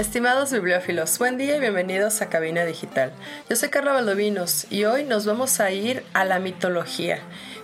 Estimados 0.00 0.50
bibliófilos, 0.50 1.18
buen 1.18 1.36
día 1.36 1.56
y 1.56 1.60
bienvenidos 1.60 2.22
a 2.22 2.30
Cabina 2.30 2.64
Digital. 2.64 3.12
Yo 3.50 3.56
soy 3.56 3.68
Carla 3.68 3.92
Valdovinos 3.92 4.66
y 4.70 4.84
hoy 4.84 5.04
nos 5.04 5.26
vamos 5.26 5.60
a 5.60 5.72
ir 5.72 6.06
a 6.14 6.24
la 6.24 6.38
mitología, 6.38 7.18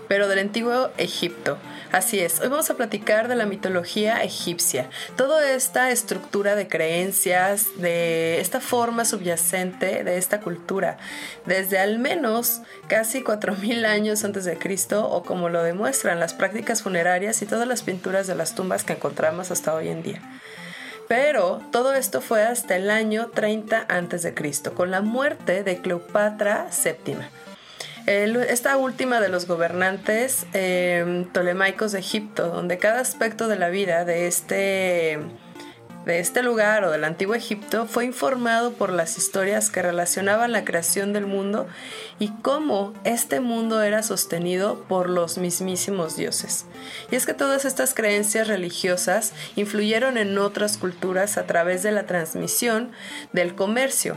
pero 0.06 0.28
del 0.28 0.40
antiguo 0.40 0.90
Egipto. 0.98 1.56
Así 1.92 2.20
es, 2.20 2.40
hoy 2.40 2.48
vamos 2.48 2.68
a 2.68 2.74
platicar 2.74 3.28
de 3.28 3.36
la 3.36 3.46
mitología 3.46 4.22
egipcia, 4.22 4.90
toda 5.16 5.50
esta 5.50 5.90
estructura 5.90 6.56
de 6.56 6.68
creencias, 6.68 7.68
de 7.78 8.38
esta 8.38 8.60
forma 8.60 9.06
subyacente 9.06 10.04
de 10.04 10.18
esta 10.18 10.42
cultura, 10.42 10.98
desde 11.46 11.78
al 11.78 11.98
menos 11.98 12.60
casi 12.86 13.22
4.000 13.22 13.86
años 13.86 14.24
antes 14.24 14.44
de 14.44 14.58
Cristo 14.58 15.08
o 15.08 15.22
como 15.22 15.48
lo 15.48 15.62
demuestran 15.62 16.20
las 16.20 16.34
prácticas 16.34 16.82
funerarias 16.82 17.40
y 17.40 17.46
todas 17.46 17.66
las 17.66 17.82
pinturas 17.82 18.26
de 18.26 18.34
las 18.34 18.54
tumbas 18.54 18.84
que 18.84 18.92
encontramos 18.92 19.50
hasta 19.50 19.74
hoy 19.74 19.88
en 19.88 20.02
día. 20.02 20.20
Pero 21.08 21.62
todo 21.70 21.94
esto 21.94 22.20
fue 22.20 22.42
hasta 22.42 22.76
el 22.76 22.90
año 22.90 23.28
30 23.28 23.86
a.C., 23.88 24.34
con 24.74 24.90
la 24.90 25.00
muerte 25.02 25.62
de 25.62 25.80
Cleopatra 25.80 26.66
VII. 26.70 27.16
esta 28.06 28.76
última 28.76 29.20
de 29.20 29.28
los 29.28 29.46
gobernantes 29.46 30.46
eh, 30.52 31.26
tolemaicos 31.32 31.92
de 31.92 32.00
Egipto, 32.00 32.48
donde 32.48 32.78
cada 32.78 33.00
aspecto 33.00 33.48
de 33.48 33.56
la 33.56 33.68
vida 33.68 34.04
de 34.04 34.26
este 34.26 35.20
de 36.06 36.20
este 36.20 36.42
lugar 36.42 36.84
o 36.84 36.92
del 36.92 37.04
antiguo 37.04 37.34
Egipto 37.34 37.86
fue 37.86 38.04
informado 38.04 38.72
por 38.72 38.90
las 38.92 39.18
historias 39.18 39.70
que 39.70 39.82
relacionaban 39.82 40.52
la 40.52 40.64
creación 40.64 41.12
del 41.12 41.26
mundo 41.26 41.66
y 42.20 42.28
cómo 42.42 42.94
este 43.04 43.40
mundo 43.40 43.82
era 43.82 44.04
sostenido 44.04 44.84
por 44.88 45.10
los 45.10 45.36
mismísimos 45.36 46.16
dioses. 46.16 46.64
Y 47.10 47.16
es 47.16 47.26
que 47.26 47.34
todas 47.34 47.64
estas 47.64 47.92
creencias 47.92 48.46
religiosas 48.46 49.32
influyeron 49.56 50.16
en 50.16 50.38
otras 50.38 50.78
culturas 50.78 51.36
a 51.38 51.46
través 51.46 51.82
de 51.82 51.90
la 51.90 52.06
transmisión 52.06 52.92
del 53.32 53.56
comercio, 53.56 54.16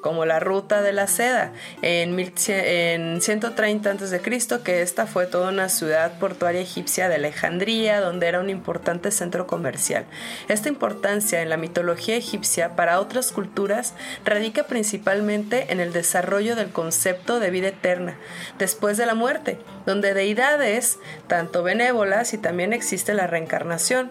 como 0.00 0.24
la 0.24 0.40
ruta 0.40 0.82
de 0.82 0.92
la 0.92 1.06
seda 1.06 1.52
en, 1.82 2.18
en 2.18 3.20
130 3.20 3.90
a.C., 3.90 4.20
que 4.64 4.82
esta 4.82 5.06
fue 5.06 5.26
toda 5.26 5.50
una 5.50 5.68
ciudad 5.68 6.18
portuaria 6.18 6.60
egipcia 6.60 7.08
de 7.08 7.16
Alejandría, 7.16 8.00
donde 8.00 8.26
era 8.26 8.40
un 8.40 8.50
importante 8.50 9.10
centro 9.10 9.46
comercial. 9.46 10.04
Esta 10.48 10.68
importancia 10.68 11.42
en 11.42 11.48
la 11.48 11.56
mitología 11.56 12.16
egipcia 12.16 12.76
para 12.76 13.00
otras 13.00 13.32
culturas 13.32 13.94
radica 14.24 14.64
principalmente 14.64 15.72
en 15.72 15.80
el 15.80 15.92
desarrollo 15.92 16.56
del 16.56 16.70
concepto 16.70 17.40
de 17.40 17.50
vida 17.50 17.68
eterna 17.68 18.16
después 18.58 18.96
de 18.96 19.06
la 19.06 19.14
muerte, 19.14 19.58
donde 19.86 20.14
deidades, 20.14 20.98
tanto 21.26 21.62
benévolas 21.62 22.32
y 22.34 22.38
también 22.38 22.72
existe 22.72 23.14
la 23.14 23.26
reencarnación. 23.26 24.10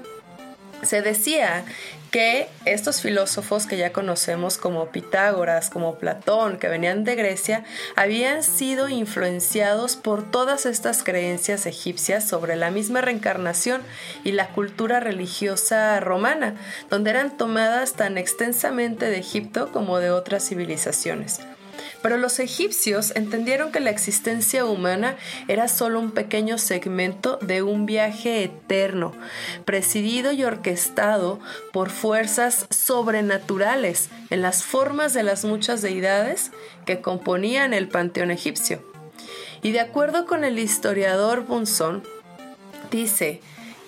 Se 0.83 1.01
decía 1.01 1.65
que 2.11 2.47
estos 2.65 3.01
filósofos 3.01 3.65
que 3.65 3.77
ya 3.77 3.91
conocemos 3.91 4.57
como 4.57 4.87
Pitágoras, 4.87 5.69
como 5.69 5.95
Platón, 5.95 6.57
que 6.57 6.67
venían 6.67 7.03
de 7.03 7.15
Grecia, 7.15 7.63
habían 7.95 8.43
sido 8.43 8.89
influenciados 8.89 9.95
por 9.95 10.29
todas 10.29 10.65
estas 10.65 11.03
creencias 11.03 11.65
egipcias 11.65 12.27
sobre 12.27 12.55
la 12.55 12.71
misma 12.71 13.01
reencarnación 13.01 13.81
y 14.23 14.31
la 14.31 14.49
cultura 14.49 14.99
religiosa 14.99 15.99
romana, 15.99 16.55
donde 16.89 17.09
eran 17.09 17.37
tomadas 17.37 17.93
tan 17.93 18.17
extensamente 18.17 19.09
de 19.09 19.17
Egipto 19.17 19.71
como 19.71 19.99
de 19.99 20.11
otras 20.11 20.47
civilizaciones. 20.47 21.39
Pero 22.01 22.17
los 22.17 22.39
egipcios 22.39 23.15
entendieron 23.15 23.71
que 23.71 23.79
la 23.79 23.89
existencia 23.89 24.65
humana 24.65 25.15
era 25.47 25.67
solo 25.67 25.99
un 25.99 26.11
pequeño 26.11 26.57
segmento 26.57 27.37
de 27.41 27.61
un 27.61 27.85
viaje 27.85 28.43
eterno, 28.43 29.13
presidido 29.65 30.31
y 30.31 30.43
orquestado 30.43 31.39
por 31.73 31.89
fuerzas 31.89 32.67
sobrenaturales 32.69 34.09
en 34.29 34.41
las 34.41 34.63
formas 34.63 35.13
de 35.13 35.23
las 35.23 35.45
muchas 35.45 35.81
deidades 35.81 36.51
que 36.85 37.01
componían 37.01 37.73
el 37.73 37.87
panteón 37.87 38.31
egipcio. 38.31 38.83
Y 39.61 39.71
de 39.71 39.79
acuerdo 39.79 40.25
con 40.25 40.43
el 40.43 40.59
historiador 40.59 41.45
Bunson, 41.45 42.03
dice 42.91 43.41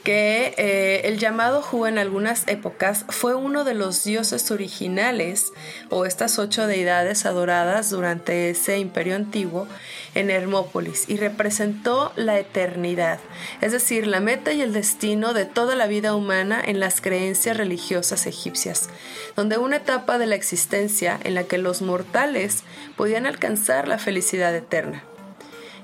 que 0.03 0.53
eh, 0.57 1.01
el 1.05 1.19
llamado 1.19 1.63
Hu 1.71 1.85
en 1.85 1.97
algunas 1.97 2.47
épocas 2.47 3.05
fue 3.09 3.35
uno 3.35 3.63
de 3.63 3.73
los 3.73 4.03
dioses 4.03 4.49
originales 4.51 5.51
o 5.89 6.05
estas 6.05 6.39
ocho 6.39 6.67
deidades 6.67 7.25
adoradas 7.25 7.89
durante 7.89 8.49
ese 8.49 8.79
imperio 8.79 9.15
antiguo 9.15 9.67
en 10.15 10.29
Hermópolis 10.29 11.05
y 11.07 11.17
representó 11.17 12.11
la 12.15 12.39
eternidad, 12.39 13.19
es 13.61 13.71
decir, 13.71 14.07
la 14.07 14.19
meta 14.19 14.53
y 14.53 14.61
el 14.61 14.73
destino 14.73 15.33
de 15.33 15.45
toda 15.45 15.75
la 15.75 15.87
vida 15.87 16.15
humana 16.15 16.61
en 16.63 16.79
las 16.79 17.01
creencias 17.01 17.57
religiosas 17.57 18.25
egipcias, 18.25 18.89
donde 19.35 19.57
una 19.57 19.77
etapa 19.77 20.17
de 20.17 20.27
la 20.27 20.35
existencia 20.35 21.19
en 21.23 21.35
la 21.35 21.43
que 21.43 21.57
los 21.57 21.81
mortales 21.81 22.63
podían 22.95 23.25
alcanzar 23.25 23.87
la 23.87 23.99
felicidad 23.99 24.55
eterna. 24.55 25.03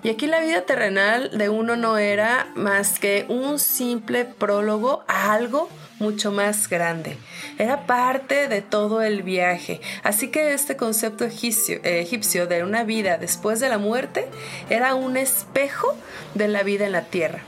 Y 0.05 0.09
aquí 0.09 0.27
la 0.27 0.39
vida 0.39 0.61
terrenal 0.61 1.35
de 1.35 1.49
uno 1.49 1.77
no 1.77 1.97
era 1.97 2.51
más 2.53 2.99
que 2.99 3.25
un 3.27 3.57
simple 3.57 4.23
prólogo 4.23 5.03
a 5.07 5.33
algo 5.33 5.67
mucho 5.97 6.31
más 6.31 6.69
grande. 6.69 7.17
Era 7.57 7.87
parte 7.87 8.47
de 8.47 8.61
todo 8.61 9.01
el 9.01 9.23
viaje. 9.23 9.81
Así 10.03 10.27
que 10.27 10.53
este 10.53 10.77
concepto 10.77 11.25
egipcio, 11.25 11.79
egipcio, 11.83 12.45
de 12.45 12.63
una 12.63 12.83
vida 12.83 13.17
después 13.17 13.59
de 13.59 13.67
la 13.67 13.79
muerte 13.79 14.27
era 14.69 14.93
un 14.93 15.17
espejo 15.17 15.97
de 16.35 16.49
la 16.49 16.61
vida 16.61 16.85
en 16.85 16.91
la 16.91 17.05
tierra. 17.05 17.39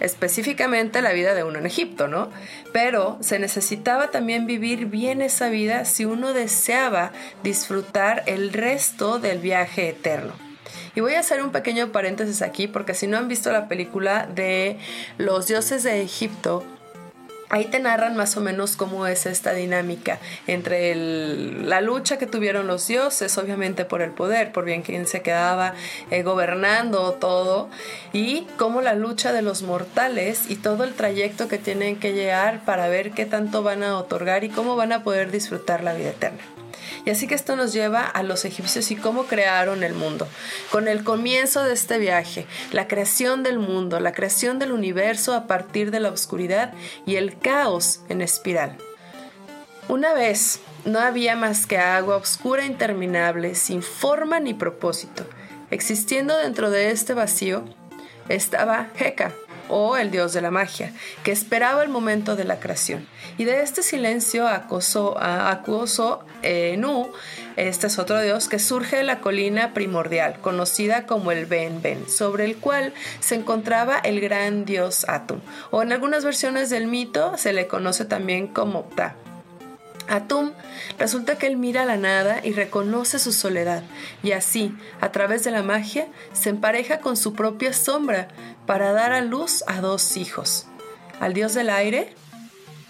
Específicamente 0.00 1.02
la 1.02 1.12
vida 1.12 1.34
de 1.34 1.44
uno 1.44 1.60
en 1.60 1.66
Egipto, 1.66 2.08
¿no? 2.08 2.32
Pero 2.72 3.16
se 3.20 3.38
necesitaba 3.38 4.10
también 4.10 4.46
vivir 4.46 4.86
bien 4.86 5.22
esa 5.22 5.50
vida 5.50 5.84
si 5.84 6.04
uno 6.04 6.32
deseaba 6.32 7.12
disfrutar 7.44 8.24
el 8.26 8.52
resto 8.52 9.20
del 9.20 9.38
viaje 9.38 9.90
eterno. 9.90 10.51
Y 10.94 11.00
voy 11.00 11.14
a 11.14 11.20
hacer 11.20 11.42
un 11.42 11.52
pequeño 11.52 11.90
paréntesis 11.92 12.42
aquí 12.42 12.68
porque 12.68 12.94
si 12.94 13.06
no 13.06 13.16
han 13.16 13.28
visto 13.28 13.50
la 13.50 13.68
película 13.68 14.26
de 14.26 14.78
los 15.18 15.46
dioses 15.46 15.82
de 15.82 16.02
Egipto, 16.02 16.64
ahí 17.52 17.66
te 17.66 17.78
narran 17.80 18.16
más 18.16 18.36
o 18.38 18.40
menos 18.40 18.76
cómo 18.76 19.06
es 19.06 19.26
esta 19.26 19.52
dinámica 19.52 20.18
entre 20.46 20.94
la 20.94 21.82
lucha 21.82 22.16
que 22.16 22.26
tuvieron 22.26 22.66
los 22.66 22.88
dioses, 22.88 23.36
obviamente 23.36 23.84
por 23.84 24.00
el 24.00 24.10
poder, 24.10 24.52
por 24.52 24.64
bien 24.64 24.80
quien 24.80 25.06
se 25.06 25.20
quedaba 25.20 25.74
eh, 26.10 26.22
gobernando 26.22 27.12
todo, 27.12 27.68
y 28.14 28.46
cómo 28.56 28.80
la 28.80 28.94
lucha 28.94 29.32
de 29.32 29.42
los 29.42 29.62
mortales 29.62 30.50
y 30.50 30.56
todo 30.56 30.84
el 30.84 30.94
trayecto 30.94 31.46
que 31.46 31.58
tienen 31.58 31.96
que 31.96 32.14
llegar 32.14 32.64
para 32.64 32.88
ver 32.88 33.12
qué 33.12 33.26
tanto 33.26 33.62
van 33.62 33.82
a 33.82 33.98
otorgar 33.98 34.44
y 34.44 34.48
cómo 34.48 34.74
van 34.74 34.92
a 34.92 35.02
poder 35.02 35.30
disfrutar 35.30 35.84
la 35.84 35.92
vida 35.92 36.08
eterna. 36.08 36.51
Y 37.04 37.10
así 37.10 37.26
que 37.26 37.34
esto 37.34 37.56
nos 37.56 37.72
lleva 37.72 38.04
a 38.04 38.22
los 38.22 38.44
egipcios 38.44 38.90
y 38.90 38.96
cómo 38.96 39.24
crearon 39.24 39.82
el 39.82 39.94
mundo. 39.94 40.28
Con 40.70 40.88
el 40.88 41.04
comienzo 41.04 41.64
de 41.64 41.72
este 41.72 41.98
viaje, 41.98 42.46
la 42.70 42.86
creación 42.88 43.42
del 43.42 43.58
mundo, 43.58 43.98
la 44.00 44.12
creación 44.12 44.58
del 44.58 44.72
universo 44.72 45.34
a 45.34 45.46
partir 45.46 45.90
de 45.90 46.00
la 46.00 46.10
oscuridad 46.10 46.72
y 47.06 47.16
el 47.16 47.38
caos 47.38 48.00
en 48.08 48.22
espiral. 48.22 48.76
Una 49.88 50.14
vez 50.14 50.60
no 50.84 51.00
había 51.00 51.36
más 51.36 51.66
que 51.66 51.78
agua 51.78 52.16
oscura 52.16 52.64
interminable, 52.64 53.54
sin 53.54 53.82
forma 53.82 54.38
ni 54.40 54.54
propósito. 54.54 55.24
Existiendo 55.70 56.36
dentro 56.36 56.70
de 56.70 56.90
este 56.90 57.14
vacío 57.14 57.64
estaba 58.28 58.88
Heka, 58.96 59.32
o 59.68 59.96
el 59.96 60.10
dios 60.10 60.32
de 60.32 60.42
la 60.42 60.50
magia, 60.50 60.92
que 61.24 61.32
esperaba 61.32 61.82
el 61.82 61.88
momento 61.88 62.36
de 62.36 62.44
la 62.44 62.60
creación. 62.60 63.06
Y 63.38 63.44
de 63.44 63.62
este 63.62 63.82
silencio 63.82 64.46
acosó, 64.46 65.18
acusó 65.18 66.24
eh, 66.42 66.78
este 67.56 67.86
es 67.86 67.98
otro 67.98 68.20
dios, 68.20 68.48
que 68.48 68.58
surge 68.58 68.96
de 68.96 69.02
la 69.02 69.20
colina 69.20 69.74
primordial, 69.74 70.38
conocida 70.40 71.06
como 71.06 71.32
el 71.32 71.46
Ben 71.46 71.82
Ben, 71.82 72.08
sobre 72.08 72.44
el 72.44 72.56
cual 72.56 72.92
se 73.20 73.34
encontraba 73.34 73.98
el 73.98 74.20
gran 74.20 74.64
dios 74.64 75.06
Atum, 75.08 75.40
o 75.70 75.82
en 75.82 75.92
algunas 75.92 76.24
versiones 76.24 76.70
del 76.70 76.86
mito 76.86 77.36
se 77.36 77.52
le 77.52 77.66
conoce 77.66 78.04
también 78.04 78.48
como 78.48 78.88
Ptah. 78.88 79.16
Atum 80.08 80.52
resulta 80.98 81.38
que 81.38 81.46
él 81.46 81.56
mira 81.56 81.84
la 81.84 81.96
nada 81.96 82.40
y 82.42 82.52
reconoce 82.52 83.18
su 83.18 83.32
soledad, 83.32 83.82
y 84.22 84.32
así, 84.32 84.74
a 85.00 85.12
través 85.12 85.44
de 85.44 85.50
la 85.52 85.62
magia, 85.62 86.08
se 86.32 86.50
empareja 86.50 87.00
con 87.00 87.16
su 87.16 87.34
propia 87.34 87.72
sombra 87.72 88.28
para 88.66 88.92
dar 88.92 89.12
a 89.12 89.20
luz 89.20 89.62
a 89.66 89.80
dos 89.80 90.16
hijos, 90.16 90.66
al 91.20 91.34
dios 91.34 91.54
del 91.54 91.70
aire, 91.70 92.14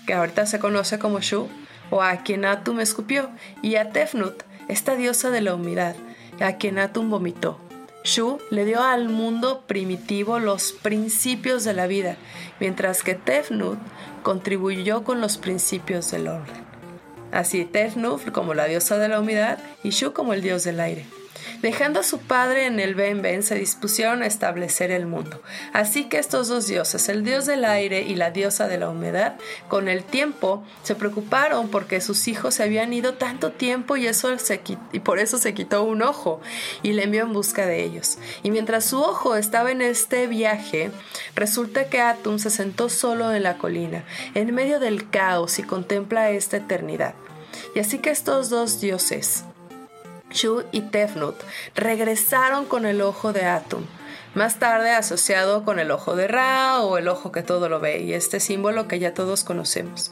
que 0.07 0.15
ahorita 0.15 0.47
se 0.47 0.59
conoce 0.59 0.99
como 0.99 1.21
Shu, 1.21 1.49
o 1.91 2.03
a 2.03 2.19
quien 2.19 2.45
Atum 2.45 2.81
escupió, 2.81 3.31
y 3.63 3.77
a 3.77 3.91
Tefnut, 3.91 4.43
esta 4.69 4.95
diosa 4.97 5.31
de 5.31 5.41
la 5.41 5.55
humedad, 5.55 5.97
a 6.41 6.57
quien 6.57 6.79
Atum 6.79 7.11
vomitó. 7.11 7.59
Shu 8.05 8.39
le 8.51 8.65
dio 8.65 8.83
al 8.83 9.09
mundo 9.09 9.63
primitivo 9.67 10.39
los 10.39 10.73
principios 10.73 11.65
de 11.65 11.75
la 11.75 11.87
vida, 11.87 12.17
mientras 12.59 13.03
que 13.03 13.15
Tefnut 13.15 13.79
contribuyó 14.23 15.05
con 15.05 15.21
los 15.21 15.39
principios 15.39 16.11
del 16.11 16.29
orden. 16.29 16.63
Así 17.31 17.65
Tefnut 17.65 18.31
como 18.33 18.55
la 18.55 18.67
diosa 18.67 18.99
de 18.99 19.09
la 19.09 19.21
humedad 19.21 19.59
y 19.83 19.91
Shu 19.91 20.13
como 20.13 20.33
el 20.33 20.43
dios 20.43 20.65
del 20.65 20.81
aire. 20.81 21.07
Dejando 21.63 22.01
a 22.01 22.03
su 22.03 22.19
padre 22.19 22.67
en 22.67 22.81
el 22.81 22.97
Ben 22.97 23.23
Ben, 23.23 23.45
se 23.45 23.55
dispusieron 23.55 24.23
a 24.23 24.27
establecer 24.27 24.91
el 24.91 25.07
mundo. 25.07 25.41
Así 25.73 26.09
que 26.09 26.19
estos 26.19 26.49
dos 26.49 26.67
dioses, 26.67 27.09
el 27.09 27.23
dios 27.23 27.47
del 27.47 27.65
aire 27.65 28.03
y 28.03 28.17
la 28.17 28.33
diosa 28.33 28.67
de 28.67 28.79
la 28.79 28.91
humedad, 28.91 29.37
con 29.69 29.89
el 29.89 30.03
tiempo 30.03 30.65
se 30.83 30.97
preocuparon 30.97 31.69
porque 31.69 32.01
sus 32.01 32.27
hijos 32.27 32.57
se 32.57 32.65
habían 32.65 32.93
ido 32.93 33.15
tanto 33.15 33.53
tiempo 33.53 33.97
y, 33.97 34.09
eso 34.09 34.37
se, 34.39 34.61
y 34.93 34.99
por 34.99 35.21
eso 35.21 35.39
se 35.39 35.55
quitó 35.55 35.85
un 35.85 36.03
ojo 36.03 36.41
y 36.83 36.95
le 36.95 37.05
envió 37.05 37.23
en 37.23 37.33
busca 37.33 37.65
de 37.65 37.85
ellos. 37.85 38.19
Y 38.43 38.51
mientras 38.51 38.85
su 38.85 39.01
ojo 39.01 39.37
estaba 39.37 39.71
en 39.71 39.83
este 39.83 40.27
viaje, 40.27 40.91
resulta 41.37 41.89
que 41.89 42.01
Atum 42.01 42.41
se 42.41 42.51
sentó 42.51 42.89
solo 42.89 43.33
en 43.33 43.45
la 43.45 43.59
colina, 43.59 44.05
en 44.35 44.53
medio 44.53 44.81
del 44.81 45.09
caos 45.11 45.61
y 45.61 45.63
contempla 45.63 46.31
esta 46.31 46.57
eternidad. 46.57 47.15
Y 47.77 47.79
así 47.79 47.99
que 47.99 48.11
estos 48.11 48.51
dos 48.51 48.81
dioses, 48.81 49.45
Shu 50.33 50.65
y 50.73 50.83
Tefnut 50.83 51.37
regresaron 51.75 52.65
con 52.65 52.87
el 52.87 53.01
ojo 53.03 53.33
de 53.33 53.45
Atum, 53.45 53.85
más 54.35 54.59
tarde 54.59 54.91
asociado 54.91 55.65
con 55.65 55.79
el 55.79 55.91
ojo 55.91 56.17
de 56.17 56.27
Ra 56.27 56.81
o 56.81 56.97
el 56.97 57.09
ojo 57.09 57.33
que 57.33 57.43
todo 57.43 57.69
lo 57.69 57.81
ve, 57.81 58.01
y 58.01 58.15
este 58.15 58.41
símbolo 58.41 58.89
que 58.89 58.99
ya 58.99 59.15
todos 59.15 59.45
conocemos. 59.45 60.11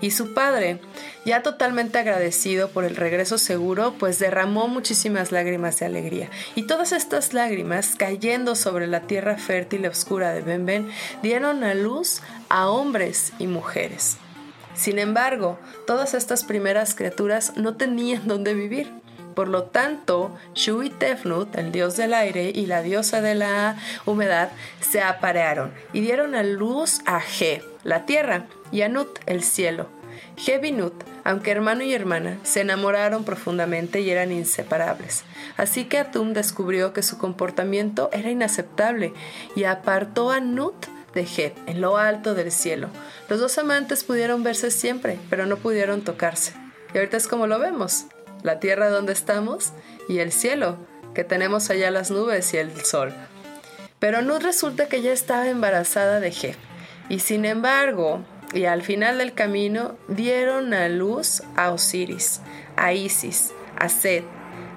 Y 0.00 0.12
su 0.12 0.32
padre, 0.32 0.80
ya 1.26 1.42
totalmente 1.42 1.98
agradecido 1.98 2.68
por 2.70 2.84
el 2.84 2.96
regreso 2.96 3.36
seguro, 3.36 3.94
pues 3.98 4.18
derramó 4.18 4.68
muchísimas 4.68 5.32
lágrimas 5.32 5.78
de 5.78 5.86
alegría. 5.86 6.30
Y 6.54 6.66
todas 6.66 6.92
estas 6.92 7.34
lágrimas, 7.34 7.94
cayendo 7.96 8.54
sobre 8.54 8.86
la 8.86 9.02
tierra 9.02 9.36
fértil 9.36 9.84
y 9.84 9.88
oscura 9.88 10.32
de 10.32 10.40
Benben, 10.40 10.90
dieron 11.22 11.62
a 11.62 11.74
luz 11.74 12.22
a 12.48 12.68
hombres 12.70 13.32
y 13.38 13.46
mujeres. 13.46 14.16
Sin 14.74 15.00
embargo, 15.00 15.58
todas 15.86 16.14
estas 16.14 16.44
primeras 16.44 16.94
criaturas 16.94 17.54
no 17.56 17.76
tenían 17.76 18.28
dónde 18.28 18.54
vivir. 18.54 18.92
Por 19.38 19.46
lo 19.46 19.62
tanto, 19.62 20.36
Shu 20.56 20.82
y 20.82 20.90
Tefnut, 20.90 21.54
el 21.56 21.70
dios 21.70 21.96
del 21.96 22.12
aire 22.12 22.50
y 22.52 22.66
la 22.66 22.82
diosa 22.82 23.20
de 23.20 23.36
la 23.36 23.76
humedad, 24.04 24.50
se 24.80 25.00
aparearon 25.00 25.72
y 25.92 26.00
dieron 26.00 26.34
a 26.34 26.42
luz 26.42 27.02
a 27.06 27.20
Ge, 27.20 27.62
la 27.84 28.04
tierra, 28.04 28.46
y 28.72 28.82
a 28.82 28.88
Nut, 28.88 29.20
el 29.26 29.44
cielo. 29.44 29.86
Ge 30.36 30.60
y 30.60 30.72
Nut, 30.72 30.92
aunque 31.22 31.52
hermano 31.52 31.84
y 31.84 31.94
hermana, 31.94 32.38
se 32.42 32.62
enamoraron 32.62 33.22
profundamente 33.22 34.00
y 34.00 34.10
eran 34.10 34.32
inseparables. 34.32 35.22
Así 35.56 35.84
que 35.84 35.98
Atum 35.98 36.32
descubrió 36.32 36.92
que 36.92 37.04
su 37.04 37.16
comportamiento 37.16 38.10
era 38.12 38.32
inaceptable 38.32 39.12
y 39.54 39.62
apartó 39.62 40.32
a 40.32 40.40
Nut 40.40 40.86
de 41.14 41.24
Ge 41.24 41.54
en 41.66 41.80
lo 41.80 41.96
alto 41.96 42.34
del 42.34 42.50
cielo. 42.50 42.88
Los 43.28 43.38
dos 43.38 43.56
amantes 43.58 44.02
pudieron 44.02 44.42
verse 44.42 44.72
siempre, 44.72 45.16
pero 45.30 45.46
no 45.46 45.58
pudieron 45.58 46.02
tocarse. 46.02 46.54
Y 46.92 46.98
ahorita 46.98 47.16
es 47.16 47.28
como 47.28 47.46
lo 47.46 47.60
vemos 47.60 48.06
la 48.42 48.60
tierra 48.60 48.90
donde 48.90 49.12
estamos 49.12 49.72
y 50.08 50.18
el 50.18 50.32
cielo, 50.32 50.76
que 51.14 51.24
tenemos 51.24 51.70
allá 51.70 51.90
las 51.90 52.10
nubes 52.10 52.52
y 52.54 52.58
el 52.58 52.84
sol. 52.84 53.12
Pero 53.98 54.22
Nut 54.22 54.42
resulta 54.42 54.88
que 54.88 55.02
ya 55.02 55.12
estaba 55.12 55.48
embarazada 55.48 56.20
de 56.20 56.30
Jeb, 56.30 56.56
y 57.08 57.20
sin 57.20 57.44
embargo, 57.44 58.20
y 58.52 58.64
al 58.64 58.82
final 58.82 59.18
del 59.18 59.34
camino, 59.34 59.96
dieron 60.08 60.72
a 60.72 60.88
luz 60.88 61.42
a 61.56 61.70
Osiris, 61.70 62.40
a 62.76 62.92
Isis, 62.92 63.52
a 63.76 63.88
Set, 63.88 64.24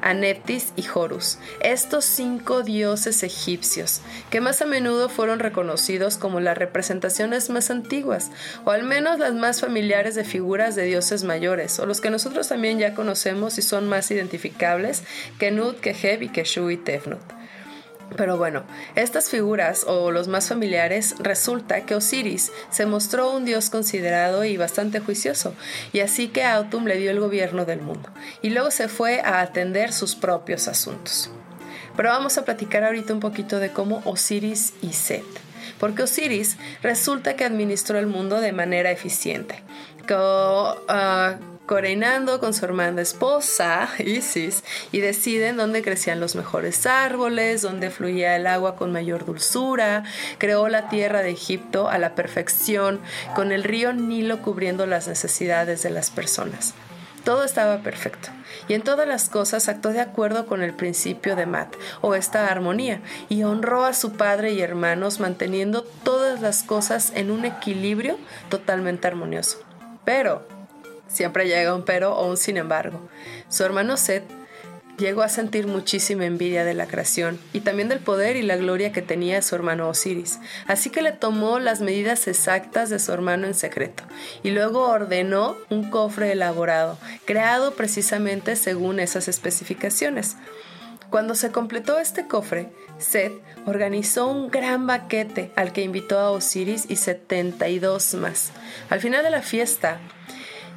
Aneptis 0.01 0.73
y 0.75 0.85
Horus, 0.93 1.37
estos 1.61 2.05
cinco 2.05 2.63
dioses 2.63 3.23
egipcios, 3.23 4.01
que 4.29 4.41
más 4.41 4.61
a 4.61 4.65
menudo 4.65 5.09
fueron 5.09 5.39
reconocidos 5.39 6.17
como 6.17 6.39
las 6.39 6.57
representaciones 6.57 7.49
más 7.49 7.69
antiguas, 7.71 8.31
o 8.65 8.71
al 8.71 8.83
menos 8.83 9.19
las 9.19 9.33
más 9.33 9.61
familiares 9.61 10.15
de 10.15 10.23
figuras 10.23 10.75
de 10.75 10.83
dioses 10.83 11.23
mayores, 11.23 11.79
o 11.79 11.85
los 11.85 12.01
que 12.01 12.09
nosotros 12.09 12.47
también 12.47 12.79
ya 12.79 12.93
conocemos 12.93 13.57
y 13.57 13.61
son 13.61 13.87
más 13.87 14.09
identificables 14.11 15.03
que 15.39 15.51
Nut, 15.51 15.79
que 15.79 15.95
Heb 16.01 16.23
y 16.23 16.29
que 16.29 16.43
Shu 16.43 16.69
y 16.69 16.77
Tefnut. 16.77 17.40
Pero 18.17 18.37
bueno, 18.37 18.63
estas 18.95 19.29
figuras 19.29 19.85
o 19.87 20.11
los 20.11 20.27
más 20.27 20.49
familiares 20.49 21.15
resulta 21.19 21.85
que 21.85 21.95
Osiris 21.95 22.51
se 22.69 22.85
mostró 22.85 23.31
un 23.31 23.45
dios 23.45 23.69
considerado 23.69 24.43
y 24.43 24.57
bastante 24.57 24.99
juicioso, 24.99 25.53
y 25.93 25.99
así 26.01 26.27
que 26.27 26.43
Autumn 26.43 26.85
le 26.87 26.97
dio 26.97 27.11
el 27.11 27.19
gobierno 27.19 27.65
del 27.65 27.81
mundo, 27.81 28.09
y 28.41 28.49
luego 28.49 28.71
se 28.71 28.89
fue 28.89 29.21
a 29.21 29.41
atender 29.41 29.93
sus 29.93 30.15
propios 30.15 30.67
asuntos. 30.67 31.31
Pero 31.95 32.09
vamos 32.09 32.37
a 32.37 32.45
platicar 32.45 32.83
ahorita 32.83 33.13
un 33.13 33.19
poquito 33.19 33.59
de 33.59 33.71
cómo 33.71 34.01
Osiris 34.05 34.73
y 34.81 34.93
Set, 34.93 35.25
porque 35.79 36.03
Osiris 36.03 36.57
resulta 36.81 37.35
que 37.35 37.45
administró 37.45 37.97
el 37.97 38.07
mundo 38.07 38.41
de 38.41 38.51
manera 38.51 38.91
eficiente. 38.91 39.63
Ah, 40.09 41.37
coronando 41.65 42.39
con 42.39 42.53
su 42.53 42.65
hermana 42.65 43.01
esposa, 43.01 43.89
Isis, 43.99 44.63
y 44.91 44.99
deciden 44.99 45.57
dónde 45.57 45.81
crecían 45.81 46.19
los 46.19 46.35
mejores 46.35 46.85
árboles, 46.85 47.61
dónde 47.61 47.89
fluía 47.89 48.35
el 48.35 48.47
agua 48.47 48.75
con 48.75 48.91
mayor 48.91 49.25
dulzura, 49.25 50.03
creó 50.37 50.67
la 50.67 50.89
tierra 50.89 51.21
de 51.21 51.31
Egipto 51.31 51.89
a 51.89 51.97
la 51.97 52.15
perfección, 52.15 52.99
con 53.35 53.51
el 53.51 53.63
río 53.63 53.93
Nilo 53.93 54.41
cubriendo 54.41 54.85
las 54.85 55.07
necesidades 55.07 55.83
de 55.83 55.91
las 55.91 56.09
personas. 56.09 56.73
Todo 57.23 57.43
estaba 57.43 57.83
perfecto, 57.83 58.29
y 58.67 58.73
en 58.73 58.81
todas 58.81 59.07
las 59.07 59.29
cosas 59.29 59.69
actuó 59.69 59.91
de 59.91 60.01
acuerdo 60.01 60.47
con 60.47 60.63
el 60.63 60.73
principio 60.73 61.35
de 61.35 61.45
Mat, 61.45 61.75
o 62.01 62.15
esta 62.15 62.47
armonía, 62.47 63.01
y 63.29 63.43
honró 63.43 63.85
a 63.85 63.93
su 63.93 64.13
padre 64.13 64.53
y 64.53 64.61
hermanos 64.61 65.19
manteniendo 65.19 65.83
todas 65.83 66.41
las 66.41 66.63
cosas 66.63 67.11
en 67.15 67.29
un 67.29 67.45
equilibrio 67.45 68.17
totalmente 68.49 69.07
armonioso. 69.07 69.59
Pero 70.03 70.47
Siempre 71.11 71.47
llega 71.47 71.75
un 71.75 71.83
pero 71.83 72.13
o 72.13 72.27
un 72.27 72.37
sin 72.37 72.57
embargo. 72.57 73.01
Su 73.49 73.63
hermano 73.63 73.97
Seth 73.97 74.23
llegó 74.97 75.23
a 75.23 75.29
sentir 75.29 75.67
muchísima 75.67 76.25
envidia 76.25 76.63
de 76.63 76.73
la 76.73 76.85
creación 76.85 77.39
y 77.53 77.61
también 77.61 77.89
del 77.89 77.99
poder 77.99 78.35
y 78.35 78.43
la 78.43 78.55
gloria 78.55 78.91
que 78.91 79.01
tenía 79.01 79.41
su 79.41 79.55
hermano 79.55 79.89
Osiris, 79.89 80.39
así 80.67 80.89
que 80.89 81.01
le 81.01 81.11
tomó 81.11 81.59
las 81.59 81.81
medidas 81.81 82.27
exactas 82.27 82.89
de 82.89 82.99
su 82.99 83.11
hermano 83.11 83.47
en 83.47 83.55
secreto 83.55 84.03
y 84.43 84.51
luego 84.51 84.87
ordenó 84.87 85.57
un 85.69 85.89
cofre 85.89 86.31
elaborado, 86.31 86.97
creado 87.25 87.73
precisamente 87.73 88.55
según 88.55 88.99
esas 88.99 89.27
especificaciones. 89.27 90.37
Cuando 91.09 91.35
se 91.35 91.51
completó 91.51 91.99
este 91.99 92.27
cofre, 92.27 92.69
Seth 92.97 93.33
organizó 93.65 94.27
un 94.27 94.49
gran 94.49 94.87
baquete 94.87 95.51
al 95.57 95.73
que 95.73 95.81
invitó 95.81 96.17
a 96.19 96.31
Osiris 96.31 96.85
y 96.87 96.95
72 96.95 98.13
más. 98.13 98.51
Al 98.89 99.01
final 99.01 99.21
de 99.23 99.29
la 99.29 99.41
fiesta, 99.41 99.99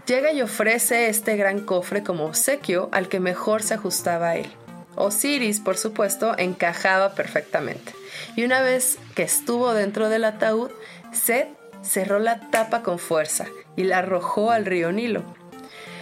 Llega 0.07 0.33
y 0.33 0.43
ofrece 0.43 1.09
este 1.09 1.37
gran 1.37 1.61
cofre 1.61 2.03
como 2.03 2.27
obsequio 2.27 2.91
al 2.93 3.09
que 3.09 3.21
mejor 3.21 3.63
se 3.63 3.75
ajustaba 3.75 4.31
a 4.31 4.37
él. 4.37 4.51
Osiris, 4.97 5.61
por 5.61 5.79
supuesto, 5.79 6.37
encajaba 6.37 7.15
perfectamente. 7.15 7.95
Y 8.37 8.45
una 8.45 8.61
vez 8.61 8.99
que 9.15 9.23
estuvo 9.23 9.73
dentro 9.73 10.11
del 10.11 10.25
ataúd, 10.25 10.71
Seth 11.13 11.49
cerró 11.83 12.19
la 12.19 12.51
tapa 12.51 12.83
con 12.83 12.99
fuerza 12.99 13.47
y 13.77 13.85
la 13.85 13.99
arrojó 13.99 14.51
al 14.51 14.67
río 14.67 14.93
Nilo. 14.93 15.25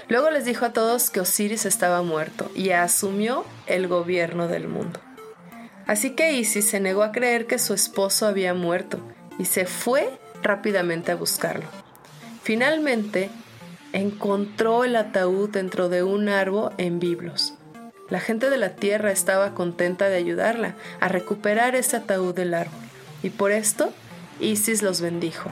Luego 0.09 0.31
les 0.31 0.45
dijo 0.45 0.65
a 0.65 0.73
todos 0.73 1.11
que 1.11 1.21
Osiris 1.21 1.65
estaba 1.65 2.03
muerto 2.03 2.51
y 2.55 2.71
asumió 2.71 3.45
el 3.67 3.87
gobierno 3.87 4.49
del 4.49 4.67
mundo. 4.69 5.01
Así 5.87 6.11
que 6.11 6.33
Isis 6.33 6.69
se 6.69 6.81
negó 6.81 7.03
a 7.03 7.13
creer 7.13 7.47
que 7.47 7.59
su 7.59 7.73
esposo 7.73 8.27
había 8.27 8.53
muerto 8.53 8.99
y 9.39 9.47
se 9.47 9.65
fue 9.65 10.11
rápidamente 10.43 11.13
a 11.13 11.17
buscarlo. 11.17 11.67
Finalmente, 12.43 13.31
encontró 13.93 14.85
el 14.85 14.97
ataúd 14.97 15.51
dentro 15.51 15.89
de 15.89 16.03
un 16.03 16.29
árbol 16.29 16.73
en 16.79 16.99
Biblos. 16.99 17.55
La 18.09 18.21
gente 18.21 18.51
de 18.51 18.59
la 18.59 18.77
tierra 18.77 19.11
estaba 19.11 19.55
contenta 19.55 20.09
de 20.09 20.17
ayudarla 20.17 20.75
a 21.01 21.09
recuperar 21.09 21.75
ese 21.75 21.97
ataúd 21.97 22.35
del 22.35 22.55
árbol, 22.55 22.81
y 23.23 23.31
por 23.31 23.53
esto 23.53 23.93
Isis 24.41 24.83
los 24.83 25.01
bendijo. 25.01 25.51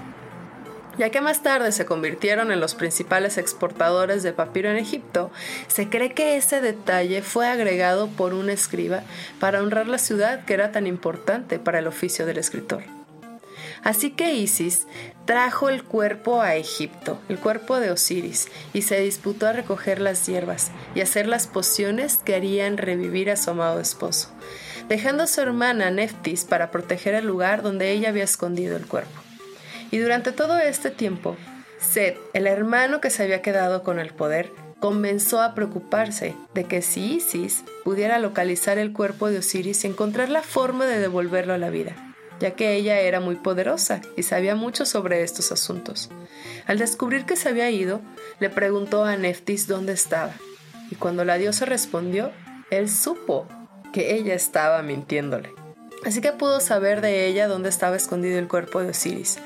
Ya 0.98 1.08
que 1.10 1.20
más 1.20 1.42
tarde 1.42 1.72
se 1.72 1.86
convirtieron 1.86 2.52
en 2.52 2.60
los 2.60 2.74
principales 2.74 3.38
exportadores 3.38 4.22
de 4.22 4.34
papiro 4.34 4.70
en 4.70 4.76
Egipto, 4.76 5.30
se 5.68 5.88
cree 5.88 6.12
que 6.12 6.36
ese 6.36 6.60
detalle 6.60 7.22
fue 7.22 7.46
agregado 7.48 8.08
por 8.08 8.34
un 8.34 8.50
escriba 8.50 9.02
para 9.38 9.62
honrar 9.62 9.86
la 9.86 9.98
ciudad 9.98 10.44
que 10.44 10.54
era 10.54 10.72
tan 10.72 10.86
importante 10.86 11.58
para 11.58 11.78
el 11.78 11.86
oficio 11.86 12.26
del 12.26 12.38
escritor. 12.38 12.82
Así 13.82 14.10
que 14.10 14.34
Isis 14.34 14.86
trajo 15.24 15.68
el 15.68 15.84
cuerpo 15.84 16.42
a 16.42 16.56
Egipto, 16.56 17.20
el 17.28 17.38
cuerpo 17.38 17.80
de 17.80 17.90
Osiris, 17.90 18.48
y 18.72 18.82
se 18.82 19.00
disputó 19.00 19.46
a 19.46 19.52
recoger 19.52 20.00
las 20.00 20.26
hierbas 20.26 20.70
y 20.94 21.00
hacer 21.00 21.26
las 21.26 21.46
pociones 21.46 22.18
que 22.18 22.34
harían 22.34 22.76
revivir 22.76 23.30
a 23.30 23.36
su 23.36 23.50
amado 23.50 23.80
esposo, 23.80 24.28
dejando 24.88 25.22
a 25.22 25.26
su 25.26 25.40
hermana 25.40 25.90
Neftis 25.90 26.44
para 26.44 26.70
proteger 26.70 27.14
el 27.14 27.26
lugar 27.26 27.62
donde 27.62 27.90
ella 27.92 28.10
había 28.10 28.24
escondido 28.24 28.76
el 28.76 28.86
cuerpo. 28.86 29.20
Y 29.90 29.98
durante 29.98 30.32
todo 30.32 30.58
este 30.58 30.90
tiempo, 30.90 31.36
Seth, 31.78 32.18
el 32.34 32.46
hermano 32.46 33.00
que 33.00 33.10
se 33.10 33.22
había 33.22 33.42
quedado 33.42 33.82
con 33.82 33.98
el 33.98 34.10
poder, 34.10 34.52
comenzó 34.80 35.40
a 35.40 35.54
preocuparse 35.54 36.34
de 36.54 36.64
que 36.64 36.82
si 36.82 37.16
Isis 37.16 37.64
pudiera 37.84 38.18
localizar 38.18 38.78
el 38.78 38.92
cuerpo 38.92 39.30
de 39.30 39.38
Osiris 39.38 39.84
y 39.84 39.88
encontrar 39.88 40.28
la 40.28 40.42
forma 40.42 40.86
de 40.86 40.98
devolverlo 40.98 41.52
a 41.54 41.58
la 41.58 41.70
vida, 41.70 42.09
ya 42.40 42.52
que 42.52 42.74
ella 42.74 42.98
era 43.00 43.20
muy 43.20 43.36
poderosa 43.36 44.00
y 44.16 44.24
sabía 44.24 44.56
mucho 44.56 44.84
sobre 44.86 45.22
estos 45.22 45.52
asuntos. 45.52 46.10
Al 46.66 46.78
descubrir 46.78 47.26
que 47.26 47.36
se 47.36 47.48
había 47.48 47.70
ido, 47.70 48.00
le 48.40 48.50
preguntó 48.50 49.04
a 49.04 49.16
Neftis 49.16 49.68
dónde 49.68 49.92
estaba, 49.92 50.32
y 50.90 50.96
cuando 50.96 51.24
la 51.24 51.38
diosa 51.38 51.66
respondió, 51.66 52.32
él 52.70 52.90
supo 52.90 53.46
que 53.92 54.14
ella 54.14 54.34
estaba 54.34 54.82
mintiéndole. 54.82 55.52
Así 56.04 56.20
que 56.20 56.32
pudo 56.32 56.60
saber 56.60 57.02
de 57.02 57.26
ella 57.26 57.46
dónde 57.46 57.68
estaba 57.68 57.96
escondido 57.96 58.38
el 58.38 58.48
cuerpo 58.48 58.80
de 58.80 58.90
Osiris, 58.90 59.38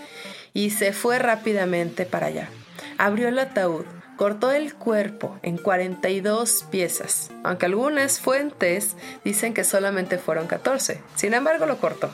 y 0.52 0.70
se 0.70 0.92
fue 0.92 1.18
rápidamente 1.18 2.06
para 2.06 2.28
allá. 2.28 2.48
Abrió 2.96 3.28
el 3.28 3.38
ataúd, 3.40 3.84
cortó 4.16 4.52
el 4.52 4.74
cuerpo 4.74 5.38
en 5.42 5.58
42 5.58 6.64
piezas, 6.70 7.30
aunque 7.42 7.66
algunas 7.66 8.20
fuentes 8.20 8.96
dicen 9.24 9.52
que 9.52 9.64
solamente 9.64 10.18
fueron 10.18 10.46
14. 10.46 11.02
Sin 11.16 11.34
embargo, 11.34 11.66
lo 11.66 11.78
cortó. 11.78 12.10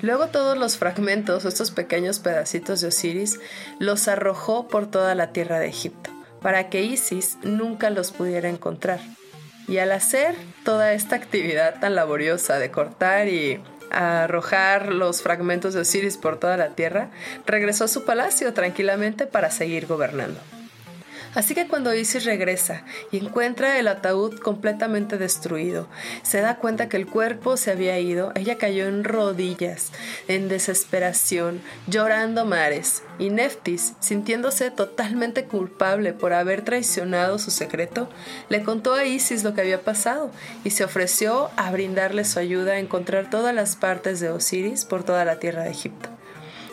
Luego 0.00 0.28
todos 0.28 0.56
los 0.56 0.76
fragmentos, 0.76 1.44
estos 1.44 1.70
pequeños 1.70 2.20
pedacitos 2.20 2.80
de 2.80 2.88
Osiris, 2.88 3.40
los 3.78 4.06
arrojó 4.08 4.68
por 4.68 4.90
toda 4.90 5.14
la 5.14 5.32
tierra 5.32 5.58
de 5.58 5.68
Egipto, 5.68 6.10
para 6.40 6.68
que 6.70 6.82
Isis 6.82 7.38
nunca 7.42 7.90
los 7.90 8.12
pudiera 8.12 8.48
encontrar. 8.48 9.00
Y 9.66 9.78
al 9.78 9.92
hacer 9.92 10.34
toda 10.64 10.92
esta 10.92 11.16
actividad 11.16 11.80
tan 11.80 11.94
laboriosa 11.94 12.58
de 12.58 12.70
cortar 12.70 13.28
y 13.28 13.60
arrojar 13.90 14.92
los 14.92 15.22
fragmentos 15.22 15.74
de 15.74 15.80
Osiris 15.80 16.16
por 16.16 16.38
toda 16.38 16.56
la 16.56 16.70
tierra, 16.70 17.10
regresó 17.46 17.84
a 17.84 17.88
su 17.88 18.04
palacio 18.04 18.54
tranquilamente 18.54 19.26
para 19.26 19.50
seguir 19.50 19.86
gobernando. 19.86 20.40
Así 21.34 21.54
que 21.54 21.68
cuando 21.68 21.94
Isis 21.94 22.24
regresa 22.24 22.84
y 23.10 23.18
encuentra 23.18 23.78
el 23.78 23.88
ataúd 23.88 24.38
completamente 24.38 25.18
destruido, 25.18 25.88
se 26.22 26.40
da 26.40 26.56
cuenta 26.56 26.88
que 26.88 26.96
el 26.96 27.06
cuerpo 27.06 27.56
se 27.56 27.70
había 27.70 27.98
ido, 27.98 28.32
ella 28.34 28.58
cayó 28.58 28.86
en 28.86 29.04
rodillas, 29.04 29.92
en 30.26 30.48
desesperación, 30.48 31.60
llorando 31.86 32.44
mares, 32.44 33.02
y 33.18 33.30
Neftis, 33.30 33.94
sintiéndose 34.00 34.70
totalmente 34.70 35.44
culpable 35.44 36.12
por 36.12 36.32
haber 36.32 36.62
traicionado 36.62 37.38
su 37.38 37.50
secreto, 37.50 38.08
le 38.48 38.62
contó 38.62 38.94
a 38.94 39.04
Isis 39.04 39.44
lo 39.44 39.54
que 39.54 39.60
había 39.60 39.82
pasado 39.82 40.30
y 40.64 40.70
se 40.70 40.84
ofreció 40.84 41.50
a 41.56 41.70
brindarle 41.70 42.24
su 42.24 42.38
ayuda 42.38 42.72
a 42.72 42.78
encontrar 42.78 43.30
todas 43.30 43.54
las 43.54 43.76
partes 43.76 44.20
de 44.20 44.30
Osiris 44.30 44.84
por 44.84 45.04
toda 45.04 45.24
la 45.24 45.38
tierra 45.38 45.64
de 45.64 45.70
Egipto. 45.70 46.17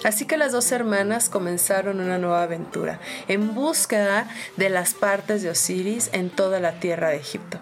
Así 0.05 0.25
que 0.25 0.37
las 0.37 0.51
dos 0.51 0.71
hermanas 0.71 1.29
comenzaron 1.29 1.99
una 1.99 2.19
nueva 2.19 2.43
aventura, 2.43 2.99
en 3.27 3.55
búsqueda 3.55 4.29
de 4.55 4.69
las 4.69 4.93
partes 4.93 5.41
de 5.41 5.49
Osiris 5.49 6.11
en 6.13 6.29
toda 6.29 6.59
la 6.59 6.73
tierra 6.79 7.09
de 7.09 7.15
Egipto. 7.15 7.59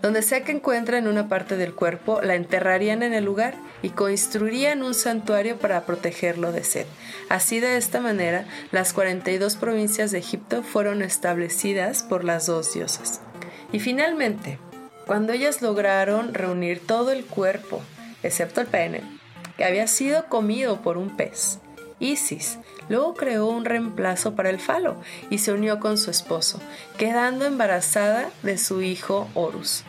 Donde 0.00 0.22
sea 0.22 0.44
que 0.44 0.52
encuentren 0.52 1.08
una 1.08 1.28
parte 1.28 1.56
del 1.56 1.74
cuerpo, 1.74 2.20
la 2.22 2.36
enterrarían 2.36 3.02
en 3.02 3.12
el 3.12 3.24
lugar 3.24 3.56
y 3.82 3.90
construirían 3.90 4.84
un 4.84 4.94
santuario 4.94 5.58
para 5.58 5.84
protegerlo 5.84 6.52
de 6.52 6.62
sed. 6.62 6.86
Así 7.28 7.58
de 7.58 7.76
esta 7.76 8.00
manera, 8.00 8.44
las 8.70 8.92
42 8.92 9.56
provincias 9.56 10.12
de 10.12 10.18
Egipto 10.18 10.62
fueron 10.62 11.02
establecidas 11.02 12.04
por 12.04 12.22
las 12.22 12.46
dos 12.46 12.72
diosas. 12.72 13.20
Y 13.72 13.80
finalmente, 13.80 14.60
cuando 15.08 15.32
ellas 15.32 15.60
lograron 15.60 16.34
reunir 16.34 16.86
todo 16.86 17.10
el 17.10 17.24
cuerpo, 17.24 17.82
excepto 18.22 18.60
el 18.60 18.68
pene, 18.68 19.02
que 19.56 19.64
había 19.64 19.88
sido 19.88 20.26
comido 20.26 20.80
por 20.80 20.98
un 20.98 21.16
pez, 21.16 21.58
Isis. 22.04 22.58
Luego 22.88 23.14
creó 23.14 23.46
un 23.46 23.64
reemplazo 23.64 24.34
para 24.34 24.50
el 24.50 24.60
falo 24.60 24.96
y 25.30 25.38
se 25.38 25.52
unió 25.52 25.80
con 25.80 25.96
su 25.98 26.10
esposo, 26.10 26.60
quedando 26.98 27.46
embarazada 27.46 28.30
de 28.42 28.58
su 28.58 28.82
hijo 28.82 29.28
Horus. 29.34 29.84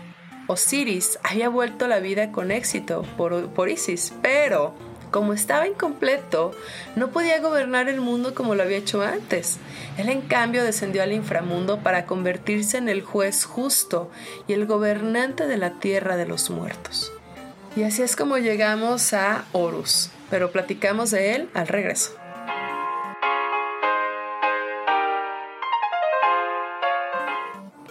Osiris 0.48 1.20
había 1.24 1.50
vuelto 1.50 1.86
a 1.86 1.88
la 1.88 2.00
vida 2.00 2.32
con 2.32 2.52
éxito 2.52 3.04
por, 3.18 3.50
por 3.50 3.70
Isis, 3.70 4.14
pero 4.22 4.74
como 5.12 5.34
estaba 5.34 5.68
incompleto, 5.68 6.52
no 6.96 7.10
podía 7.10 7.40
gobernar 7.40 7.88
el 7.88 8.02
mundo 8.02 8.36
como 8.36 8.54
lo 8.54 8.64
había 8.64 8.78
hecho 8.78 9.02
antes. 9.02 9.58
Él 9.98 10.10
en 10.10 10.22
cambio 10.22 10.64
descendió 10.64 11.04
al 11.04 11.14
inframundo 11.14 11.80
para 11.80 12.06
convertirse 12.06 12.78
en 12.78 12.90
el 12.90 13.02
juez 13.02 13.46
justo 13.46 14.12
y 14.48 14.54
el 14.54 14.66
gobernante 14.66 15.48
de 15.48 15.58
la 15.58 15.80
tierra 15.80 16.18
de 16.18 16.26
los 16.26 16.50
muertos. 16.50 17.12
Y 17.76 17.84
así 17.84 18.02
es 18.02 18.16
como 18.16 18.38
llegamos 18.38 19.14
a 19.14 19.46
Horus, 19.52 20.10
pero 20.36 20.52
platicamos 20.52 21.12
de 21.12 21.34
él 21.34 21.50
al 21.54 21.66
regreso. 21.66 22.14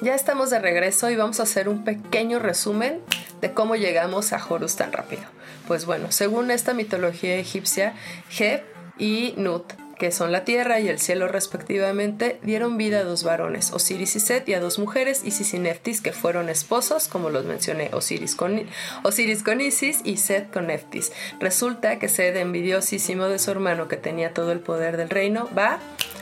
Ya 0.02 0.14
estamos 0.14 0.50
de 0.50 0.58
regreso 0.58 1.08
y 1.08 1.16
vamos 1.16 1.40
a 1.40 1.44
hacer 1.44 1.70
un 1.70 1.84
pequeño 1.84 2.38
resumen 2.40 3.00
de 3.40 3.54
cómo 3.54 3.76
llegamos 3.76 4.34
a 4.34 4.46
Horus 4.46 4.76
tan 4.76 4.92
rápido. 4.92 5.22
Pues 5.66 5.86
bueno, 5.86 6.12
según 6.12 6.50
esta 6.50 6.74
mitología 6.74 7.34
egipcia, 7.36 7.94
Heb 8.38 8.62
y 8.98 9.32
Nut 9.38 9.72
que 10.04 10.12
son 10.12 10.32
la 10.32 10.44
tierra 10.44 10.80
y 10.80 10.88
el 10.90 10.98
cielo 10.98 11.28
respectivamente, 11.28 12.38
dieron 12.42 12.76
vida 12.76 12.98
a 12.98 13.04
dos 13.04 13.24
varones, 13.24 13.72
Osiris 13.72 14.16
y 14.16 14.20
Set, 14.20 14.46
y 14.50 14.52
a 14.52 14.60
dos 14.60 14.78
mujeres, 14.78 15.22
Isis 15.24 15.54
y 15.54 15.58
Neftis, 15.58 16.02
que 16.02 16.12
fueron 16.12 16.50
esposos, 16.50 17.08
como 17.08 17.30
los 17.30 17.46
mencioné, 17.46 17.88
Osiris 17.90 18.34
con, 18.34 18.66
Osiris 19.02 19.42
con 19.42 19.62
Isis 19.62 20.02
y 20.04 20.18
Set 20.18 20.52
con 20.52 20.66
Neftis. 20.66 21.10
Resulta 21.40 21.98
que 21.98 22.10
Set, 22.10 22.36
envidiosísimo 22.36 23.28
de 23.28 23.38
su 23.38 23.50
hermano 23.50 23.88
que 23.88 23.96
tenía 23.96 24.34
todo 24.34 24.52
el 24.52 24.60
poder 24.60 24.98
del 24.98 25.08
reino, 25.08 25.48
va, 25.56 25.78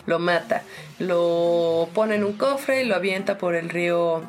lo 0.06 0.20
mata, 0.20 0.62
lo 1.00 1.88
pone 1.92 2.14
en 2.14 2.22
un 2.22 2.34
cofre 2.34 2.82
y 2.82 2.84
lo 2.84 2.94
avienta 2.94 3.36
por 3.36 3.56
el 3.56 3.68
río 3.68 4.22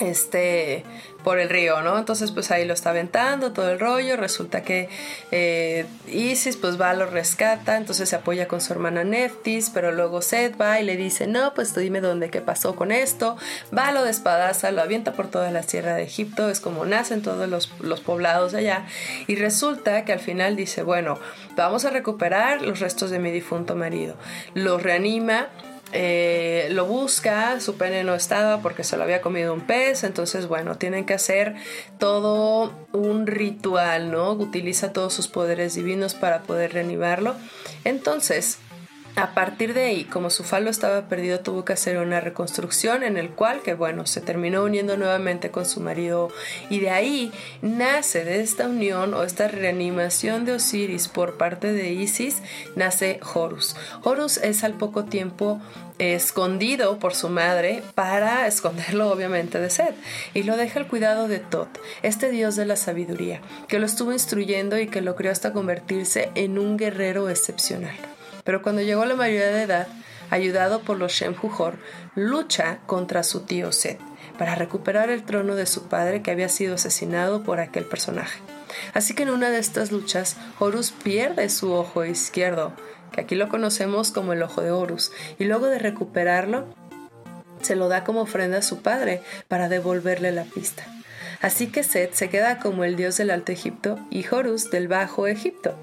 este 0.00 0.82
por 1.22 1.38
el 1.38 1.48
río, 1.48 1.82
¿no? 1.82 1.98
Entonces 1.98 2.32
pues 2.32 2.50
ahí 2.50 2.64
lo 2.64 2.74
está 2.74 2.90
aventando 2.90 3.52
todo 3.52 3.70
el 3.70 3.80
rollo, 3.80 4.16
resulta 4.16 4.62
que 4.62 4.88
eh, 5.30 5.86
Isis 6.08 6.56
pues 6.56 6.80
va, 6.80 6.92
lo 6.94 7.06
rescata, 7.06 7.76
entonces 7.76 8.08
se 8.08 8.16
apoya 8.16 8.48
con 8.48 8.60
su 8.60 8.72
hermana 8.72 9.04
Neftis, 9.04 9.70
pero 9.70 9.92
luego 9.92 10.22
Seth 10.22 10.60
va 10.60 10.80
y 10.80 10.84
le 10.84 10.96
dice, 10.96 11.26
no, 11.26 11.54
pues 11.54 11.72
tú 11.72 11.80
dime 11.80 12.00
dónde, 12.00 12.30
qué 12.30 12.40
pasó 12.40 12.74
con 12.74 12.92
esto, 12.92 13.36
va, 13.76 13.92
lo 13.92 14.04
despadaza, 14.04 14.70
lo 14.72 14.82
avienta 14.82 15.12
por 15.12 15.28
toda 15.28 15.50
la 15.50 15.62
sierra 15.62 15.94
de 15.94 16.02
Egipto, 16.02 16.50
es 16.50 16.60
como 16.60 16.84
nacen 16.84 17.22
todos 17.22 17.48
los, 17.48 17.70
los 17.80 18.00
poblados 18.00 18.52
de 18.52 18.58
allá, 18.58 18.86
y 19.26 19.36
resulta 19.36 20.04
que 20.04 20.12
al 20.12 20.20
final 20.20 20.56
dice, 20.56 20.82
bueno, 20.82 21.18
vamos 21.56 21.84
a 21.84 21.90
recuperar 21.90 22.62
los 22.62 22.80
restos 22.80 23.10
de 23.10 23.18
mi 23.18 23.30
difunto 23.30 23.74
marido, 23.74 24.16
los 24.54 24.82
reanima, 24.82 25.48
eh, 25.92 26.68
lo 26.70 26.86
busca, 26.86 27.60
su 27.60 27.76
pene 27.76 28.02
no 28.02 28.14
estaba 28.14 28.62
porque 28.62 28.82
se 28.82 28.96
lo 28.96 29.02
había 29.02 29.20
comido 29.20 29.52
un 29.52 29.60
pez, 29.60 30.04
entonces 30.04 30.46
bueno, 30.46 30.76
tienen 30.76 31.04
que 31.04 31.14
hacer 31.14 31.54
todo 31.98 32.72
un 32.92 33.26
ritual, 33.26 34.10
¿no? 34.10 34.32
Utiliza 34.32 34.92
todos 34.92 35.12
sus 35.12 35.28
poderes 35.28 35.74
divinos 35.74 36.14
para 36.14 36.42
poder 36.42 36.72
reanimarlo. 36.72 37.36
Entonces, 37.84 38.58
a 39.14 39.34
partir 39.34 39.74
de 39.74 39.84
ahí, 39.84 40.04
como 40.04 40.30
su 40.30 40.42
falo 40.42 40.70
estaba 40.70 41.08
perdido, 41.08 41.40
tuvo 41.40 41.64
que 41.64 41.74
hacer 41.74 41.98
una 41.98 42.20
reconstrucción 42.20 43.02
en 43.02 43.18
el 43.18 43.30
cual, 43.30 43.60
que 43.60 43.74
bueno, 43.74 44.06
se 44.06 44.22
terminó 44.22 44.64
uniendo 44.64 44.96
nuevamente 44.96 45.50
con 45.50 45.66
su 45.66 45.80
marido 45.80 46.30
y 46.70 46.80
de 46.80 46.90
ahí 46.90 47.32
nace 47.60 48.24
de 48.24 48.40
esta 48.40 48.68
unión 48.68 49.12
o 49.12 49.22
esta 49.22 49.48
reanimación 49.48 50.46
de 50.46 50.52
Osiris 50.54 51.08
por 51.08 51.36
parte 51.36 51.72
de 51.72 51.92
Isis, 51.92 52.42
nace 52.74 53.20
Horus. 53.34 53.76
Horus 54.02 54.38
es 54.38 54.64
al 54.64 54.74
poco 54.74 55.04
tiempo 55.04 55.60
escondido 55.98 56.98
por 56.98 57.14
su 57.14 57.28
madre 57.28 57.82
para 57.94 58.46
esconderlo 58.46 59.10
obviamente 59.10 59.60
de 59.60 59.68
Seth 59.68 59.94
y 60.32 60.42
lo 60.42 60.56
deja 60.56 60.80
al 60.80 60.88
cuidado 60.88 61.28
de 61.28 61.38
Tot, 61.38 61.68
este 62.02 62.30
dios 62.30 62.56
de 62.56 62.64
la 62.64 62.76
sabiduría, 62.76 63.42
que 63.68 63.78
lo 63.78 63.84
estuvo 63.84 64.12
instruyendo 64.12 64.78
y 64.78 64.86
que 64.86 65.02
lo 65.02 65.16
creó 65.16 65.32
hasta 65.32 65.52
convertirse 65.52 66.30
en 66.34 66.58
un 66.58 66.78
guerrero 66.78 67.28
excepcional. 67.28 68.11
Pero 68.44 68.62
cuando 68.62 68.82
llegó 68.82 69.02
a 69.02 69.06
la 69.06 69.16
mayoría 69.16 69.48
de 69.48 69.62
edad, 69.62 69.88
ayudado 70.30 70.80
por 70.80 70.98
los 70.98 71.12
Shemhujor, 71.12 71.74
lucha 72.14 72.78
contra 72.86 73.22
su 73.22 73.40
tío 73.42 73.72
Set 73.72 74.00
para 74.38 74.54
recuperar 74.54 75.10
el 75.10 75.24
trono 75.24 75.54
de 75.54 75.66
su 75.66 75.84
padre 75.84 76.22
que 76.22 76.30
había 76.30 76.48
sido 76.48 76.74
asesinado 76.74 77.42
por 77.42 77.60
aquel 77.60 77.84
personaje. 77.84 78.40
Así 78.94 79.14
que 79.14 79.24
en 79.24 79.30
una 79.30 79.50
de 79.50 79.58
estas 79.58 79.92
luchas, 79.92 80.36
Horus 80.58 80.90
pierde 80.90 81.48
su 81.48 81.72
ojo 81.72 82.04
izquierdo, 82.04 82.72
que 83.12 83.20
aquí 83.20 83.34
lo 83.34 83.48
conocemos 83.48 84.10
como 84.10 84.32
el 84.32 84.42
ojo 84.42 84.62
de 84.62 84.70
Horus, 84.70 85.12
y 85.38 85.44
luego 85.44 85.66
de 85.66 85.78
recuperarlo, 85.78 86.66
se 87.60 87.76
lo 87.76 87.88
da 87.88 88.02
como 88.02 88.22
ofrenda 88.22 88.58
a 88.58 88.62
su 88.62 88.82
padre 88.82 89.22
para 89.48 89.68
devolverle 89.68 90.32
la 90.32 90.44
pista. 90.44 90.84
Así 91.40 91.68
que 91.68 91.82
Set 91.82 92.14
se 92.14 92.28
queda 92.28 92.58
como 92.58 92.84
el 92.84 92.96
dios 92.96 93.16
del 93.16 93.30
Alto 93.30 93.52
Egipto 93.52 93.98
y 94.10 94.24
Horus 94.26 94.70
del 94.70 94.88
Bajo 94.88 95.26
Egipto, 95.26 95.76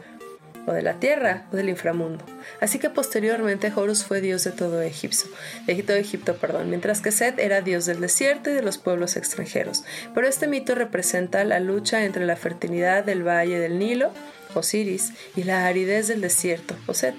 o 0.66 0.74
de 0.74 0.82
la 0.82 1.00
tierra, 1.00 1.46
o 1.51 1.56
del 1.56 1.70
inframundo. 1.70 2.24
Así 2.62 2.80
que 2.80 2.89
posteriormente 2.89 3.72
Horus 3.75 4.04
fue 4.04 4.22
dios 4.22 4.44
de 4.44 4.51
todo 4.51 4.82
Egipto, 4.82 5.25
de 5.66 5.84
todo 5.84 5.98
Egipto, 5.98 6.36
perdón, 6.36 6.70
mientras 6.70 7.01
que 7.01 7.12
Set 7.12 7.39
era 7.39 7.62
dios 7.62 7.86
del 7.86 8.01
desierto 8.01 8.50
y 8.50 8.54
de 8.54 8.62
los 8.62 8.78
pueblos 8.78 9.16
extranjeros. 9.16 9.84
Pero 10.13 10.28
este 10.28 10.48
mito 10.48 10.75
representa 10.75 11.44
la 11.44 11.60
lucha 11.60 12.04
entre 12.04 12.25
la 12.25 12.36
fertilidad 12.36 13.04
del 13.04 13.28
valle 13.28 13.60
del 13.60 13.80
Nilo, 13.80 14.12
Osiris, 14.54 15.13
y 15.36 15.44
la 15.44 15.66
aridez 15.66 16.08
del 16.08 16.22
desierto, 16.22 16.75
o 16.88 16.94
Set. 16.94 17.16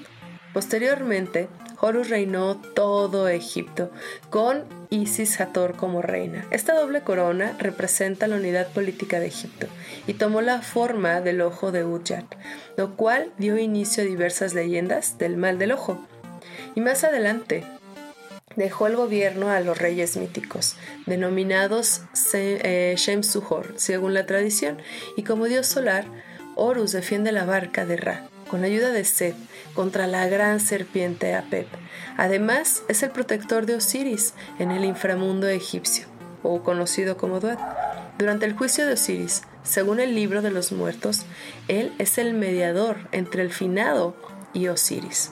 Posteriormente, 0.52 1.48
Horus 1.80 2.10
reinó 2.10 2.56
todo 2.56 3.28
Egipto, 3.28 3.90
con 4.28 4.64
Isis 4.90 5.40
Hathor 5.40 5.76
como 5.76 6.02
reina. 6.02 6.46
Esta 6.50 6.74
doble 6.74 7.00
corona 7.00 7.56
representa 7.58 8.26
la 8.26 8.36
unidad 8.36 8.68
política 8.68 9.18
de 9.18 9.26
Egipto 9.26 9.66
y 10.06 10.14
tomó 10.14 10.42
la 10.42 10.60
forma 10.60 11.20
del 11.20 11.40
ojo 11.40 11.72
de 11.72 11.84
Udyat, 11.84 12.26
lo 12.76 12.96
cual 12.96 13.32
dio 13.38 13.56
inicio 13.56 14.02
a 14.02 14.06
diversas 14.06 14.52
leyendas 14.52 15.16
del 15.18 15.36
mal 15.36 15.58
del 15.58 15.72
ojo. 15.72 15.98
Y 16.74 16.80
más 16.80 17.02
adelante, 17.04 17.64
dejó 18.56 18.86
el 18.86 18.96
gobierno 18.96 19.48
a 19.48 19.60
los 19.60 19.78
reyes 19.78 20.16
míticos, 20.16 20.76
denominados 21.06 22.02
eh, 22.34 22.94
Shem-Suhor, 22.96 23.74
según 23.76 24.14
la 24.14 24.26
tradición, 24.26 24.78
y 25.16 25.22
como 25.22 25.46
dios 25.46 25.66
solar, 25.66 26.04
Horus 26.56 26.92
defiende 26.92 27.32
la 27.32 27.44
barca 27.44 27.86
de 27.86 27.96
Ra, 27.96 28.28
con 28.50 28.64
ayuda 28.64 28.90
de 28.90 29.04
Seth, 29.04 29.36
contra 29.74 30.08
la 30.08 30.26
gran 30.26 30.58
serpiente 30.58 31.34
Apep. 31.34 31.68
Además, 32.16 32.82
es 32.88 33.02
el 33.04 33.10
protector 33.10 33.64
de 33.64 33.76
Osiris 33.76 34.34
en 34.58 34.72
el 34.72 34.84
inframundo 34.84 35.46
egipcio, 35.46 36.06
o 36.42 36.62
conocido 36.62 37.16
como 37.16 37.38
Duat. 37.38 37.60
Durante 38.18 38.46
el 38.46 38.54
juicio 38.54 38.86
de 38.86 38.94
Osiris, 38.94 39.42
según 39.62 40.00
el 40.00 40.14
libro 40.14 40.42
de 40.42 40.50
los 40.50 40.72
muertos, 40.72 41.22
él 41.68 41.92
es 41.98 42.18
el 42.18 42.34
mediador 42.34 42.96
entre 43.12 43.42
el 43.42 43.52
finado 43.52 44.16
y 44.52 44.66
Osiris. 44.66 45.30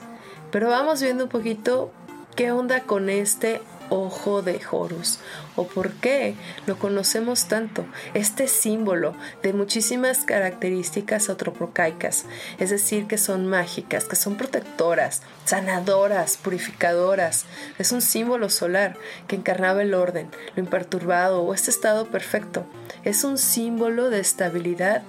Pero 0.49 0.69
vamos 0.69 1.01
viendo 1.01 1.25
un 1.25 1.29
poquito 1.29 1.91
qué 2.35 2.51
onda 2.51 2.83
con 2.83 3.09
este 3.09 3.61
ojo 3.89 4.41
de 4.41 4.61
Horus 4.69 5.19
o 5.55 5.67
por 5.67 5.91
qué 5.93 6.35
lo 6.65 6.77
conocemos 6.77 7.47
tanto. 7.47 7.85
Este 8.13 8.47
símbolo 8.47 9.15
de 9.43 9.53
muchísimas 9.53 10.19
características 10.19 11.29
antropocaicas, 11.29 12.25
es 12.59 12.69
decir, 12.69 13.07
que 13.07 13.17
son 13.17 13.47
mágicas, 13.47 14.05
que 14.05 14.15
son 14.15 14.35
protectoras, 14.35 15.21
sanadoras, 15.45 16.37
purificadoras. 16.37 17.45
Es 17.77 17.91
un 17.91 18.01
símbolo 18.01 18.49
solar 18.49 18.95
que 19.27 19.35
encarnaba 19.35 19.81
el 19.81 19.93
orden, 19.93 20.29
lo 20.55 20.63
imperturbado 20.63 21.41
o 21.41 21.53
este 21.53 21.71
estado 21.71 22.07
perfecto. 22.07 22.65
Es 23.03 23.23
un 23.23 23.37
símbolo 23.37 24.09
de 24.09 24.19
estabilidad 24.19 25.03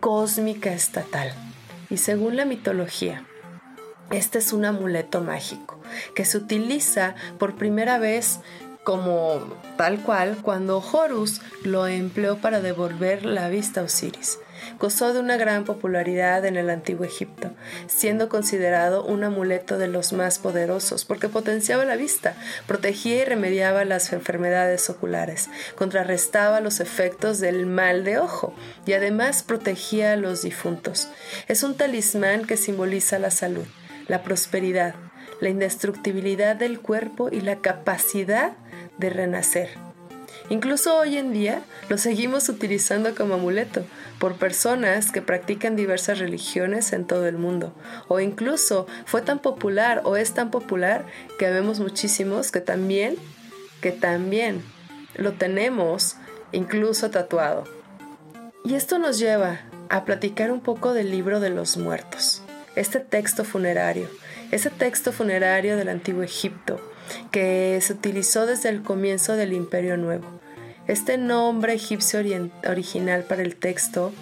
cósmica 0.00 0.72
estatal. 0.72 1.32
Y 1.90 1.98
según 1.98 2.36
la 2.36 2.44
mitología, 2.44 3.24
este 4.12 4.38
es 4.38 4.52
un 4.52 4.64
amuleto 4.64 5.20
mágico 5.20 5.78
que 6.14 6.24
se 6.24 6.38
utiliza 6.38 7.14
por 7.38 7.56
primera 7.56 7.98
vez 7.98 8.40
como 8.84 9.40
tal 9.76 10.02
cual 10.02 10.38
cuando 10.42 10.78
Horus 10.78 11.40
lo 11.62 11.86
empleó 11.86 12.38
para 12.38 12.60
devolver 12.60 13.24
la 13.24 13.48
vista 13.48 13.80
a 13.80 13.84
Osiris. 13.84 14.38
Gozó 14.78 15.12
de 15.12 15.20
una 15.20 15.36
gran 15.36 15.64
popularidad 15.64 16.44
en 16.44 16.56
el 16.56 16.70
antiguo 16.70 17.04
Egipto, 17.04 17.50
siendo 17.88 18.28
considerado 18.28 19.04
un 19.04 19.24
amuleto 19.24 19.76
de 19.76 19.88
los 19.88 20.12
más 20.12 20.38
poderosos 20.38 21.04
porque 21.04 21.28
potenciaba 21.28 21.84
la 21.84 21.96
vista, 21.96 22.36
protegía 22.66 23.22
y 23.22 23.24
remediaba 23.24 23.84
las 23.84 24.12
enfermedades 24.12 24.88
oculares, 24.88 25.48
contrarrestaba 25.76 26.60
los 26.60 26.80
efectos 26.80 27.40
del 27.40 27.66
mal 27.66 28.04
de 28.04 28.18
ojo 28.18 28.54
y 28.86 28.92
además 28.92 29.42
protegía 29.42 30.12
a 30.12 30.16
los 30.16 30.42
difuntos. 30.42 31.08
Es 31.48 31.62
un 31.62 31.76
talismán 31.76 32.44
que 32.44 32.56
simboliza 32.56 33.18
la 33.18 33.30
salud, 33.32 33.66
la 34.08 34.22
prosperidad, 34.22 34.94
la 35.40 35.48
indestructibilidad 35.48 36.56
del 36.56 36.80
cuerpo 36.80 37.28
y 37.30 37.40
la 37.40 37.56
capacidad 37.56 38.52
de 38.98 39.10
renacer. 39.10 39.70
Incluso 40.48 40.96
hoy 40.96 41.16
en 41.16 41.32
día 41.32 41.62
lo 41.88 41.98
seguimos 41.98 42.48
utilizando 42.48 43.14
como 43.14 43.34
amuleto 43.34 43.84
por 44.18 44.36
personas 44.36 45.10
que 45.10 45.22
practican 45.22 45.76
diversas 45.76 46.18
religiones 46.18 46.92
en 46.92 47.06
todo 47.06 47.26
el 47.26 47.38
mundo. 47.38 47.72
O 48.08 48.20
incluso 48.20 48.86
fue 49.06 49.22
tan 49.22 49.38
popular 49.38 50.02
o 50.04 50.16
es 50.16 50.32
tan 50.34 50.50
popular 50.50 51.06
que 51.38 51.50
vemos 51.50 51.80
muchísimos 51.80 52.50
que 52.50 52.60
también, 52.60 53.16
que 53.80 53.92
también 53.92 54.62
lo 55.14 55.32
tenemos 55.32 56.16
incluso 56.52 57.10
tatuado. 57.10 57.64
Y 58.64 58.74
esto 58.74 58.98
nos 58.98 59.18
lleva 59.18 59.60
a 59.88 60.04
platicar 60.04 60.52
un 60.52 60.60
poco 60.60 60.92
del 60.92 61.10
libro 61.10 61.40
de 61.40 61.50
los 61.50 61.76
muertos 61.76 62.41
este 62.76 63.00
texto 63.00 63.44
funerario, 63.44 64.08
ese 64.50 64.70
texto 64.70 65.12
funerario 65.12 65.76
del 65.76 65.88
antiguo 65.88 66.22
Egipto, 66.22 66.80
que 67.30 67.78
se 67.82 67.92
utilizó 67.92 68.46
desde 68.46 68.68
el 68.68 68.82
comienzo 68.82 69.36
del 69.36 69.52
Imperio 69.52 69.96
Nuevo. 69.96 70.40
Este 70.88 71.18
nombre 71.18 71.74
egipcio 71.74 72.20
original 72.64 73.22
para 73.24 73.42
el 73.42 73.56
texto 73.56 74.12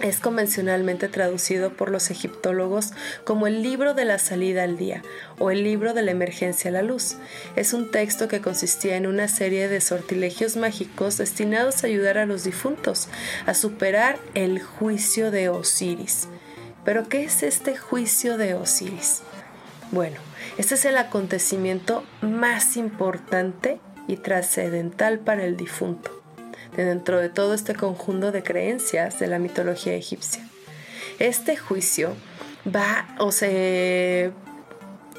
es 0.00 0.18
convencionalmente 0.18 1.08
traducido 1.08 1.72
por 1.76 1.90
los 1.90 2.10
egiptólogos 2.10 2.92
como 3.24 3.46
el 3.46 3.62
libro 3.62 3.94
de 3.94 4.04
la 4.04 4.18
salida 4.18 4.64
al 4.64 4.76
día 4.76 5.02
o 5.38 5.50
el 5.50 5.62
libro 5.62 5.94
de 5.94 6.02
la 6.02 6.10
emergencia 6.10 6.70
a 6.70 6.72
la 6.72 6.82
luz. 6.82 7.16
Es 7.56 7.72
un 7.72 7.90
texto 7.90 8.28
que 8.28 8.40
consistía 8.40 8.96
en 8.96 9.06
una 9.06 9.28
serie 9.28 9.68
de 9.68 9.80
sortilegios 9.80 10.56
mágicos 10.56 11.18
destinados 11.18 11.82
a 11.82 11.86
ayudar 11.86 12.18
a 12.18 12.26
los 12.26 12.44
difuntos 12.44 13.08
a 13.46 13.54
superar 13.54 14.18
el 14.34 14.60
juicio 14.60 15.30
de 15.30 15.48
Osiris. 15.48 16.28
Pero 16.84 17.08
¿qué 17.08 17.24
es 17.24 17.42
este 17.42 17.76
juicio 17.76 18.36
de 18.36 18.54
Osiris? 18.54 19.22
Bueno, 19.92 20.16
este 20.58 20.74
es 20.74 20.84
el 20.84 20.96
acontecimiento 20.96 22.02
más 22.22 22.76
importante 22.76 23.78
y 24.08 24.16
trascendental 24.16 25.20
para 25.20 25.44
el 25.44 25.56
difunto, 25.56 26.10
dentro 26.76 27.20
de 27.20 27.28
todo 27.28 27.54
este 27.54 27.74
conjunto 27.74 28.32
de 28.32 28.42
creencias 28.42 29.20
de 29.20 29.28
la 29.28 29.38
mitología 29.38 29.94
egipcia. 29.94 30.42
Este 31.20 31.56
juicio 31.56 32.14
va 32.66 33.14
o 33.18 33.30
se, 33.30 34.32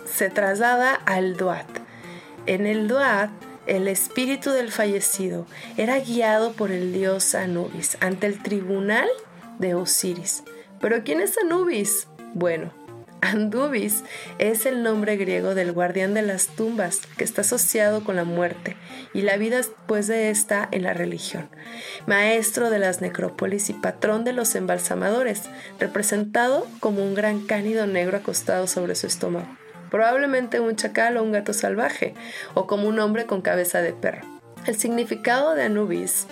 se 0.06 0.30
traslada 0.30 0.95
al 0.95 1.38
Duat. 1.38 1.67
En 2.45 2.65
el 2.65 2.89
Duat, 2.89 3.30
el 3.67 3.88
espíritu 3.88 4.49
del 4.49 4.69
fallecido 4.69 5.45
era 5.78 5.97
guiado 5.99 6.52
por 6.52 6.71
el 6.71 6.91
dios 6.91 7.36
Anubis 7.36 7.95
ante 8.02 8.28
el 8.28 8.43
tribunal 8.43 9.08
de 9.60 9.76
Osiris 9.76 10.43
¿Pero 10.83 11.05
quién 11.05 11.21
es 11.21 11.37
Anubis? 11.37 12.09
Bueno, 12.33 12.73
Anubis 13.21 14.03
es 14.37 14.65
el 14.65 14.83
nombre 14.83 15.15
griego 15.15 15.55
del 15.55 15.71
guardián 15.71 16.13
de 16.13 16.23
las 16.23 16.47
tumbas, 16.47 16.99
que 17.17 17.23
está 17.23 17.39
asociado 17.39 18.03
con 18.03 18.17
la 18.17 18.25
muerte 18.25 18.75
y 19.13 19.21
la 19.21 19.37
vida 19.37 19.55
después 19.55 20.07
de 20.07 20.29
esta 20.29 20.67
en 20.71 20.83
la 20.83 20.93
religión. 20.93 21.47
Maestro 22.05 22.69
de 22.69 22.79
las 22.79 22.99
necrópolis 22.99 23.69
y 23.69 23.73
patrón 23.73 24.25
de 24.25 24.33
los 24.33 24.55
embalsamadores, 24.55 25.43
representado 25.79 26.67
como 26.81 27.01
un 27.01 27.13
gran 27.13 27.45
cánido 27.45 27.87
negro 27.87 28.17
acostado 28.17 28.67
sobre 28.67 28.95
su 28.95 29.07
estómago. 29.07 29.47
Probablemente 29.89 30.59
un 30.59 30.75
chacal 30.75 31.15
o 31.15 31.23
un 31.23 31.31
gato 31.31 31.53
salvaje, 31.53 32.13
o 32.55 32.67
como 32.67 32.89
un 32.89 32.99
hombre 32.99 33.25
con 33.25 33.41
cabeza 33.41 33.81
de 33.81 33.93
perro. 33.93 34.27
El 34.65 34.77
significado 34.77 35.55
de 35.55 35.63
Anubis 35.63 36.27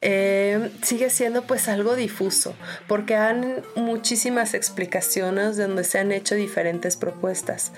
eh, 0.00 0.70
sigue 0.82 1.10
siendo 1.10 1.42
pues 1.42 1.68
algo 1.68 1.96
difuso, 1.96 2.54
porque 2.86 3.16
han 3.16 3.62
muchísimas 3.74 4.54
explicaciones 4.54 5.56
donde 5.56 5.84
se 5.84 5.98
han 5.98 6.12
hecho 6.12 6.34
diferentes 6.34 6.96
propuestas, 6.96 7.72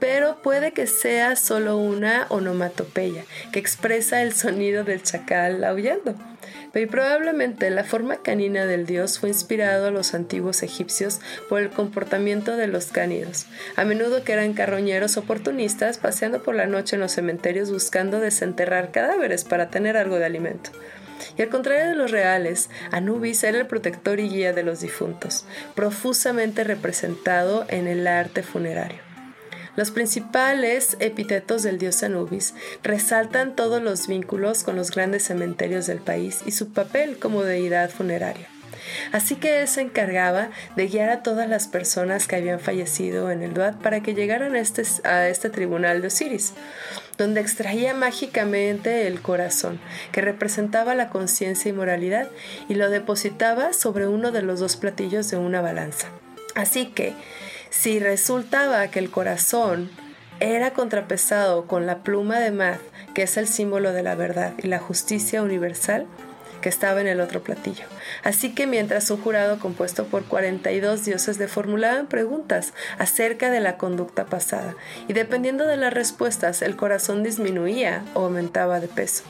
pero 0.00 0.42
puede 0.42 0.72
que 0.72 0.86
sea 0.86 1.36
solo 1.36 1.76
una 1.76 2.26
onomatopeya 2.28 3.24
que 3.52 3.60
expresa 3.60 4.22
el 4.22 4.32
sonido 4.32 4.84
del 4.84 5.02
chacal 5.02 5.62
aullando. 5.64 6.14
Y 6.72 6.86
probablemente 6.86 7.68
la 7.70 7.82
forma 7.82 8.22
canina 8.22 8.64
del 8.64 8.86
dios 8.86 9.18
fue 9.18 9.28
inspirado 9.28 9.88
a 9.88 9.90
los 9.90 10.14
antiguos 10.14 10.62
egipcios 10.62 11.20
por 11.48 11.60
el 11.60 11.70
comportamiento 11.70 12.56
de 12.56 12.68
los 12.68 12.86
cánidos, 12.86 13.46
a 13.74 13.84
menudo 13.84 14.22
que 14.22 14.32
eran 14.32 14.54
carroñeros 14.54 15.16
oportunistas 15.16 15.98
paseando 15.98 16.42
por 16.42 16.54
la 16.54 16.66
noche 16.66 16.94
en 16.94 17.00
los 17.00 17.12
cementerios 17.12 17.72
buscando 17.72 18.20
desenterrar 18.20 18.92
cadáveres 18.92 19.44
para 19.44 19.68
tener 19.68 19.96
algo 19.96 20.16
de 20.16 20.26
alimento. 20.26 20.70
Y 21.36 21.42
al 21.42 21.48
contrario 21.48 21.88
de 21.88 21.94
los 21.94 22.10
reales, 22.10 22.70
Anubis 22.90 23.42
era 23.44 23.58
el 23.58 23.66
protector 23.66 24.20
y 24.20 24.28
guía 24.28 24.52
de 24.52 24.62
los 24.62 24.80
difuntos, 24.80 25.46
profusamente 25.74 26.64
representado 26.64 27.64
en 27.68 27.86
el 27.86 28.06
arte 28.06 28.42
funerario. 28.42 28.98
Los 29.76 29.90
principales 29.90 30.98
epítetos 31.00 31.62
del 31.62 31.78
dios 31.78 32.02
Anubis 32.02 32.54
resaltan 32.82 33.56
todos 33.56 33.80
los 33.80 34.08
vínculos 34.08 34.62
con 34.62 34.76
los 34.76 34.90
grandes 34.90 35.22
cementerios 35.24 35.86
del 35.86 36.00
país 36.00 36.40
y 36.44 36.50
su 36.50 36.74
papel 36.74 37.18
como 37.18 37.44
deidad 37.44 37.88
funeraria. 37.88 38.49
Así 39.12 39.36
que 39.36 39.60
él 39.60 39.68
se 39.68 39.80
encargaba 39.82 40.50
de 40.76 40.86
guiar 40.86 41.10
a 41.10 41.22
todas 41.22 41.48
las 41.48 41.68
personas 41.68 42.26
que 42.26 42.36
habían 42.36 42.60
fallecido 42.60 43.30
en 43.30 43.42
el 43.42 43.54
Duat 43.54 43.76
para 43.76 44.02
que 44.02 44.14
llegaran 44.14 44.54
a 44.54 44.60
este, 44.60 44.82
a 45.04 45.28
este 45.28 45.50
tribunal 45.50 46.00
de 46.00 46.08
Osiris, 46.08 46.52
donde 47.18 47.40
extraía 47.40 47.94
mágicamente 47.94 49.06
el 49.06 49.20
corazón, 49.20 49.80
que 50.12 50.20
representaba 50.20 50.94
la 50.94 51.10
conciencia 51.10 51.68
y 51.68 51.72
moralidad, 51.72 52.28
y 52.68 52.74
lo 52.74 52.90
depositaba 52.90 53.72
sobre 53.72 54.08
uno 54.08 54.30
de 54.32 54.42
los 54.42 54.60
dos 54.60 54.76
platillos 54.76 55.30
de 55.30 55.36
una 55.36 55.60
balanza. 55.60 56.08
Así 56.54 56.86
que, 56.86 57.14
si 57.70 58.00
resultaba 58.00 58.88
que 58.88 58.98
el 58.98 59.10
corazón 59.10 59.90
era 60.40 60.72
contrapesado 60.72 61.66
con 61.66 61.86
la 61.86 62.02
pluma 62.02 62.40
de 62.40 62.50
Math, 62.50 62.80
que 63.14 63.22
es 63.22 63.36
el 63.36 63.46
símbolo 63.46 63.92
de 63.92 64.02
la 64.02 64.14
verdad 64.14 64.54
y 64.58 64.66
la 64.66 64.78
justicia 64.78 65.42
universal, 65.42 66.06
que 66.60 66.68
estaba 66.68 67.00
en 67.00 67.06
el 67.06 67.20
otro 67.20 67.42
platillo. 67.42 67.84
Así 68.22 68.54
que 68.54 68.66
mientras 68.66 69.10
un 69.10 69.20
jurado 69.20 69.58
compuesto 69.58 70.06
por 70.06 70.24
42 70.24 71.04
dioses 71.04 71.38
le 71.38 71.48
formulaban 71.48 72.06
preguntas 72.06 72.72
acerca 72.98 73.50
de 73.50 73.60
la 73.60 73.76
conducta 73.76 74.26
pasada, 74.26 74.74
y 75.08 75.12
dependiendo 75.12 75.66
de 75.66 75.76
las 75.76 75.92
respuestas 75.92 76.62
el 76.62 76.76
corazón 76.76 77.22
disminuía 77.22 78.04
o 78.14 78.24
aumentaba 78.24 78.80
de 78.80 78.88
peso. 78.88 79.24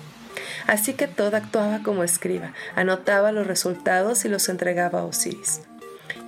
Así 0.66 0.94
que 0.94 1.06
todo 1.06 1.36
actuaba 1.36 1.82
como 1.82 2.04
escriba, 2.04 2.52
anotaba 2.74 3.32
los 3.32 3.46
resultados 3.46 4.24
y 4.24 4.28
los 4.28 4.48
entregaba 4.48 5.00
a 5.00 5.04
Osiris. 5.04 5.62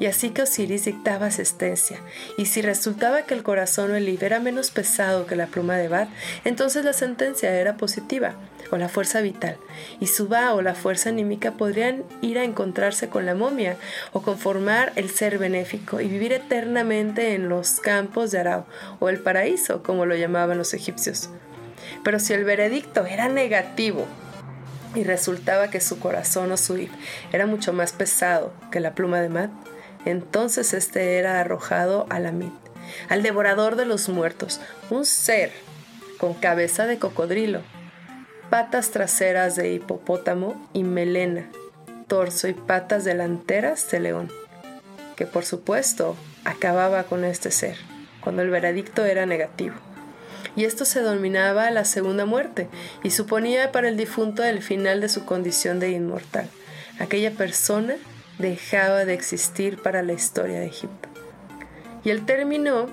Y 0.02 0.06
así 0.06 0.30
que 0.30 0.42
Osiris 0.42 0.86
dictaba 0.86 1.26
asistencia, 1.26 2.00
y 2.36 2.46
si 2.46 2.60
resultaba 2.60 3.22
que 3.22 3.34
el 3.34 3.44
corazón 3.44 3.92
o 3.92 3.94
el 3.94 4.08
era 4.20 4.40
menos 4.40 4.72
pesado 4.72 5.26
que 5.26 5.36
la 5.36 5.46
pluma 5.46 5.76
de 5.76 5.86
Bat, 5.86 6.08
entonces 6.44 6.84
la 6.84 6.92
sentencia 6.92 7.54
era 7.54 7.76
positiva, 7.76 8.34
o 8.72 8.78
la 8.78 8.88
fuerza 8.88 9.20
vital, 9.20 9.58
y 10.00 10.08
su 10.08 10.26
Ba 10.26 10.54
o 10.54 10.60
la 10.60 10.74
fuerza 10.74 11.10
anímica 11.10 11.52
podrían 11.52 12.02
ir 12.20 12.40
a 12.40 12.42
encontrarse 12.42 13.08
con 13.08 13.26
la 13.26 13.36
momia, 13.36 13.76
o 14.12 14.22
conformar 14.22 14.92
el 14.96 15.08
ser 15.08 15.38
benéfico 15.38 16.00
y 16.00 16.08
vivir 16.08 16.32
eternamente 16.32 17.36
en 17.36 17.48
los 17.48 17.78
campos 17.78 18.32
de 18.32 18.40
Arao, 18.40 18.66
o 18.98 19.08
el 19.08 19.20
paraíso, 19.20 19.84
como 19.84 20.04
lo 20.04 20.16
llamaban 20.16 20.58
los 20.58 20.74
egipcios. 20.74 21.30
Pero 22.02 22.18
si 22.18 22.32
el 22.32 22.42
veredicto 22.42 23.06
era 23.06 23.28
negativo, 23.28 24.08
y 24.96 25.04
resultaba 25.04 25.70
que 25.70 25.80
su 25.80 26.00
corazón 26.00 26.50
o 26.50 26.56
su 26.56 26.76
ib 26.76 26.90
era 27.32 27.46
mucho 27.46 27.72
más 27.72 27.92
pesado 27.92 28.52
que 28.72 28.80
la 28.80 28.96
pluma 28.96 29.20
de 29.20 29.28
Mat, 29.28 29.50
entonces 30.04 30.74
este 30.74 31.18
era 31.18 31.40
arrojado 31.40 32.06
a 32.10 32.18
la 32.18 32.32
mit, 32.32 32.52
al 33.08 33.22
devorador 33.22 33.76
de 33.76 33.86
los 33.86 34.08
muertos, 34.08 34.60
un 34.90 35.04
ser 35.04 35.52
con 36.18 36.34
cabeza 36.34 36.86
de 36.86 36.98
cocodrilo, 36.98 37.62
patas 38.50 38.90
traseras 38.90 39.56
de 39.56 39.72
hipopótamo 39.72 40.68
y 40.72 40.84
melena, 40.84 41.48
torso 42.06 42.48
y 42.48 42.52
patas 42.52 43.04
delanteras 43.04 43.90
de 43.90 44.00
león, 44.00 44.30
que 45.16 45.26
por 45.26 45.44
supuesto 45.44 46.16
acababa 46.44 47.04
con 47.04 47.24
este 47.24 47.50
ser, 47.50 47.76
cuando 48.20 48.42
el 48.42 48.50
veredicto 48.50 49.04
era 49.04 49.26
negativo. 49.26 49.76
Y 50.54 50.64
esto 50.64 50.84
se 50.84 51.00
denominaba 51.00 51.70
la 51.70 51.84
segunda 51.84 52.26
muerte, 52.26 52.68
y 53.02 53.10
suponía 53.10 53.72
para 53.72 53.88
el 53.88 53.96
difunto 53.96 54.44
el 54.44 54.62
final 54.62 55.00
de 55.00 55.08
su 55.08 55.24
condición 55.24 55.80
de 55.80 55.90
inmortal. 55.90 56.48
Aquella 56.98 57.30
persona 57.30 57.94
dejaba 58.42 59.06
de 59.06 59.14
existir 59.14 59.80
para 59.80 60.02
la 60.02 60.12
historia 60.12 60.60
de 60.60 60.66
Egipto. 60.66 61.08
Y 62.04 62.10
el 62.10 62.26
término 62.26 62.88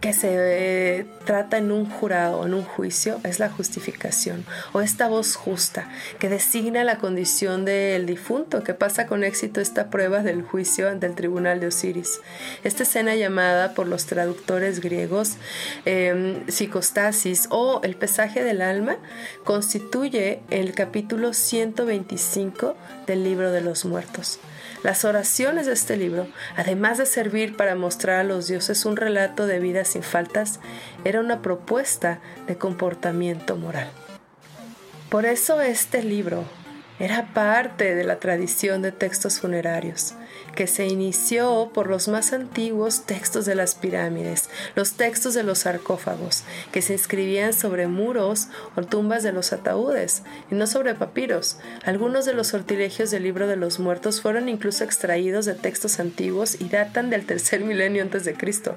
que 0.00 0.12
se 0.12 0.28
eh, 0.30 1.06
trata 1.24 1.58
en 1.58 1.72
un 1.72 1.88
jurado, 1.88 2.46
en 2.46 2.54
un 2.54 2.62
juicio, 2.62 3.20
es 3.24 3.38
la 3.38 3.50
justificación 3.50 4.44
o 4.72 4.80
esta 4.80 5.08
voz 5.08 5.34
justa 5.34 5.88
que 6.18 6.28
designa 6.28 6.84
la 6.84 6.98
condición 6.98 7.64
del 7.64 8.06
difunto 8.06 8.62
que 8.62 8.74
pasa 8.74 9.06
con 9.06 9.24
éxito 9.24 9.60
esta 9.60 9.90
prueba 9.90 10.22
del 10.22 10.42
juicio 10.42 10.88
ante 10.88 11.06
el 11.06 11.14
tribunal 11.14 11.60
de 11.60 11.68
Osiris. 11.68 12.20
Esta 12.64 12.84
escena 12.84 13.16
llamada 13.16 13.74
por 13.74 13.88
los 13.88 14.06
traductores 14.06 14.80
griegos 14.80 15.36
eh, 15.84 16.42
psicostasis 16.48 17.48
o 17.50 17.80
el 17.82 17.96
pesaje 17.96 18.44
del 18.44 18.62
alma 18.62 18.98
constituye 19.44 20.40
el 20.50 20.74
capítulo 20.74 21.32
125 21.32 22.76
del 23.06 23.24
libro 23.24 23.50
de 23.50 23.62
los 23.62 23.84
muertos. 23.84 24.38
Las 24.82 25.04
oraciones 25.04 25.66
de 25.66 25.72
este 25.72 25.96
libro, 25.96 26.28
además 26.56 26.98
de 26.98 27.06
servir 27.06 27.56
para 27.56 27.74
mostrar 27.74 28.20
a 28.20 28.24
los 28.24 28.46
dioses 28.46 28.84
un 28.84 28.96
relato 28.96 29.46
de 29.46 29.58
vida 29.58 29.84
sin 29.84 30.02
faltas, 30.02 30.60
era 31.04 31.20
una 31.20 31.42
propuesta 31.42 32.20
de 32.46 32.56
comportamiento 32.56 33.56
moral. 33.56 33.88
Por 35.10 35.26
eso 35.26 35.60
este 35.60 36.02
libro 36.02 36.44
era 36.98 37.32
parte 37.34 37.94
de 37.94 38.04
la 38.04 38.18
tradición 38.18 38.82
de 38.82 38.92
textos 38.92 39.40
funerarios, 39.40 40.14
que 40.54 40.66
se 40.66 40.86
inició 40.86 41.70
por 41.72 41.88
los 41.88 42.08
más 42.08 42.32
antiguos 42.32 43.02
textos 43.06 43.46
de 43.46 43.54
las 43.54 43.74
pirámides, 43.74 44.50
los 44.74 44.92
textos 44.92 45.34
de 45.34 45.42
los 45.42 45.60
sarcófagos, 45.60 46.44
que 46.72 46.82
se 46.82 46.94
inscribían 46.94 47.52
sobre 47.52 47.86
muros 47.86 48.48
o 48.76 48.82
tumbas 48.82 49.22
de 49.22 49.32
los 49.32 49.52
ataúdes, 49.52 50.22
y 50.50 50.54
no 50.54 50.66
sobre 50.66 50.94
papiros. 50.94 51.58
Algunos 51.84 52.24
de 52.24 52.34
los 52.34 52.48
sortilegios 52.48 53.10
del 53.10 53.22
libro 53.22 53.46
de 53.46 53.56
los 53.56 53.78
muertos 53.78 54.20
fueron 54.20 54.48
incluso 54.48 54.84
extraídos 54.84 55.46
de 55.46 55.54
textos 55.54 56.00
antiguos 56.00 56.60
y 56.60 56.68
datan 56.68 57.10
del 57.10 57.26
tercer 57.26 57.60
milenio 57.60 58.02
antes 58.02 58.24
de 58.24 58.34
Cristo 58.34 58.74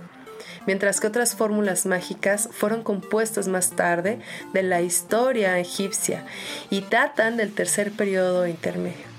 mientras 0.65 0.99
que 0.99 1.07
otras 1.07 1.35
fórmulas 1.35 1.85
mágicas 1.85 2.49
fueron 2.51 2.83
compuestas 2.83 3.47
más 3.47 3.71
tarde 3.71 4.19
de 4.53 4.63
la 4.63 4.81
historia 4.81 5.59
egipcia 5.59 6.25
y 6.69 6.81
datan 6.81 7.37
del 7.37 7.53
tercer 7.53 7.91
periodo 7.91 8.47
intermedio. 8.47 9.10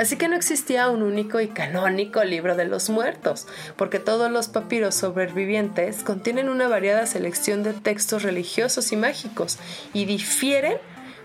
Así 0.00 0.16
que 0.16 0.28
no 0.28 0.36
existía 0.36 0.88
un 0.88 1.02
único 1.02 1.42
y 1.42 1.48
canónico 1.48 2.24
libro 2.24 2.56
de 2.56 2.64
los 2.64 2.88
muertos, 2.88 3.46
porque 3.76 3.98
todos 3.98 4.30
los 4.30 4.48
papiros 4.48 4.94
sobrevivientes 4.94 6.02
contienen 6.02 6.48
una 6.48 6.68
variada 6.68 7.04
selección 7.04 7.62
de 7.62 7.74
textos 7.74 8.22
religiosos 8.22 8.92
y 8.92 8.96
mágicos 8.96 9.58
y 9.92 10.06
difieren 10.06 10.78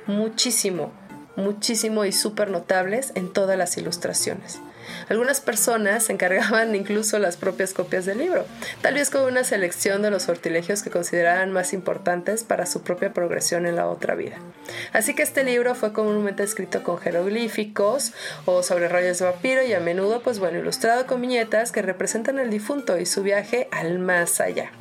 muchísimo, 0.07 0.91
muchísimo 1.37 2.03
y 2.03 2.11
súper 2.11 2.49
notables 2.49 3.13
en 3.15 3.31
todas 3.31 3.57
las 3.57 3.77
ilustraciones. 3.77 4.59
Algunas 5.09 5.41
personas 5.41 6.03
se 6.03 6.13
encargaban 6.13 6.75
incluso 6.75 7.19
las 7.19 7.37
propias 7.37 7.73
copias 7.73 8.05
del 8.05 8.19
libro, 8.19 8.45
tal 8.81 8.95
vez 8.95 9.09
con 9.09 9.23
una 9.23 9.43
selección 9.43 10.01
de 10.01 10.11
los 10.11 10.23
sortilegios 10.23 10.83
que 10.83 10.89
consideraban 10.89 11.51
más 11.51 11.73
importantes 11.73 12.43
para 12.43 12.65
su 12.65 12.81
propia 12.81 13.13
progresión 13.13 13.65
en 13.65 13.75
la 13.75 13.87
otra 13.87 14.15
vida. 14.15 14.37
Así 14.93 15.13
que 15.15 15.23
este 15.23 15.43
libro 15.43 15.75
fue 15.75 15.93
comúnmente 15.93 16.43
escrito 16.43 16.83
con 16.83 16.97
jeroglíficos 16.97 18.13
o 18.45 18.63
sobre 18.63 18.87
rollos 18.87 19.19
de 19.19 19.25
papiro 19.25 19.63
y 19.63 19.73
a 19.73 19.79
menudo, 19.79 20.21
pues 20.21 20.39
bueno, 20.39 20.59
ilustrado 20.59 21.05
con 21.05 21.21
viñetas 21.21 21.71
que 21.71 21.81
representan 21.81 22.39
al 22.39 22.49
difunto 22.49 22.99
y 22.99 23.05
su 23.05 23.23
viaje 23.23 23.67
al 23.71 23.99
más 23.99 24.39
allá. 24.39 24.71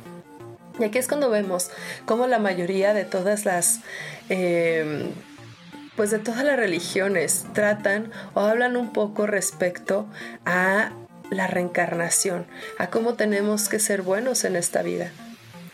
Y 0.79 0.83
aquí 0.83 0.97
es 0.97 1.07
cuando 1.07 1.29
vemos 1.29 1.71
cómo 2.05 2.27
la 2.27 2.39
mayoría 2.39 2.93
de 2.93 3.05
todas 3.05 3.45
las... 3.45 3.79
Eh, 4.29 5.11
pues 5.95 6.11
de 6.11 6.19
todas 6.19 6.43
las 6.43 6.57
religiones 6.57 7.45
tratan 7.53 8.11
o 8.33 8.41
hablan 8.41 8.77
un 8.77 8.91
poco 8.91 9.27
respecto 9.27 10.07
a 10.45 10.91
la 11.29 11.47
reencarnación, 11.47 12.45
a 12.77 12.89
cómo 12.89 13.15
tenemos 13.15 13.69
que 13.69 13.79
ser 13.79 14.01
buenos 14.01 14.43
en 14.43 14.55
esta 14.55 14.81
vida. 14.81 15.11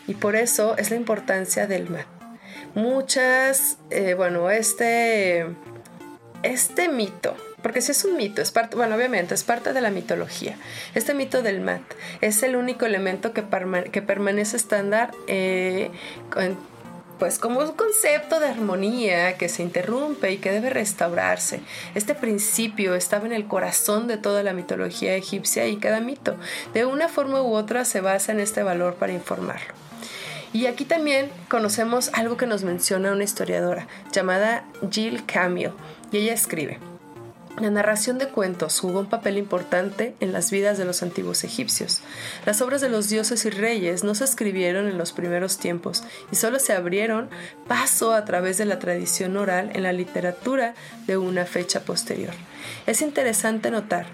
Y 0.07 0.15
por 0.15 0.35
eso 0.35 0.77
es 0.77 0.89
la 0.89 0.97
importancia 0.97 1.67
del 1.67 1.89
mat. 1.89 2.05
Muchas, 2.73 3.77
eh, 3.89 4.13
bueno, 4.13 4.49
este, 4.49 5.45
este 6.43 6.89
mito, 6.89 7.35
porque 7.61 7.81
si 7.81 7.91
es 7.91 8.05
un 8.05 8.15
mito, 8.15 8.41
es 8.41 8.51
parte, 8.51 8.75
bueno, 8.75 8.95
obviamente 8.95 9.35
es 9.35 9.43
parte 9.43 9.73
de 9.73 9.81
la 9.81 9.91
mitología. 9.91 10.55
Este 10.95 11.13
mito 11.13 11.41
del 11.41 11.61
mat 11.61 11.81
es 12.21 12.43
el 12.43 12.55
único 12.55 12.85
elemento 12.85 13.33
que, 13.33 13.41
permanece 13.43 14.57
estándar 14.57 15.11
eh, 15.27 15.91
pues 17.21 17.37
como 17.37 17.59
un 17.59 17.73
concepto 17.73 18.39
de 18.39 18.47
armonía 18.47 19.37
que 19.37 19.47
se 19.47 19.61
interrumpe 19.61 20.31
y 20.31 20.37
que 20.37 20.51
debe 20.51 20.71
restaurarse. 20.71 21.61
Este 21.93 22.15
principio 22.15 22.95
estaba 22.95 23.27
en 23.27 23.31
el 23.31 23.45
corazón 23.45 24.07
de 24.07 24.17
toda 24.17 24.41
la 24.41 24.53
mitología 24.53 25.15
egipcia 25.15 25.67
y 25.67 25.77
cada 25.77 25.99
mito, 25.99 26.35
de 26.73 26.85
una 26.85 27.09
forma 27.09 27.43
u 27.43 27.53
otra, 27.53 27.85
se 27.85 28.01
basa 28.01 28.31
en 28.31 28.39
este 28.39 28.63
valor 28.63 28.95
para 28.95 29.13
informarlo. 29.13 29.71
Y 30.51 30.65
aquí 30.65 30.83
también 30.83 31.29
conocemos 31.47 32.09
algo 32.13 32.37
que 32.37 32.47
nos 32.47 32.63
menciona 32.63 33.11
una 33.11 33.23
historiadora 33.23 33.85
llamada 34.11 34.65
Jill 34.89 35.23
Camille, 35.23 35.73
y 36.11 36.17
ella 36.17 36.33
escribe, 36.33 36.79
la 37.59 37.69
narración 37.69 38.17
de 38.17 38.27
cuentos 38.27 38.79
jugó 38.79 38.99
un 38.99 39.09
papel 39.09 39.37
importante 39.37 40.15
en 40.19 40.31
las 40.31 40.51
vidas 40.51 40.77
de 40.77 40.85
los 40.85 41.03
antiguos 41.03 41.43
egipcios. 41.43 42.01
Las 42.45 42.61
obras 42.61 42.81
de 42.81 42.89
los 42.89 43.09
dioses 43.09 43.45
y 43.45 43.49
reyes 43.49 44.03
no 44.03 44.15
se 44.15 44.23
escribieron 44.23 44.87
en 44.87 44.97
los 44.97 45.11
primeros 45.11 45.57
tiempos 45.57 46.03
y 46.31 46.35
solo 46.35 46.59
se 46.59 46.73
abrieron 46.73 47.29
paso 47.67 48.13
a 48.13 48.25
través 48.25 48.57
de 48.57 48.65
la 48.65 48.79
tradición 48.79 49.37
oral 49.37 49.71
en 49.73 49.83
la 49.83 49.93
literatura 49.93 50.75
de 51.07 51.17
una 51.17 51.45
fecha 51.45 51.81
posterior. 51.81 52.33
Es 52.87 53.01
interesante 53.01 53.69
notar 53.69 54.05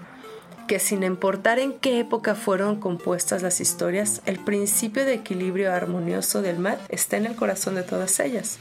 que 0.66 0.78
sin 0.78 1.02
importar 1.02 1.58
en 1.58 1.72
qué 1.72 2.00
época 2.00 2.34
fueron 2.34 2.78
compuestas 2.78 3.42
las 3.42 3.60
historias, 3.60 4.20
el 4.26 4.38
principio 4.38 5.04
de 5.04 5.14
equilibrio 5.14 5.72
armonioso 5.72 6.42
del 6.42 6.58
mat 6.58 6.78
está 6.90 7.16
en 7.16 7.26
el 7.26 7.36
corazón 7.36 7.76
de 7.76 7.82
todas 7.82 8.20
ellas. 8.20 8.58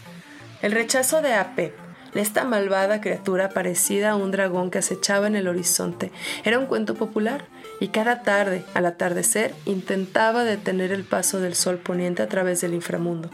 El 0.61 0.71
rechazo 0.71 1.21
de 1.21 1.33
Apep 1.33 1.86
esta 2.19 2.43
malvada 2.43 3.01
criatura 3.01 3.49
parecida 3.49 4.11
a 4.11 4.15
un 4.15 4.31
dragón 4.31 4.71
que 4.71 4.79
acechaba 4.79 5.27
en 5.27 5.35
el 5.35 5.47
horizonte 5.47 6.11
era 6.43 6.59
un 6.59 6.65
cuento 6.65 6.95
popular 6.95 7.45
y 7.79 7.89
cada 7.89 8.23
tarde, 8.23 8.63
al 8.73 8.85
atardecer, 8.87 9.53
intentaba 9.65 10.43
detener 10.43 10.91
el 10.91 11.03
paso 11.03 11.39
del 11.39 11.53
sol 11.53 11.77
poniente 11.77 12.23
a 12.23 12.27
través 12.27 12.61
del 12.61 12.73
inframundo. 12.73 13.29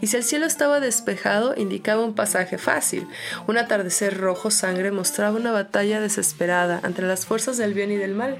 Y 0.00 0.06
si 0.06 0.16
el 0.16 0.22
cielo 0.22 0.46
estaba 0.46 0.78
despejado, 0.78 1.54
indicaba 1.56 2.04
un 2.04 2.14
pasaje 2.14 2.58
fácil. 2.58 3.08
Un 3.48 3.58
atardecer 3.58 4.16
rojo 4.16 4.50
sangre 4.50 4.92
mostraba 4.92 5.36
una 5.36 5.50
batalla 5.50 6.00
desesperada 6.00 6.80
entre 6.84 7.08
las 7.08 7.26
fuerzas 7.26 7.56
del 7.56 7.74
bien 7.74 7.90
y 7.90 7.96
del 7.96 8.14
mal. 8.14 8.38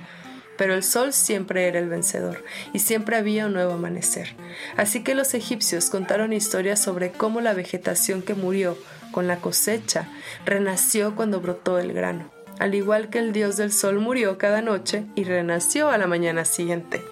pero 0.57 0.75
el 0.75 0.83
sol 0.83 1.13
siempre 1.13 1.69
era 1.69 1.79
el 1.79 1.89
vencedor 1.89 2.45
y 2.73 2.81
siempre 2.81 3.17
había 3.17 3.47
un 3.47 3.53
nuevo 3.53 3.75
amanecer. 3.75 4.35
Así 4.77 5.05
que 5.05 5.15
los 5.15 5.33
egipcios 5.35 5.89
contaron 5.89 6.33
historias 6.33 6.83
sobre 6.83 7.13
cómo 7.13 7.41
la 7.41 7.55
vegetación 7.55 8.23
que 8.23 8.35
murió 8.35 8.77
con 9.13 9.27
la 9.27 9.37
cosecha 9.37 10.09
renació 10.45 11.15
cuando 11.15 11.41
brotó 11.41 11.79
el 11.79 11.93
grano, 11.93 12.31
al 12.59 12.75
igual 12.75 13.11
que 13.11 13.19
el 13.19 13.33
dios 13.33 13.57
del 13.57 13.73
sol 13.73 13.99
murió 13.99 14.39
cada 14.39 14.63
noche 14.63 15.05
y 15.15 15.25
renació 15.25 15.91
a 15.91 15.99
la 15.99 16.07
mañana 16.07 16.45
siguiente. 16.45 17.03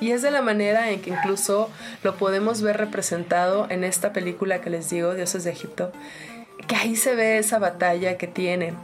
Y 0.00 0.10
es 0.10 0.22
de 0.22 0.30
la 0.30 0.42
manera 0.42 0.90
en 0.90 1.00
que 1.00 1.10
incluso 1.10 1.70
lo 2.02 2.16
podemos 2.16 2.60
ver 2.60 2.76
representado 2.76 3.66
en 3.70 3.82
esta 3.82 4.12
película 4.12 4.60
que 4.60 4.70
les 4.70 4.90
digo, 4.90 5.14
Dioses 5.14 5.44
de 5.44 5.50
Egipto, 5.50 5.92
que 6.66 6.76
ahí 6.76 6.96
se 6.96 7.14
ve 7.14 7.38
esa 7.38 7.58
batalla 7.58 8.18
que 8.18 8.26
tienen, 8.26 8.76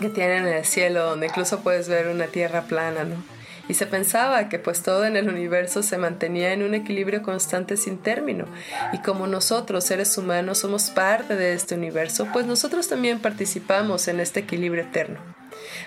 que 0.00 0.08
tienen 0.08 0.46
en 0.46 0.54
el 0.54 0.64
cielo, 0.64 1.04
donde 1.04 1.26
incluso 1.26 1.60
puedes 1.60 1.88
ver 1.88 2.08
una 2.08 2.26
tierra 2.26 2.62
plana, 2.62 3.04
¿no? 3.04 3.35
Y 3.68 3.74
se 3.74 3.86
pensaba 3.86 4.48
que 4.48 4.58
pues 4.58 4.82
todo 4.82 5.04
en 5.04 5.16
el 5.16 5.28
universo 5.28 5.82
se 5.82 5.98
mantenía 5.98 6.52
en 6.52 6.62
un 6.62 6.74
equilibrio 6.74 7.22
constante 7.22 7.76
sin 7.76 7.98
término. 7.98 8.46
Y 8.92 8.98
como 8.98 9.26
nosotros, 9.26 9.84
seres 9.84 10.16
humanos, 10.16 10.58
somos 10.58 10.90
parte 10.90 11.36
de 11.36 11.52
este 11.52 11.74
universo, 11.74 12.28
pues 12.32 12.46
nosotros 12.46 12.88
también 12.88 13.20
participamos 13.20 14.08
en 14.08 14.20
este 14.20 14.40
equilibrio 14.40 14.84
eterno. 14.84 15.18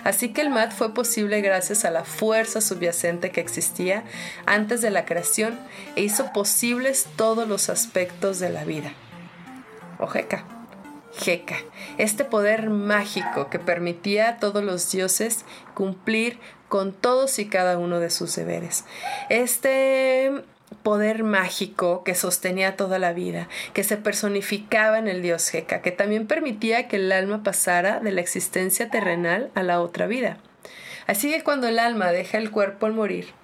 Así 0.04 0.30
que 0.30 0.40
el 0.40 0.50
MAT 0.50 0.72
fue 0.72 0.94
posible 0.94 1.40
gracias 1.40 1.84
a 1.84 1.90
la 1.90 2.04
fuerza 2.04 2.60
subyacente 2.60 3.30
que 3.30 3.40
existía 3.40 4.04
antes 4.46 4.80
de 4.80 4.90
la 4.90 5.04
creación 5.04 5.58
e 5.96 6.02
hizo 6.02 6.32
posibles 6.32 7.06
todos 7.16 7.48
los 7.48 7.68
aspectos 7.68 8.38
de 8.38 8.50
la 8.50 8.64
vida. 8.64 8.92
Ojeca. 9.98 10.44
Jeca, 11.12 11.56
este 11.98 12.24
poder 12.24 12.70
mágico 12.70 13.50
que 13.50 13.58
permitía 13.58 14.28
a 14.28 14.36
todos 14.36 14.62
los 14.62 14.90
dioses 14.92 15.44
cumplir 15.74 16.38
con 16.70 16.92
todos 16.92 17.40
y 17.40 17.46
cada 17.46 17.76
uno 17.78 17.98
de 17.98 18.10
sus 18.10 18.34
deberes. 18.36 18.84
Este 19.28 20.30
poder 20.84 21.24
mágico 21.24 22.04
que 22.04 22.14
sostenía 22.14 22.76
toda 22.76 23.00
la 23.00 23.12
vida, 23.12 23.48
que 23.74 23.82
se 23.82 23.96
personificaba 23.96 24.96
en 25.00 25.08
el 25.08 25.20
dios 25.20 25.52
Heka, 25.52 25.82
que 25.82 25.90
también 25.90 26.28
permitía 26.28 26.86
que 26.86 26.96
el 26.96 27.10
alma 27.10 27.42
pasara 27.42 27.98
de 27.98 28.12
la 28.12 28.20
existencia 28.20 28.88
terrenal 28.88 29.50
a 29.56 29.64
la 29.64 29.80
otra 29.80 30.06
vida. 30.06 30.38
Así 31.08 31.32
que 31.32 31.42
cuando 31.42 31.66
el 31.66 31.80
alma 31.80 32.12
deja 32.12 32.38
el 32.38 32.52
cuerpo 32.52 32.86
al 32.86 32.92
morir, 32.92 33.34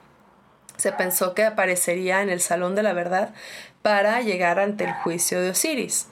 se 0.77 0.93
pensó 0.93 1.35
que 1.35 1.43
aparecería 1.43 2.23
en 2.23 2.31
el 2.31 2.41
salón 2.41 2.77
de 2.77 2.85
la 2.85 2.93
verdad 2.93 3.35
para 3.83 4.21
llegar 4.21 4.61
ante 4.61 4.85
el 4.85 4.93
juicio 4.93 5.41
de 5.41 5.51
Osiris. 5.51 6.07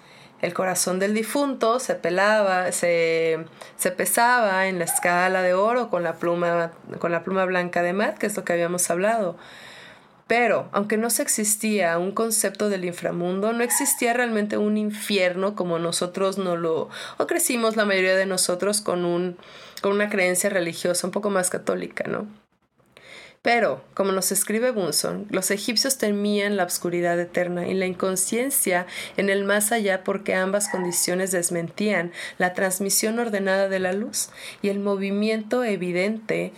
El 0.45 0.53
corazón 0.53 0.99
del 0.99 1.15
difunto 1.15 1.81
se 1.81 1.95
pelaba, 1.95 2.71
se, 2.71 3.47
se 3.79 3.91
pesaba 3.93 4.67
en 4.67 4.79
la 4.79 4.85
escala 4.85 5.41
de 5.41 5.55
oro 5.55 5.89
con 5.89 6.03
la 6.03 6.17
pluma, 6.17 6.71
con 6.99 7.13
la 7.13 7.25
pluma 7.25 7.47
blanca 7.47 7.81
de 7.81 7.95
Mat, 7.95 8.19
que 8.19 8.27
es 8.27 8.37
lo 8.37 8.45
que 8.45 8.53
habíamos 8.53 8.91
hablado. 8.91 9.39
Pero, 10.27 10.69
aunque 10.73 10.99
no 10.99 11.09
se 11.09 11.23
existía 11.23 11.97
un 11.97 12.13
concepto 12.13 12.69
del 12.69 12.85
inframundo, 12.85 13.55
no 13.55 13.65
existía 13.65 14.13
realmente 14.13 14.59
un 14.59 14.77
infierno 14.77 15.57
como 15.57 15.79
nosotros 15.79 16.37
no 16.37 16.57
lo, 16.57 16.91
o 17.17 17.27
crecimos 17.27 17.77
la 17.77 17.87
mayoría 17.87 18.15
de 18.15 18.27
nosotros 18.27 18.83
con, 18.83 19.07
un, 19.07 19.39
con 19.81 19.93
una 19.93 20.11
creencia 20.11 20.51
religiosa 20.51 21.07
un 21.07 21.11
poco 21.11 21.31
más 21.31 21.49
católica, 21.49 22.05
¿no? 22.07 22.27
Pero, 23.45 23.85
como 23.93 24.11
nos 24.11 24.33
escribe 24.33 24.71
Bunson, 24.71 25.27
los 25.29 25.51
egipcios 25.51 25.99
temían 25.99 26.57
la 26.57 26.65
oscuridad 26.65 27.21
eterna 27.21 27.69
y 27.69 27.75
la 27.75 27.85
inconsciencia 27.85 28.87
en 29.19 29.29
el 29.29 29.45
más 29.45 29.71
allá 29.71 30.03
porque 30.03 30.35
ambas 30.35 30.71
condiciones 30.71 31.31
desmentían 31.31 32.11
la 32.39 32.55
transmisión 32.55 33.19
ordenada 33.19 33.69
de 33.69 33.81
la 33.81 33.93
luz 33.93 34.31
y 34.63 34.71
el 34.71 34.81
movimiento 34.81 35.63
evidente 35.63 36.55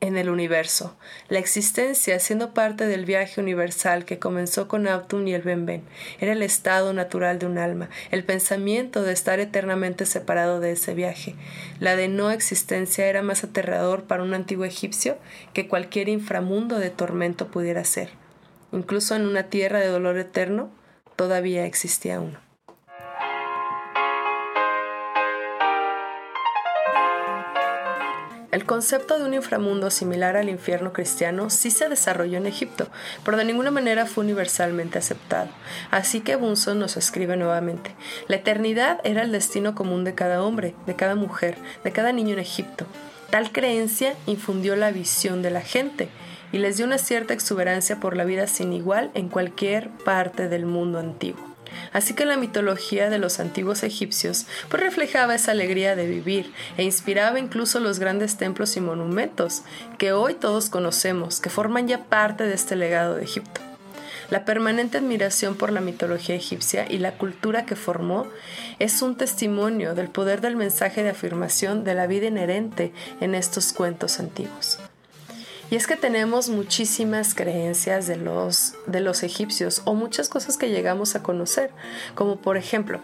en 0.00 0.16
el 0.16 0.30
universo, 0.30 0.96
la 1.28 1.40
existencia 1.40 2.20
siendo 2.20 2.54
parte 2.54 2.86
del 2.86 3.04
viaje 3.04 3.40
universal 3.40 4.04
que 4.04 4.20
comenzó 4.20 4.68
con 4.68 4.86
Autun 4.86 5.26
y 5.26 5.34
el 5.34 5.42
Benben, 5.42 5.82
era 6.20 6.32
el 6.32 6.42
estado 6.42 6.92
natural 6.92 7.40
de 7.40 7.46
un 7.46 7.58
alma, 7.58 7.90
el 8.12 8.22
pensamiento 8.22 9.02
de 9.02 9.12
estar 9.12 9.40
eternamente 9.40 10.06
separado 10.06 10.60
de 10.60 10.72
ese 10.72 10.94
viaje. 10.94 11.34
La 11.80 11.96
de 11.96 12.06
no 12.06 12.30
existencia 12.30 13.06
era 13.06 13.22
más 13.22 13.42
aterrador 13.42 14.04
para 14.04 14.22
un 14.22 14.34
antiguo 14.34 14.64
egipcio 14.64 15.18
que 15.52 15.66
cualquier 15.66 16.08
inframundo 16.08 16.78
de 16.78 16.90
tormento 16.90 17.48
pudiera 17.48 17.84
ser. 17.84 18.10
Incluso 18.70 19.16
en 19.16 19.26
una 19.26 19.44
tierra 19.44 19.80
de 19.80 19.88
dolor 19.88 20.16
eterno, 20.16 20.70
todavía 21.16 21.66
existía 21.66 22.20
uno. 22.20 22.47
El 28.50 28.64
concepto 28.64 29.18
de 29.18 29.26
un 29.26 29.34
inframundo 29.34 29.90
similar 29.90 30.38
al 30.38 30.48
infierno 30.48 30.94
cristiano 30.94 31.50
sí 31.50 31.70
se 31.70 31.90
desarrolló 31.90 32.38
en 32.38 32.46
Egipto, 32.46 32.88
pero 33.22 33.36
de 33.36 33.44
ninguna 33.44 33.70
manera 33.70 34.06
fue 34.06 34.24
universalmente 34.24 34.98
aceptado. 34.98 35.50
Así 35.90 36.20
que 36.20 36.36
Bunson 36.36 36.78
nos 36.78 36.96
escribe 36.96 37.36
nuevamente, 37.36 37.94
la 38.26 38.36
eternidad 38.36 39.00
era 39.04 39.20
el 39.20 39.32
destino 39.32 39.74
común 39.74 40.02
de 40.04 40.14
cada 40.14 40.42
hombre, 40.42 40.74
de 40.86 40.96
cada 40.96 41.14
mujer, 41.14 41.58
de 41.84 41.92
cada 41.92 42.12
niño 42.12 42.32
en 42.32 42.38
Egipto. 42.38 42.86
Tal 43.28 43.52
creencia 43.52 44.14
infundió 44.24 44.76
la 44.76 44.92
visión 44.92 45.42
de 45.42 45.50
la 45.50 45.60
gente 45.60 46.08
y 46.50 46.56
les 46.56 46.78
dio 46.78 46.86
una 46.86 46.96
cierta 46.96 47.34
exuberancia 47.34 48.00
por 48.00 48.16
la 48.16 48.24
vida 48.24 48.46
sin 48.46 48.72
igual 48.72 49.10
en 49.12 49.28
cualquier 49.28 49.90
parte 49.90 50.48
del 50.48 50.64
mundo 50.64 50.98
antiguo. 50.98 51.47
Así 51.92 52.14
que 52.14 52.24
la 52.24 52.36
mitología 52.36 53.10
de 53.10 53.18
los 53.18 53.40
antiguos 53.40 53.82
egipcios 53.82 54.46
pues 54.68 54.82
reflejaba 54.82 55.34
esa 55.34 55.52
alegría 55.52 55.96
de 55.96 56.06
vivir 56.06 56.52
e 56.76 56.84
inspiraba 56.84 57.38
incluso 57.38 57.80
los 57.80 57.98
grandes 57.98 58.36
templos 58.36 58.76
y 58.76 58.80
monumentos 58.80 59.62
que 59.98 60.12
hoy 60.12 60.34
todos 60.34 60.70
conocemos, 60.70 61.40
que 61.40 61.50
forman 61.50 61.88
ya 61.88 62.04
parte 62.04 62.44
de 62.44 62.54
este 62.54 62.76
legado 62.76 63.16
de 63.16 63.24
Egipto. 63.24 63.60
La 64.30 64.44
permanente 64.44 64.98
admiración 64.98 65.54
por 65.54 65.72
la 65.72 65.80
mitología 65.80 66.34
egipcia 66.34 66.86
y 66.88 66.98
la 66.98 67.12
cultura 67.12 67.64
que 67.64 67.76
formó 67.76 68.26
es 68.78 69.00
un 69.00 69.16
testimonio 69.16 69.94
del 69.94 70.10
poder 70.10 70.42
del 70.42 70.54
mensaje 70.54 71.02
de 71.02 71.10
afirmación 71.10 71.82
de 71.82 71.94
la 71.94 72.06
vida 72.06 72.26
inherente 72.26 72.92
en 73.20 73.34
estos 73.34 73.72
cuentos 73.72 74.20
antiguos. 74.20 74.78
Y 75.70 75.76
es 75.76 75.86
que 75.86 75.96
tenemos 75.96 76.48
muchísimas 76.48 77.34
creencias 77.34 78.06
de 78.06 78.16
los, 78.16 78.74
de 78.86 79.00
los 79.00 79.22
egipcios 79.22 79.82
o 79.84 79.94
muchas 79.94 80.28
cosas 80.28 80.56
que 80.56 80.70
llegamos 80.70 81.14
a 81.14 81.22
conocer, 81.22 81.70
como 82.14 82.36
por 82.36 82.56
ejemplo, 82.56 83.00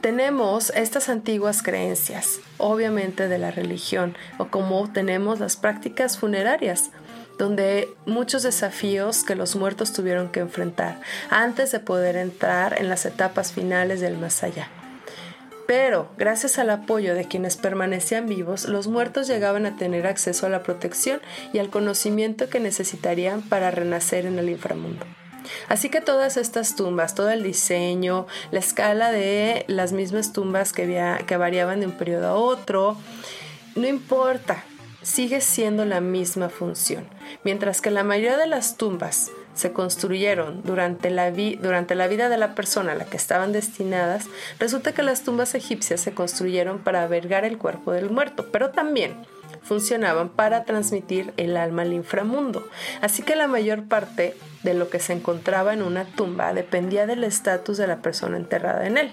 tenemos 0.00 0.70
estas 0.70 1.08
antiguas 1.08 1.62
creencias, 1.62 2.40
obviamente 2.58 3.28
de 3.28 3.38
la 3.38 3.50
religión, 3.50 4.16
o 4.38 4.46
como 4.48 4.92
tenemos 4.92 5.40
las 5.40 5.56
prácticas 5.56 6.18
funerarias, 6.18 6.90
donde 7.38 7.88
muchos 8.06 8.42
desafíos 8.42 9.24
que 9.24 9.34
los 9.34 9.56
muertos 9.56 9.92
tuvieron 9.92 10.28
que 10.28 10.40
enfrentar 10.40 11.00
antes 11.28 11.72
de 11.72 11.80
poder 11.80 12.16
entrar 12.16 12.76
en 12.78 12.88
las 12.88 13.04
etapas 13.04 13.52
finales 13.52 14.00
del 14.00 14.16
más 14.16 14.42
allá. 14.42 14.68
Pero, 15.66 16.08
gracias 16.16 16.58
al 16.58 16.70
apoyo 16.70 17.14
de 17.14 17.24
quienes 17.24 17.56
permanecían 17.56 18.26
vivos, 18.26 18.66
los 18.66 18.86
muertos 18.86 19.26
llegaban 19.26 19.66
a 19.66 19.76
tener 19.76 20.06
acceso 20.06 20.46
a 20.46 20.48
la 20.48 20.62
protección 20.62 21.20
y 21.52 21.58
al 21.58 21.70
conocimiento 21.70 22.48
que 22.48 22.60
necesitarían 22.60 23.42
para 23.42 23.72
renacer 23.72 24.26
en 24.26 24.38
el 24.38 24.48
inframundo. 24.48 25.04
Así 25.68 25.88
que 25.88 26.00
todas 26.00 26.36
estas 26.36 26.76
tumbas, 26.76 27.14
todo 27.14 27.30
el 27.30 27.42
diseño, 27.42 28.26
la 28.50 28.58
escala 28.58 29.10
de 29.10 29.64
las 29.68 29.92
mismas 29.92 30.32
tumbas 30.32 30.72
que, 30.72 30.86
variaban 31.36 31.80
de 31.80 31.86
un 31.86 31.92
periodo 31.92 32.28
a 32.28 32.34
otro, 32.34 32.96
no 33.74 33.86
importa, 33.86 34.64
sigue 35.02 35.40
siendo 35.40 35.84
la 35.84 36.00
misma 36.00 36.48
función. 36.48 37.08
Mientras 37.44 37.80
que 37.80 37.90
la 37.90 38.04
mayoría 38.04 38.36
de 38.36 38.46
las 38.46 38.76
tumbas 38.76 39.30
se 39.56 39.72
construyeron 39.72 40.62
durante 40.62 41.10
la, 41.10 41.30
vida 41.30 42.28
de 42.28 42.36
la 42.36 42.54
persona 42.54 42.92
a 42.92 42.94
la 42.94 43.06
que 43.06 43.16
estaban 43.16 43.52
destinadas, 43.52 44.26
resulta 44.60 44.92
que 44.92 45.02
las 45.02 45.24
tumbas 45.24 45.54
egipcias 45.54 46.00
se 46.00 46.12
construyeron 46.12 46.78
para 46.78 47.02
albergar 47.02 47.44
el 47.44 47.58
cuerpo 47.58 47.90
del 47.92 48.10
muerto, 48.10 48.46
pero 48.52 48.70
también 48.70 49.16
funcionaban 49.62 50.28
para 50.28 50.64
transmitir 50.64 51.32
el 51.38 51.56
alma 51.56 51.82
al 51.82 51.94
inframundo. 51.94 52.68
Así 53.00 53.22
que 53.22 53.34
la 53.34 53.48
mayor 53.48 53.84
parte 53.84 54.36
de 54.62 54.74
lo 54.74 54.90
que 54.90 55.00
se 55.00 55.14
encontraba 55.14 55.72
en 55.72 55.82
una 55.82 56.04
tumba 56.04 56.52
dependía 56.52 57.06
del 57.06 57.24
estatus 57.24 57.78
de 57.78 57.86
la 57.86 57.96
persona 57.96 58.36
enterrada 58.36 58.86
en 58.86 58.98
él. 58.98 59.10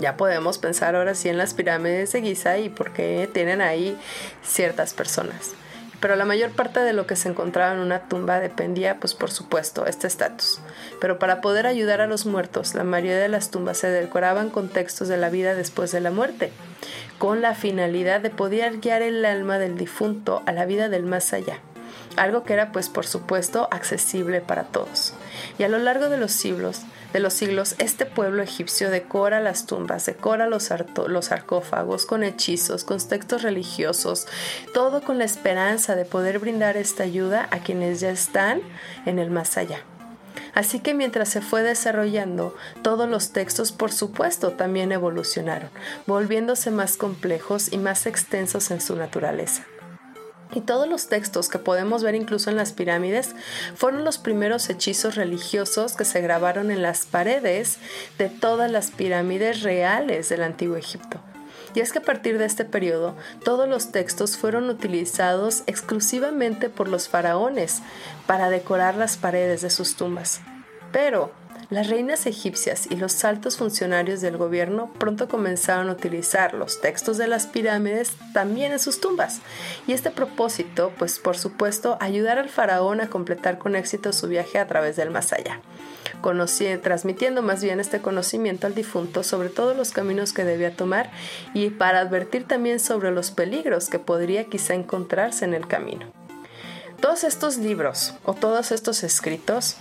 Ya 0.00 0.16
podemos 0.16 0.58
pensar 0.58 0.96
ahora 0.96 1.14
sí 1.14 1.28
en 1.28 1.38
las 1.38 1.54
pirámides 1.54 2.12
de 2.12 2.22
Giza 2.22 2.58
y 2.58 2.70
por 2.70 2.92
qué 2.92 3.28
tienen 3.32 3.60
ahí 3.60 3.96
ciertas 4.42 4.94
personas 4.94 5.54
pero 6.00 6.16
la 6.16 6.24
mayor 6.24 6.50
parte 6.50 6.80
de 6.80 6.92
lo 6.92 7.06
que 7.06 7.16
se 7.16 7.28
encontraba 7.28 7.74
en 7.74 7.80
una 7.80 8.08
tumba 8.08 8.40
dependía, 8.40 8.98
pues 8.98 9.14
por 9.14 9.30
supuesto, 9.30 9.86
este 9.86 10.06
estatus. 10.06 10.60
Pero 11.00 11.18
para 11.18 11.40
poder 11.40 11.66
ayudar 11.66 12.00
a 12.00 12.06
los 12.06 12.26
muertos, 12.26 12.74
la 12.74 12.84
mayoría 12.84 13.18
de 13.18 13.28
las 13.28 13.50
tumbas 13.50 13.78
se 13.78 13.88
decoraban 13.88 14.50
con 14.50 14.68
textos 14.68 15.08
de 15.08 15.16
la 15.16 15.30
vida 15.30 15.54
después 15.54 15.92
de 15.92 16.00
la 16.00 16.10
muerte, 16.10 16.52
con 17.18 17.40
la 17.40 17.54
finalidad 17.54 18.20
de 18.20 18.30
poder 18.30 18.78
guiar 18.78 19.02
el 19.02 19.24
alma 19.24 19.58
del 19.58 19.76
difunto 19.76 20.42
a 20.46 20.52
la 20.52 20.66
vida 20.66 20.88
del 20.88 21.04
más 21.04 21.32
allá 21.32 21.60
algo 22.16 22.44
que 22.44 22.52
era 22.52 22.72
pues 22.72 22.88
por 22.88 23.06
supuesto 23.06 23.68
accesible 23.70 24.40
para 24.40 24.64
todos. 24.64 25.14
Y 25.58 25.62
a 25.62 25.68
lo 25.68 25.78
largo 25.78 26.08
de 26.08 26.16
los 26.16 26.32
siglos, 26.32 26.82
de 27.12 27.20
los 27.20 27.32
siglos, 27.32 27.74
este 27.78 28.06
pueblo 28.06 28.42
egipcio 28.42 28.90
decora 28.90 29.40
las 29.40 29.66
tumbas, 29.66 30.06
decora 30.06 30.46
los, 30.46 30.70
los 31.08 31.24
sarcófagos 31.26 32.06
con 32.06 32.22
hechizos, 32.22 32.84
con 32.84 32.98
textos 32.98 33.42
religiosos, 33.42 34.26
todo 34.72 35.02
con 35.02 35.18
la 35.18 35.24
esperanza 35.24 35.96
de 35.96 36.04
poder 36.04 36.38
brindar 36.38 36.76
esta 36.76 37.02
ayuda 37.02 37.48
a 37.50 37.58
quienes 37.58 38.00
ya 38.00 38.10
están 38.10 38.60
en 39.06 39.18
el 39.18 39.30
más 39.30 39.56
allá. 39.56 39.80
Así 40.54 40.80
que 40.80 40.94
mientras 40.94 41.28
se 41.28 41.40
fue 41.40 41.62
desarrollando, 41.62 42.56
todos 42.82 43.08
los 43.08 43.32
textos 43.32 43.72
por 43.72 43.92
supuesto 43.92 44.52
también 44.52 44.92
evolucionaron, 44.92 45.70
volviéndose 46.06 46.70
más 46.70 46.96
complejos 46.96 47.72
y 47.72 47.78
más 47.78 48.06
extensos 48.06 48.70
en 48.70 48.80
su 48.80 48.96
naturaleza. 48.96 49.64
Y 50.52 50.60
todos 50.60 50.88
los 50.88 51.08
textos 51.08 51.48
que 51.48 51.58
podemos 51.58 52.02
ver 52.02 52.14
incluso 52.14 52.50
en 52.50 52.56
las 52.56 52.72
pirámides 52.72 53.34
fueron 53.74 54.04
los 54.04 54.18
primeros 54.18 54.68
hechizos 54.68 55.14
religiosos 55.14 55.94
que 55.94 56.04
se 56.04 56.20
grabaron 56.20 56.70
en 56.70 56.82
las 56.82 57.06
paredes 57.06 57.78
de 58.18 58.28
todas 58.28 58.70
las 58.70 58.90
pirámides 58.90 59.62
reales 59.62 60.28
del 60.28 60.42
antiguo 60.42 60.76
Egipto. 60.76 61.20
Y 61.74 61.80
es 61.80 61.92
que 61.92 62.00
a 62.00 62.02
partir 62.02 62.38
de 62.38 62.46
este 62.46 62.64
periodo, 62.64 63.14
todos 63.44 63.68
los 63.68 63.92
textos 63.92 64.36
fueron 64.36 64.68
utilizados 64.68 65.62
exclusivamente 65.66 66.68
por 66.68 66.88
los 66.88 67.08
faraones 67.08 67.80
para 68.26 68.50
decorar 68.50 68.96
las 68.96 69.16
paredes 69.16 69.62
de 69.62 69.70
sus 69.70 69.94
tumbas. 69.94 70.40
Pero 70.90 71.30
las 71.70 71.88
reinas 71.88 72.26
egipcias 72.26 72.88
y 72.90 72.96
los 72.96 73.24
altos 73.24 73.56
funcionarios 73.56 74.20
del 74.20 74.36
gobierno 74.36 74.92
pronto 74.98 75.28
comenzaron 75.28 75.88
a 75.88 75.92
utilizar 75.92 76.52
los 76.52 76.80
textos 76.80 77.16
de 77.16 77.28
las 77.28 77.46
pirámides 77.46 78.12
también 78.34 78.72
en 78.72 78.80
sus 78.80 79.00
tumbas. 79.00 79.40
Y 79.86 79.92
este 79.92 80.10
propósito, 80.10 80.92
pues 80.98 81.20
por 81.20 81.38
supuesto, 81.38 81.96
ayudar 82.00 82.38
al 82.38 82.48
faraón 82.48 83.00
a 83.00 83.08
completar 83.08 83.58
con 83.58 83.76
éxito 83.76 84.12
su 84.12 84.26
viaje 84.26 84.58
a 84.58 84.66
través 84.66 84.96
del 84.96 85.10
más 85.10 85.32
allá. 85.32 85.60
transmitiendo 86.82 87.40
más 87.40 87.62
bien 87.62 87.78
este 87.78 88.00
conocimiento 88.00 88.66
al 88.66 88.74
difunto 88.74 89.22
sobre 89.22 89.48
todos 89.48 89.76
los 89.76 89.92
caminos 89.92 90.32
que 90.32 90.44
debía 90.44 90.74
tomar 90.74 91.10
y 91.54 91.70
para 91.70 92.00
advertir 92.00 92.48
también 92.48 92.80
sobre 92.80 93.12
los 93.12 93.30
peligros 93.30 93.88
que 93.88 94.00
podría 94.00 94.44
quizá 94.44 94.74
encontrarse 94.74 95.44
en 95.44 95.54
el 95.54 95.68
camino. 95.68 96.12
Todos 97.00 97.24
estos 97.24 97.56
libros 97.56 98.14
o 98.24 98.34
todos 98.34 98.72
estos 98.72 99.04
escritos 99.04 99.76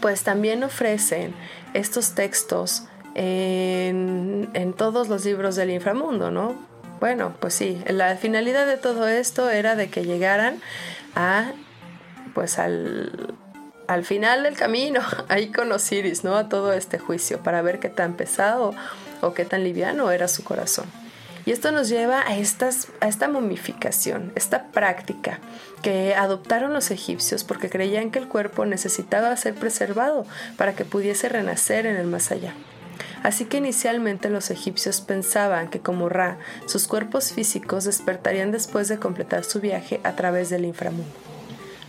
pues 0.00 0.22
también 0.22 0.64
ofrecen 0.64 1.34
estos 1.74 2.14
textos 2.14 2.84
en, 3.14 4.74
todos 4.76 5.08
los 5.08 5.24
libros 5.24 5.56
del 5.56 5.70
inframundo, 5.70 6.30
¿no? 6.30 6.54
Bueno, 7.00 7.34
pues 7.40 7.54
sí, 7.54 7.82
la 7.88 8.16
finalidad 8.16 8.66
de 8.66 8.76
todo 8.76 9.08
esto 9.08 9.50
era 9.50 9.74
de 9.74 9.88
que 9.88 10.04
llegaran 10.04 10.60
a, 11.14 11.52
pues 12.34 12.58
al, 12.58 13.34
al 13.86 14.04
final 14.04 14.42
del 14.42 14.56
camino, 14.56 15.00
ahí 15.28 15.50
con 15.50 15.68
¿no? 15.68 16.36
A 16.36 16.48
todo 16.48 16.72
este 16.72 16.98
juicio, 16.98 17.42
para 17.42 17.62
ver 17.62 17.78
qué 17.80 17.88
tan 17.88 18.14
pesado 18.14 18.74
o 19.20 19.34
qué 19.34 19.44
tan 19.44 19.64
liviano 19.64 20.10
era 20.10 20.28
su 20.28 20.44
corazón. 20.44 20.86
Y 21.46 21.52
esto 21.52 21.72
nos 21.72 21.88
lleva 21.88 22.22
a, 22.22 22.36
esta 22.36 23.28
momificación, 23.28 24.32
esta 24.34 24.66
práctica 24.68 25.38
que 25.82 26.14
adoptaron 26.14 26.72
los 26.72 26.90
egipcios 26.90 27.44
porque 27.44 27.70
creían 27.70 28.10
que 28.10 28.18
el 28.18 28.28
cuerpo 28.28 28.66
necesitaba 28.66 29.34
ser 29.36 29.54
preservado 29.54 30.26
para 30.56 30.74
que 30.74 30.84
pudiese 30.84 31.28
renacer 31.28 31.86
en 31.86 31.96
el 31.96 32.06
más 32.06 32.30
allá. 32.30 32.54
Así 33.22 33.44
que 33.44 33.58
inicialmente 33.58 34.30
los 34.30 34.50
egipcios 34.50 35.00
pensaban 35.00 35.68
que 35.68 35.80
como 35.80 36.08
Ra, 36.08 36.38
sus 36.66 36.88
cuerpos 36.88 37.32
físicos 37.32 37.84
despertarían 37.84 38.50
después 38.50 38.88
de 38.88 38.98
completar 38.98 39.44
su 39.44 39.60
viaje 39.60 40.00
a 40.04 40.16
través 40.16 40.50
del 40.50 40.64
inframundo. 40.64 41.12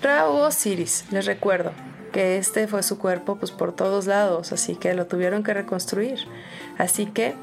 Ra 0.02 0.28
o 0.28 0.46
Osiris, 0.48 1.06
les 1.12 1.26
recuerdo 1.26 1.72
que 2.12 2.38
este 2.38 2.68
fue 2.68 2.84
su 2.84 2.98
cuerpo 2.98 3.38
pues 3.38 3.52
por 3.52 3.74
todos 3.74 4.08
lados, 4.08 4.52
así 4.52 4.76
que 4.76 4.94
lo 4.94 5.08
tuvieron 5.08 5.44
que 5.44 5.54
reconstruir. 5.54 6.20
Así 6.78 7.06
que, 7.06 7.36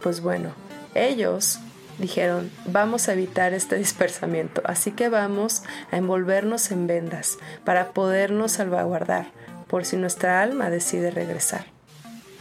pues 0.00 0.20
bueno, 0.20 0.50
ellos 0.94 1.60
dijeron, 1.98 2.50
vamos 2.66 3.08
a 3.08 3.12
evitar 3.12 3.54
este 3.54 3.76
dispersamiento, 3.76 4.62
así 4.64 4.92
que 4.92 5.08
vamos 5.08 5.62
a 5.90 5.96
envolvernos 5.96 6.70
en 6.70 6.86
vendas 6.86 7.38
para 7.64 7.90
podernos 7.90 8.52
salvaguardar 8.52 9.26
por 9.68 9.84
si 9.84 9.96
nuestra 9.96 10.40
alma 10.40 10.70
decide 10.70 11.10
regresar. 11.10 11.66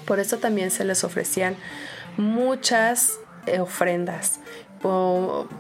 Por 0.06 0.20
eso 0.20 0.38
también 0.38 0.72
se 0.72 0.86
les 0.86 1.04
ofrecían 1.04 1.56
muchas 2.18 3.20
eh, 3.46 3.60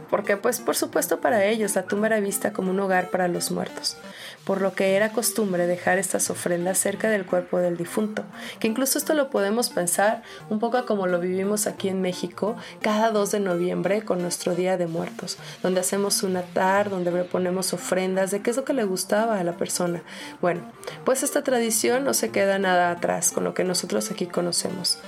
porque 0.09 0.37
pues 0.37 0.59
por 0.59 0.75
supuesto 0.75 1.21
para 1.21 1.45
ellos 1.45 1.75
la 1.75 1.83
tumba 1.83 2.07
era 2.07 2.19
vista 2.19 2.53
como 2.53 2.71
un 2.71 2.79
hogar 2.79 3.09
para 3.09 3.27
los 3.27 3.51
muertos 3.51 3.97
por 4.45 4.61
lo 4.61 4.73
que 4.73 4.95
era 4.95 5.11
costumbre 5.11 5.67
dejar 5.67 5.97
estas 5.97 6.29
ofrendas 6.29 6.77
cerca 6.77 7.09
del 7.09 7.25
cuerpo 7.25 7.59
del 7.59 7.77
difunto, 7.77 8.23
que 8.59 8.67
incluso 8.67 8.97
esto 8.97 9.13
lo 9.13 9.29
podemos 9.29 9.69
pensar 9.69 10.21
un 10.49 10.59
poco 10.59 10.85
como 10.85 11.07
lo 11.07 11.19
vivimos 11.19 11.67
aquí 11.67 11.89
en 11.89 12.01
México 12.01 12.55
cada 12.81 13.11
2 13.11 13.31
de 13.31 13.39
noviembre 13.39 14.03
con 14.03 14.21
nuestro 14.21 14.55
Día 14.55 14.77
de 14.77 14.87
Muertos, 14.87 15.37
donde 15.61 15.79
hacemos 15.79 16.23
un 16.23 16.35
altar, 16.35 16.89
donde 16.89 17.11
ponemos 17.23 17.73
ofrendas 17.73 18.31
de 18.31 18.41
qué 18.41 18.49
es 18.49 18.57
lo 18.57 18.65
que 18.65 18.73
le 18.73 18.83
gustaba 18.83 19.39
a 19.39 19.43
la 19.43 19.53
persona. 19.53 20.03
Bueno, 20.41 20.61
pues 21.05 21.23
esta 21.23 21.43
tradición 21.43 22.03
no 22.03 22.13
se 22.13 22.29
queda 22.29 22.59
nada 22.59 22.91
atrás 22.91 23.31
con 23.31 23.43
lo 23.43 23.53
que 23.53 23.63
nosotros 23.63 24.11
aquí 24.11 24.27
conocemos. 24.27 24.99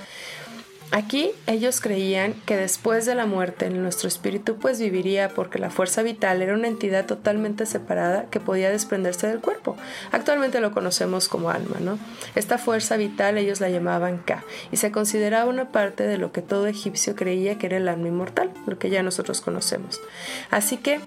Aquí 0.92 1.32
ellos 1.46 1.80
creían 1.80 2.34
que 2.46 2.56
después 2.56 3.06
de 3.06 3.14
la 3.14 3.26
muerte 3.26 3.68
nuestro 3.70 4.08
espíritu 4.08 4.56
pues 4.56 4.78
viviría 4.78 5.28
porque 5.28 5.58
la 5.58 5.70
fuerza 5.70 6.02
vital 6.02 6.42
era 6.42 6.54
una 6.54 6.68
entidad 6.68 7.06
totalmente 7.06 7.66
separada 7.66 8.26
que 8.30 8.40
podía 8.40 8.70
desprenderse 8.70 9.26
del 9.26 9.40
cuerpo. 9.40 9.76
Actualmente 10.12 10.60
lo 10.60 10.72
conocemos 10.72 11.28
como 11.28 11.50
alma, 11.50 11.76
¿no? 11.80 11.98
Esta 12.34 12.56
fuerza 12.56 12.96
vital 12.96 13.36
ellos 13.36 13.60
la 13.60 13.68
llamaban 13.68 14.18
Ka 14.18 14.44
y 14.70 14.76
se 14.76 14.92
consideraba 14.92 15.50
una 15.50 15.70
parte 15.70 16.04
de 16.04 16.18
lo 16.18 16.30
que 16.32 16.40
todo 16.42 16.66
egipcio 16.66 17.16
creía 17.16 17.58
que 17.58 17.66
era 17.66 17.78
el 17.78 17.88
alma 17.88 18.08
inmortal, 18.08 18.50
lo 18.66 18.78
que 18.78 18.88
ya 18.88 19.02
nosotros 19.02 19.40
conocemos. 19.40 20.00
Así 20.50 20.76
que 20.76 21.00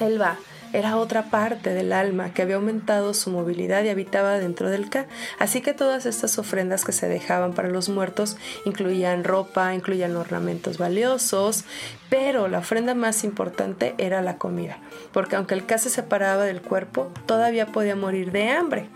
él 0.00 0.20
va 0.20 0.38
era 0.72 0.96
otra 0.96 1.24
parte 1.24 1.74
del 1.74 1.92
alma 1.92 2.32
que 2.32 2.42
había 2.42 2.56
aumentado 2.56 3.14
su 3.14 3.30
movilidad 3.30 3.84
y 3.84 3.88
habitaba 3.88 4.38
dentro 4.38 4.70
del 4.70 4.90
Ka. 4.90 5.06
Así 5.38 5.60
que 5.60 5.74
todas 5.74 6.06
estas 6.06 6.38
ofrendas 6.38 6.84
que 6.84 6.92
se 6.92 7.08
dejaban 7.08 7.52
para 7.52 7.68
los 7.68 7.88
muertos 7.88 8.36
incluían 8.64 9.24
ropa, 9.24 9.74
incluían 9.74 10.16
ornamentos 10.16 10.78
valiosos, 10.78 11.64
pero 12.10 12.48
la 12.48 12.58
ofrenda 12.58 12.94
más 12.94 13.24
importante 13.24 13.94
era 13.98 14.22
la 14.22 14.38
comida, 14.38 14.78
porque 15.12 15.36
aunque 15.36 15.54
el 15.54 15.66
Ka 15.66 15.78
se 15.78 15.90
separaba 15.90 16.44
del 16.44 16.62
cuerpo, 16.62 17.10
todavía 17.26 17.66
podía 17.66 17.96
morir 17.96 18.32
de 18.32 18.50
hambre. 18.50 18.88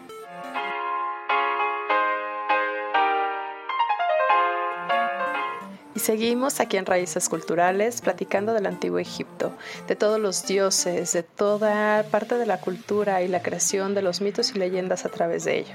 Y 5.94 6.00
seguimos 6.00 6.60
aquí 6.60 6.78
en 6.78 6.86
Raíces 6.86 7.28
Culturales 7.28 8.00
platicando 8.00 8.54
del 8.54 8.66
antiguo 8.66 8.98
Egipto, 8.98 9.52
de 9.88 9.96
todos 9.96 10.18
los 10.18 10.46
dioses, 10.46 11.12
de 11.12 11.22
toda 11.22 12.02
parte 12.04 12.36
de 12.36 12.46
la 12.46 12.58
cultura 12.58 13.22
y 13.22 13.28
la 13.28 13.42
creación 13.42 13.94
de 13.94 14.00
los 14.00 14.22
mitos 14.22 14.54
y 14.54 14.58
leyendas 14.58 15.04
a 15.04 15.10
través 15.10 15.44
de 15.44 15.58
ello. 15.58 15.74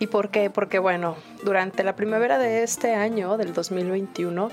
¿Y 0.00 0.08
por 0.08 0.30
qué? 0.30 0.50
Porque 0.50 0.78
bueno, 0.78 1.16
durante 1.44 1.82
la 1.82 1.96
primavera 1.96 2.38
de 2.38 2.62
este 2.62 2.94
año, 2.94 3.38
del 3.38 3.54
2021, 3.54 4.50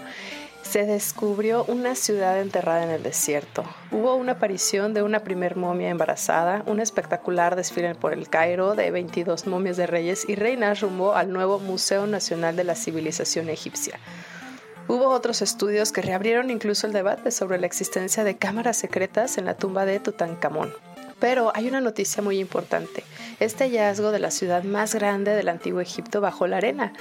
se 0.64 0.86
descubrió 0.86 1.64
una 1.66 1.94
ciudad 1.94 2.40
enterrada 2.40 2.84
en 2.84 2.90
el 2.90 3.04
desierto. 3.04 3.64
Hubo 3.92 4.16
una 4.16 4.34
aparición 4.34 4.94
de 4.94 5.04
una 5.04 5.20
primer 5.20 5.56
momia 5.56 5.90
embarazada, 5.90 6.64
un 6.66 6.80
espectacular 6.80 7.56
desfile 7.56 7.94
por 7.96 8.14
el 8.14 8.30
Cairo 8.30 8.76
de 8.76 8.90
22 8.90 9.46
momias 9.46 9.78
de 9.78 9.88
reyes 9.88 10.28
y 10.28 10.36
reinas 10.36 10.82
rumbo 10.82 11.14
al 11.14 11.32
nuevo 11.32 11.60
Museo 11.60 12.08
Nacional 12.08 12.56
de 12.56 12.64
la 12.64 12.76
Civilización 12.76 13.50
Egipcia. 13.50 14.00
Hubo 14.88 15.10
otros 15.10 15.42
estudios 15.42 15.92
que 15.92 16.04
reabrieron 16.04 16.52
incluso 16.52 16.86
el 16.86 16.94
debate 16.94 17.32
sobre 17.32 17.60
la 17.60 17.66
existencia 17.66 18.24
de 18.24 18.38
cámaras 18.38 18.78
secretas 18.78 19.40
en 19.40 19.46
la 19.46 19.58
tumba 19.58 19.84
de 19.84 20.00
Tutankamón. 20.00 20.72
Pero 21.20 21.52
hay 21.56 21.68
una 21.68 21.82
noticia 21.82 22.22
muy 22.22 22.40
importante. 22.40 23.04
Este 23.40 23.64
hallazgo 23.64 24.12
de 24.12 24.20
la 24.20 24.30
ciudad 24.30 24.64
más 24.64 24.94
grande 24.94 25.32
del 25.32 25.50
antiguo 25.50 25.82
Egipto 25.82 26.22
bajo 26.22 26.46
la 26.46 26.58
arena, 26.58 26.94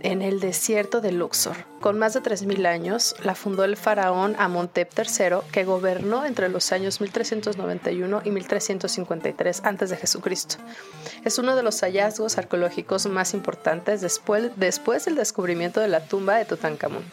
en 0.00 0.22
el 0.22 0.40
desierto 0.40 1.00
de 1.00 1.12
Luxor. 1.12 1.56
Con 1.80 1.98
más 1.98 2.14
de 2.14 2.22
3.000 2.22 2.66
años, 2.66 3.14
la 3.22 3.34
fundó 3.34 3.64
el 3.64 3.76
faraón 3.76 4.36
Amontep 4.38 4.90
III, 4.96 5.38
que 5.52 5.64
gobernó 5.64 6.24
entre 6.24 6.48
los 6.48 6.72
años 6.72 7.00
1391 7.00 8.22
y 8.24 8.30
1353 8.30 9.62
a.C. 9.64 9.98
Es 11.24 11.38
uno 11.38 11.56
de 11.56 11.62
los 11.62 11.80
hallazgos 11.80 12.38
arqueológicos 12.38 13.06
más 13.06 13.34
importantes 13.34 14.00
después, 14.00 14.50
después 14.56 15.04
del 15.04 15.16
descubrimiento 15.16 15.80
de 15.80 15.88
la 15.88 16.00
tumba 16.00 16.36
de 16.36 16.44
Tutankamón. 16.44 17.04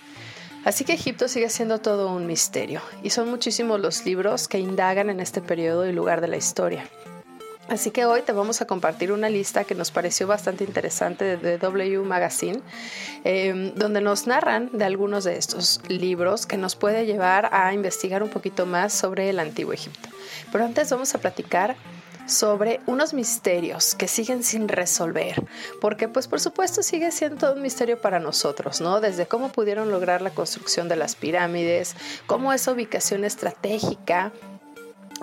Así 0.65 0.85
que 0.85 0.93
Egipto 0.93 1.27
sigue 1.27 1.49
siendo 1.49 1.79
todo 1.79 2.13
un 2.13 2.25
misterio, 2.25 2.81
y 3.03 3.09
son 3.09 3.29
muchísimos 3.29 3.81
los 3.81 4.05
libros 4.05 4.47
que 4.47 4.59
indagan 4.59 5.09
en 5.09 5.19
este 5.19 5.41
periodo 5.41 5.85
y 5.85 5.91
lugar 5.91 6.21
de 6.21 6.29
la 6.29 6.37
historia. 6.37 6.89
Así 7.69 7.91
que 7.91 8.05
hoy 8.05 8.21
te 8.21 8.33
vamos 8.33 8.61
a 8.61 8.67
compartir 8.67 9.11
una 9.11 9.29
lista 9.29 9.63
que 9.63 9.73
nos 9.73 9.89
pareció 9.89 10.27
bastante 10.27 10.65
interesante 10.65 11.37
de 11.37 11.57
W 11.57 12.03
Magazine, 12.03 12.59
em, 13.23 13.73
donde 13.75 14.01
nos 14.01 14.27
narran 14.27 14.69
de 14.73 14.83
algunos 14.83 15.23
de 15.23 15.37
estos 15.37 15.81
libros 15.87 16.45
que 16.45 16.57
nos 16.57 16.75
puede 16.75 17.05
llevar 17.05 17.49
a 17.53 17.73
investigar 17.73 18.21
un 18.21 18.29
poquito 18.29 18.65
más 18.65 18.93
sobre 18.93 19.29
el 19.29 19.39
antiguo 19.39 19.71
Egipto. 19.71 20.09
Pero 20.51 20.65
antes 20.65 20.89
vamos 20.89 21.15
a 21.15 21.19
platicar 21.19 21.77
sobre 22.25 22.79
unos 22.85 23.13
misterios 23.13 23.95
que 23.95 24.07
siguen 24.07 24.43
sin 24.43 24.67
resolver, 24.67 25.43
porque 25.81 26.07
pues 26.07 26.27
por 26.27 26.39
supuesto 26.39 26.83
sigue 26.83 27.11
siendo 27.11 27.53
un 27.53 27.61
misterio 27.61 27.99
para 27.99 28.19
nosotros, 28.19 28.81
¿no? 28.81 29.01
Desde 29.01 29.25
cómo 29.25 29.49
pudieron 29.49 29.91
lograr 29.91 30.21
la 30.21 30.31
construcción 30.31 30.87
de 30.89 30.95
las 30.95 31.15
pirámides, 31.15 31.95
cómo 32.25 32.53
esa 32.53 32.71
ubicación 32.71 33.25
estratégica 33.25 34.31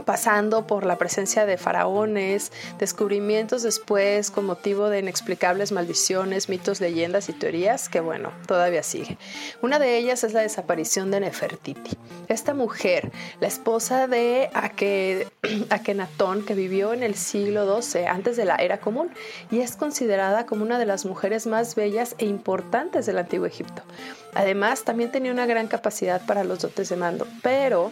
pasando 0.04 0.66
por 0.66 0.86
la 0.86 0.98
presencia 0.98 1.46
de 1.46 1.56
faraones, 1.56 2.52
descubrimientos 2.78 3.62
después 3.62 4.30
con 4.30 4.46
motivo 4.46 4.88
de 4.88 5.00
inexplicables 5.00 5.72
maldiciones, 5.72 6.48
mitos, 6.48 6.80
leyendas 6.80 7.28
y 7.28 7.32
teorías 7.32 7.88
que 7.88 8.00
bueno, 8.00 8.32
todavía 8.46 8.82
sigue. 8.82 9.18
Una 9.62 9.78
de 9.78 9.96
ellas 9.98 10.24
es 10.24 10.32
la 10.32 10.42
desaparición 10.42 11.10
de 11.10 11.20
Nefertiti. 11.20 11.96
Esta 12.28 12.54
mujer, 12.54 13.10
la 13.40 13.48
esposa 13.48 14.06
de 14.06 14.50
Akenatón, 15.70 16.44
que 16.44 16.54
vivió 16.54 16.92
en 16.92 17.02
el 17.02 17.14
siglo 17.14 17.80
XII 17.80 18.06
antes 18.06 18.36
de 18.36 18.44
la 18.44 18.56
era 18.56 18.78
común 18.78 19.10
y 19.50 19.60
es 19.60 19.76
considerada 19.76 20.46
como 20.46 20.64
una 20.64 20.78
de 20.78 20.86
las 20.86 21.04
mujeres 21.04 21.46
más 21.46 21.74
bellas 21.74 22.14
e 22.18 22.26
importantes 22.26 23.06
del 23.06 23.18
antiguo 23.18 23.46
Egipto. 23.46 23.82
Además, 24.34 24.84
también 24.84 25.10
tenía 25.10 25.32
una 25.32 25.46
gran 25.46 25.66
capacidad 25.66 26.24
para 26.24 26.44
los 26.44 26.60
dotes 26.60 26.88
de 26.88 26.96
mando, 26.96 27.26
pero 27.42 27.90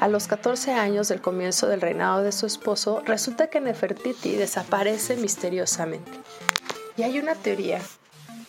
a 0.00 0.08
los 0.08 0.26
14 0.28 0.72
años 0.72 1.08
del 1.08 1.20
comienzo 1.20 1.66
del 1.66 1.80
reinado 1.80 2.22
de 2.22 2.32
su 2.32 2.46
esposo, 2.46 3.02
resulta 3.04 3.48
que 3.48 3.60
Nefertiti 3.60 4.36
desaparece 4.36 5.16
misteriosamente. 5.16 6.10
Y 6.96 7.02
hay 7.02 7.18
una 7.18 7.34
teoría, 7.34 7.80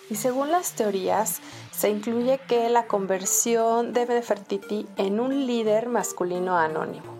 y 0.09 0.15
según 0.15 0.51
las 0.51 0.73
teorías, 0.73 1.39
se 1.71 1.89
incluye 1.89 2.39
que 2.47 2.69
la 2.69 2.87
conversión 2.87 3.93
de 3.93 4.05
Nefertiti 4.05 4.87
en 4.97 5.19
un 5.19 5.45
líder 5.45 5.87
masculino 5.89 6.57
anónimo 6.57 7.18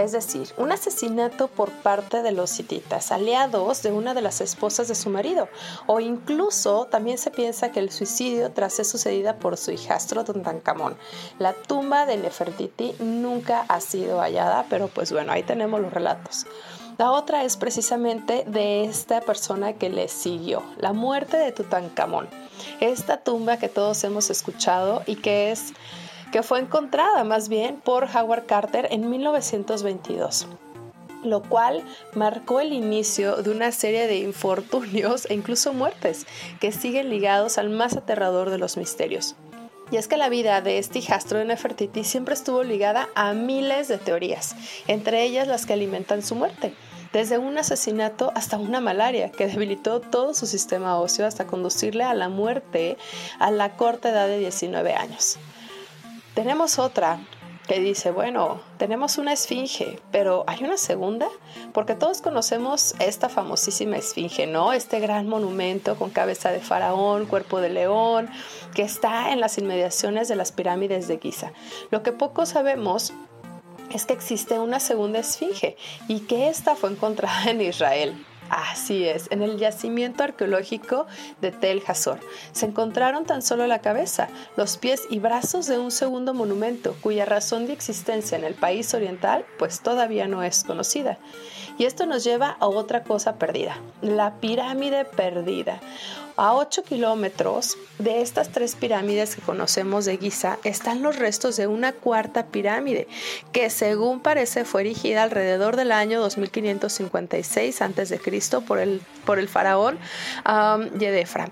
es 0.00 0.12
decir, 0.12 0.48
un 0.56 0.72
asesinato 0.72 1.48
por 1.48 1.70
parte 1.70 2.22
de 2.22 2.32
los 2.32 2.58
hititas, 2.58 3.12
aliados 3.12 3.82
de 3.82 3.92
una 3.92 4.14
de 4.14 4.22
las 4.22 4.40
esposas 4.40 4.88
de 4.88 4.94
su 4.94 5.10
marido, 5.10 5.48
o 5.86 6.00
incluso 6.00 6.86
también 6.86 7.18
se 7.18 7.30
piensa 7.30 7.70
que 7.70 7.80
el 7.80 7.90
suicidio 7.90 8.50
tras 8.52 8.72
ser 8.72 8.86
sucedida 8.86 9.36
por 9.36 9.58
su 9.58 9.72
hijastro 9.72 10.24
Tutankamón. 10.24 10.96
La 11.38 11.52
tumba 11.52 12.06
de 12.06 12.16
Nefertiti 12.16 12.94
nunca 12.98 13.66
ha 13.68 13.80
sido 13.80 14.20
hallada, 14.20 14.64
pero 14.70 14.88
pues 14.88 15.12
bueno, 15.12 15.32
ahí 15.32 15.42
tenemos 15.42 15.80
los 15.80 15.92
relatos. 15.92 16.46
La 16.96 17.10
otra 17.12 17.44
es 17.44 17.58
precisamente 17.58 18.44
de 18.46 18.84
esta 18.84 19.20
persona 19.20 19.74
que 19.74 19.90
le 19.90 20.08
siguió, 20.08 20.62
la 20.78 20.94
muerte 20.94 21.36
de 21.36 21.52
Tutankamón. 21.52 22.28
Esta 22.80 23.18
tumba 23.18 23.58
que 23.58 23.68
todos 23.68 24.02
hemos 24.04 24.30
escuchado 24.30 25.02
y 25.06 25.16
que 25.16 25.50
es 25.50 25.74
que 26.30 26.42
fue 26.42 26.60
encontrada 26.60 27.24
más 27.24 27.48
bien 27.48 27.80
por 27.80 28.04
Howard 28.04 28.46
Carter 28.46 28.88
en 28.90 29.10
1922 29.10 30.46
lo 31.22 31.42
cual 31.42 31.84
marcó 32.14 32.60
el 32.60 32.72
inicio 32.72 33.36
de 33.36 33.50
una 33.50 33.72
serie 33.72 34.06
de 34.06 34.18
infortunios 34.18 35.26
e 35.28 35.34
incluso 35.34 35.72
muertes 35.72 36.26
que 36.60 36.72
siguen 36.72 37.10
ligados 37.10 37.58
al 37.58 37.70
más 37.70 37.96
aterrador 37.96 38.50
de 38.50 38.58
los 38.58 38.76
misterios. 38.76 39.36
Y 39.90 39.96
es 39.96 40.06
que 40.06 40.16
la 40.16 40.28
vida 40.28 40.60
de 40.60 40.78
este 40.78 41.00
hijastro 41.00 41.38
de 41.38 41.44
Nefertiti 41.44 42.04
siempre 42.04 42.34
estuvo 42.34 42.62
ligada 42.62 43.08
a 43.16 43.32
miles 43.32 43.88
de 43.88 43.98
teorías, 43.98 44.54
entre 44.86 45.24
ellas 45.24 45.48
las 45.48 45.66
que 45.66 45.72
alimentan 45.72 46.22
su 46.22 46.36
muerte, 46.36 46.74
desde 47.12 47.38
un 47.38 47.58
asesinato 47.58 48.30
hasta 48.36 48.56
una 48.56 48.80
malaria 48.80 49.32
que 49.32 49.48
debilitó 49.48 50.00
todo 50.00 50.32
su 50.32 50.46
sistema 50.46 50.98
óseo 50.98 51.26
hasta 51.26 51.46
conducirle 51.46 52.04
a 52.04 52.14
la 52.14 52.28
muerte 52.28 52.96
a 53.40 53.50
la 53.50 53.76
corta 53.76 54.10
edad 54.10 54.28
de 54.28 54.38
19 54.38 54.94
años. 54.94 55.38
Tenemos 56.34 56.78
otra 56.78 57.18
que 57.70 57.78
dice, 57.78 58.10
bueno, 58.10 58.60
tenemos 58.78 59.16
una 59.18 59.32
esfinge, 59.32 60.00
pero 60.10 60.42
¿hay 60.48 60.64
una 60.64 60.76
segunda? 60.76 61.28
Porque 61.72 61.94
todos 61.94 62.20
conocemos 62.20 62.94
esta 62.98 63.28
famosísima 63.28 63.96
esfinge, 63.96 64.46
¿no? 64.48 64.72
Este 64.72 64.98
gran 64.98 65.28
monumento 65.28 65.96
con 65.96 66.10
cabeza 66.10 66.50
de 66.50 66.58
faraón, 66.58 67.26
cuerpo 67.26 67.60
de 67.60 67.70
león, 67.70 68.28
que 68.74 68.82
está 68.82 69.32
en 69.32 69.38
las 69.38 69.56
inmediaciones 69.56 70.26
de 70.26 70.34
las 70.34 70.50
pirámides 70.50 71.06
de 71.06 71.18
Giza. 71.18 71.52
Lo 71.92 72.02
que 72.02 72.10
poco 72.10 72.44
sabemos 72.44 73.12
es 73.92 74.04
que 74.04 74.14
existe 74.14 74.58
una 74.58 74.80
segunda 74.80 75.20
esfinge 75.20 75.76
y 76.08 76.20
que 76.20 76.48
esta 76.48 76.74
fue 76.74 76.90
encontrada 76.90 77.50
en 77.50 77.60
Israel. 77.60 78.26
Así 78.50 79.06
es, 79.06 79.28
en 79.30 79.42
el 79.42 79.58
yacimiento 79.58 80.24
arqueológico 80.24 81.06
de 81.40 81.52
Tel 81.52 81.82
Hazor 81.86 82.18
se 82.50 82.66
encontraron 82.66 83.24
tan 83.24 83.42
solo 83.42 83.68
la 83.68 83.80
cabeza, 83.80 84.28
los 84.56 84.76
pies 84.76 85.02
y 85.08 85.20
brazos 85.20 85.68
de 85.68 85.78
un 85.78 85.92
segundo 85.92 86.34
monumento 86.34 86.96
cuya 87.00 87.24
razón 87.24 87.68
de 87.68 87.74
existencia 87.74 88.36
en 88.36 88.42
el 88.42 88.54
país 88.54 88.92
oriental 88.92 89.46
pues 89.56 89.82
todavía 89.82 90.26
no 90.26 90.42
es 90.42 90.64
conocida. 90.64 91.18
Y 91.80 91.86
esto 91.86 92.04
nos 92.04 92.24
lleva 92.24 92.58
a 92.60 92.66
otra 92.66 93.04
cosa 93.04 93.36
perdida, 93.36 93.78
la 94.02 94.34
pirámide 94.34 95.06
perdida. 95.06 95.80
A 96.36 96.52
8 96.52 96.82
kilómetros 96.82 97.78
de 97.98 98.20
estas 98.20 98.50
tres 98.50 98.76
pirámides 98.76 99.34
que 99.34 99.40
conocemos 99.40 100.04
de 100.04 100.18
Giza 100.18 100.58
están 100.62 101.00
los 101.00 101.16
restos 101.16 101.56
de 101.56 101.68
una 101.68 101.92
cuarta 101.92 102.48
pirámide 102.48 103.08
que 103.52 103.70
según 103.70 104.20
parece 104.20 104.66
fue 104.66 104.82
erigida 104.82 105.22
alrededor 105.22 105.76
del 105.76 105.90
año 105.90 106.20
2556 106.20 107.80
a.C. 107.80 108.20
por 108.60 108.78
el, 108.78 109.00
por 109.24 109.38
el 109.38 109.48
faraón 109.48 109.98
um, 110.44 110.98
Yedefra, 110.98 111.48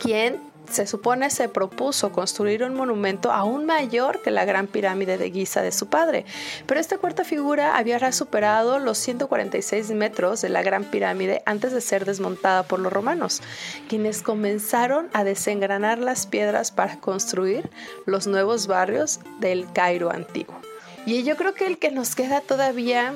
quien 0.00 0.40
se 0.70 0.86
supone 0.86 1.30
se 1.30 1.48
propuso 1.48 2.12
construir 2.12 2.62
un 2.62 2.74
monumento 2.74 3.32
aún 3.32 3.66
mayor 3.66 4.22
que 4.22 4.30
la 4.30 4.44
gran 4.44 4.66
pirámide 4.66 5.18
de 5.18 5.30
Giza 5.30 5.62
de 5.62 5.72
su 5.72 5.88
padre, 5.88 6.24
pero 6.66 6.80
esta 6.80 6.98
cuarta 6.98 7.24
figura 7.24 7.76
había 7.76 8.12
superado 8.12 8.78
los 8.78 8.98
146 8.98 9.90
metros 9.90 10.42
de 10.42 10.48
la 10.48 10.62
gran 10.62 10.84
pirámide 10.84 11.42
antes 11.46 11.72
de 11.72 11.80
ser 11.80 12.04
desmontada 12.04 12.62
por 12.64 12.78
los 12.78 12.92
romanos, 12.92 13.42
quienes 13.88 14.22
comenzaron 14.22 15.08
a 15.12 15.24
desengranar 15.24 15.98
las 15.98 16.26
piedras 16.26 16.70
para 16.70 16.98
construir 16.98 17.70
los 18.04 18.26
nuevos 18.26 18.66
barrios 18.66 19.20
del 19.40 19.70
Cairo 19.72 20.10
antiguo. 20.10 20.56
Y 21.06 21.22
yo 21.22 21.36
creo 21.36 21.54
que 21.54 21.66
el 21.66 21.78
que 21.78 21.90
nos 21.90 22.14
queda 22.14 22.40
todavía 22.40 23.14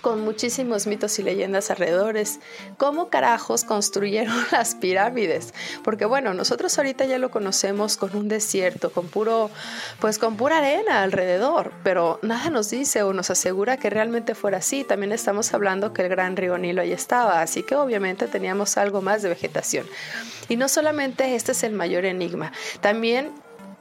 con 0.00 0.22
muchísimos 0.22 0.86
mitos 0.86 1.18
y 1.18 1.22
leyendas 1.22 1.70
alrededores. 1.70 2.40
¿Cómo 2.76 3.08
carajos 3.08 3.64
construyeron 3.64 4.34
las 4.52 4.74
pirámides? 4.74 5.54
Porque 5.84 6.04
bueno, 6.04 6.34
nosotros 6.34 6.76
ahorita 6.78 7.04
ya 7.04 7.18
lo 7.18 7.30
conocemos 7.30 7.96
con 7.96 8.16
un 8.16 8.28
desierto, 8.28 8.90
con 8.90 9.08
puro, 9.08 9.50
pues 10.00 10.18
con 10.18 10.36
pura 10.36 10.58
arena 10.58 11.02
alrededor, 11.02 11.72
pero 11.82 12.18
nada 12.22 12.50
nos 12.50 12.70
dice 12.70 13.02
o 13.02 13.12
nos 13.12 13.30
asegura 13.30 13.76
que 13.76 13.90
realmente 13.90 14.34
fuera 14.34 14.58
así. 14.58 14.84
También 14.84 15.12
estamos 15.12 15.52
hablando 15.54 15.92
que 15.92 16.02
el 16.02 16.08
gran 16.08 16.36
río 16.36 16.58
Nilo 16.58 16.82
ahí 16.82 16.92
estaba, 16.92 17.42
así 17.42 17.62
que 17.62 17.76
obviamente 17.76 18.26
teníamos 18.26 18.76
algo 18.76 19.02
más 19.02 19.22
de 19.22 19.28
vegetación. 19.28 19.86
Y 20.48 20.56
no 20.56 20.68
solamente 20.68 21.34
este 21.34 21.52
es 21.52 21.62
el 21.62 21.72
mayor 21.72 22.04
enigma, 22.04 22.52
también 22.80 23.32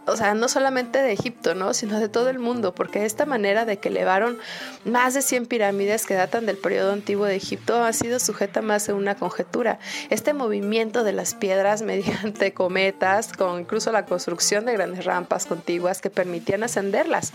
o 0.06 0.16
sea, 0.16 0.34
no 0.34 0.48
solamente 0.48 1.02
de 1.02 1.12
Egipto, 1.12 1.56
¿no? 1.56 1.74
Sino 1.74 2.00
de 2.00 2.10
todo 2.10 2.30
el 2.30 2.40
mundo, 2.40 2.74
porque 2.74 3.06
esta 3.06 3.26
manera 3.26 3.66
de 3.66 3.78
que 3.78 3.90
elevaron 3.90 4.38
más 4.86 5.14
de 5.14 5.22
100 5.22 5.46
pirámides 5.46 6.06
que 6.06 6.16
datan 6.16 6.46
del 6.46 6.58
periodo 6.58 6.94
antiguo 6.94 7.26
de 7.26 7.36
Egipto 7.36 7.84
ha 7.84 7.94
sido 7.94 8.20
sujeta 8.20 8.62
más 8.62 8.90
a 8.90 8.96
una 8.96 9.16
conjetura. 9.16 9.80
Este 10.10 10.34
movimiento 10.34 11.04
de 11.04 11.14
las 11.14 11.36
piedras 11.36 11.82
mediante 11.84 12.54
cometas, 12.54 13.34
con 13.34 13.60
incluso 13.60 13.92
la 13.92 14.06
construcción 14.06 14.66
de 14.66 14.74
grandes 14.74 15.06
rampas 15.06 15.46
contiguas 15.46 16.02
que 16.02 16.10
permitían 16.10 16.64
ascenderlas. 16.64 17.34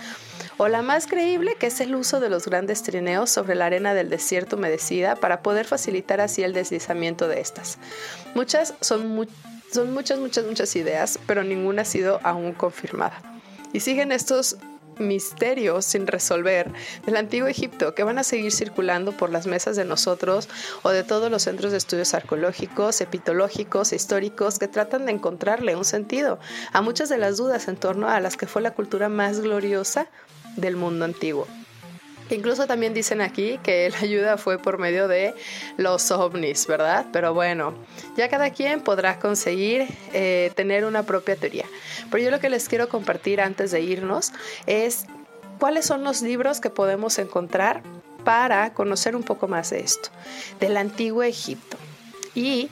O 0.56 0.68
la 0.68 0.82
más 0.82 1.06
creíble, 1.06 1.56
que 1.58 1.66
es 1.66 1.80
el 1.80 1.94
uso 1.94 2.20
de 2.20 2.28
los 2.30 2.46
grandes 2.46 2.82
trineos 2.82 3.30
sobre 3.30 3.54
la 3.54 3.66
arena 3.66 3.94
del 3.94 4.10
desierto 4.10 4.56
humedecida 4.56 5.16
para 5.16 5.42
poder 5.42 5.66
facilitar 5.66 6.20
así 6.20 6.42
el 6.42 6.52
deslizamiento 6.52 7.28
de 7.28 7.40
estas. 7.40 7.78
Muchas 8.34 8.74
son 8.80 9.08
muy 9.08 9.28
son 9.74 9.92
muchas, 9.92 10.20
muchas, 10.20 10.44
muchas 10.46 10.74
ideas, 10.76 11.18
pero 11.26 11.42
ninguna 11.42 11.82
ha 11.82 11.84
sido 11.84 12.20
aún 12.22 12.52
confirmada. 12.52 13.20
Y 13.72 13.80
siguen 13.80 14.12
estos 14.12 14.56
misterios 15.00 15.84
sin 15.84 16.06
resolver 16.06 16.70
del 17.04 17.16
antiguo 17.16 17.48
Egipto 17.48 17.96
que 17.96 18.04
van 18.04 18.18
a 18.18 18.22
seguir 18.22 18.52
circulando 18.52 19.10
por 19.10 19.30
las 19.30 19.48
mesas 19.48 19.74
de 19.74 19.84
nosotros 19.84 20.48
o 20.82 20.90
de 20.90 21.02
todos 21.02 21.32
los 21.32 21.42
centros 21.42 21.72
de 21.72 21.78
estudios 21.78 22.14
arqueológicos, 22.14 23.00
epitológicos, 23.00 23.92
históricos 23.92 24.60
que 24.60 24.68
tratan 24.68 25.06
de 25.06 25.12
encontrarle 25.12 25.74
un 25.74 25.84
sentido 25.84 26.38
a 26.72 26.80
muchas 26.80 27.08
de 27.08 27.18
las 27.18 27.36
dudas 27.36 27.66
en 27.66 27.76
torno 27.76 28.08
a 28.08 28.20
las 28.20 28.36
que 28.36 28.46
fue 28.46 28.62
la 28.62 28.74
cultura 28.74 29.08
más 29.08 29.40
gloriosa 29.40 30.06
del 30.56 30.76
mundo 30.76 31.04
antiguo. 31.04 31.48
Incluso 32.30 32.66
también 32.66 32.94
dicen 32.94 33.20
aquí 33.20 33.58
que 33.62 33.90
la 33.92 33.98
ayuda 33.98 34.36
fue 34.36 34.58
por 34.58 34.78
medio 34.78 35.08
de 35.08 35.34
los 35.76 36.10
ovnis, 36.10 36.66
¿verdad? 36.66 37.06
Pero 37.12 37.34
bueno, 37.34 37.74
ya 38.16 38.28
cada 38.28 38.50
quien 38.50 38.80
podrá 38.80 39.18
conseguir 39.18 39.86
eh, 40.12 40.52
tener 40.54 40.84
una 40.84 41.02
propia 41.02 41.36
teoría. 41.36 41.66
Pero 42.10 42.22
yo 42.22 42.30
lo 42.30 42.40
que 42.40 42.50
les 42.50 42.68
quiero 42.68 42.88
compartir 42.88 43.40
antes 43.40 43.70
de 43.70 43.80
irnos 43.80 44.32
es 44.66 45.06
cuáles 45.58 45.86
son 45.86 46.04
los 46.04 46.22
libros 46.22 46.60
que 46.60 46.70
podemos 46.70 47.18
encontrar 47.18 47.82
para 48.24 48.72
conocer 48.72 49.14
un 49.14 49.22
poco 49.22 49.48
más 49.48 49.70
de 49.70 49.80
esto, 49.80 50.08
del 50.58 50.76
antiguo 50.76 51.22
Egipto. 51.22 51.76
Y 52.34 52.70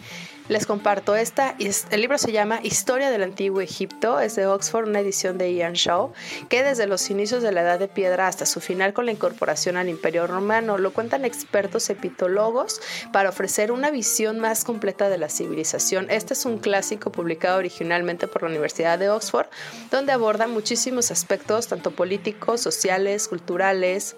les 0.48 0.66
comparto 0.66 1.14
esta. 1.14 1.54
El 1.58 2.00
libro 2.00 2.18
se 2.18 2.32
llama 2.32 2.60
Historia 2.62 3.10
del 3.10 3.22
Antiguo 3.22 3.60
Egipto, 3.60 4.20
es 4.20 4.36
de 4.36 4.46
Oxford, 4.46 4.88
una 4.88 5.00
edición 5.00 5.38
de 5.38 5.54
Ian 5.54 5.74
Shaw, 5.74 6.12
que 6.48 6.62
desde 6.62 6.86
los 6.86 7.10
inicios 7.10 7.42
de 7.42 7.52
la 7.52 7.62
Edad 7.62 7.78
de 7.78 7.88
Piedra 7.88 8.26
hasta 8.26 8.46
su 8.46 8.60
final 8.60 8.92
con 8.92 9.06
la 9.06 9.12
incorporación 9.12 9.76
al 9.76 9.88
Imperio 9.88 10.26
Romano 10.26 10.78
lo 10.78 10.92
cuentan 10.92 11.24
expertos 11.24 11.88
epitólogos 11.90 12.80
para 13.12 13.28
ofrecer 13.28 13.72
una 13.72 13.90
visión 13.90 14.40
más 14.40 14.64
completa 14.64 15.08
de 15.08 15.18
la 15.18 15.28
civilización. 15.28 16.10
Este 16.10 16.34
es 16.34 16.44
un 16.44 16.58
clásico 16.58 17.12
publicado 17.12 17.58
originalmente 17.58 18.26
por 18.26 18.42
la 18.42 18.48
Universidad 18.48 18.98
de 18.98 19.10
Oxford, 19.10 19.46
donde 19.90 20.12
aborda 20.12 20.46
muchísimos 20.46 21.10
aspectos, 21.10 21.68
tanto 21.68 21.92
políticos, 21.92 22.60
sociales, 22.60 23.28
culturales, 23.28 24.16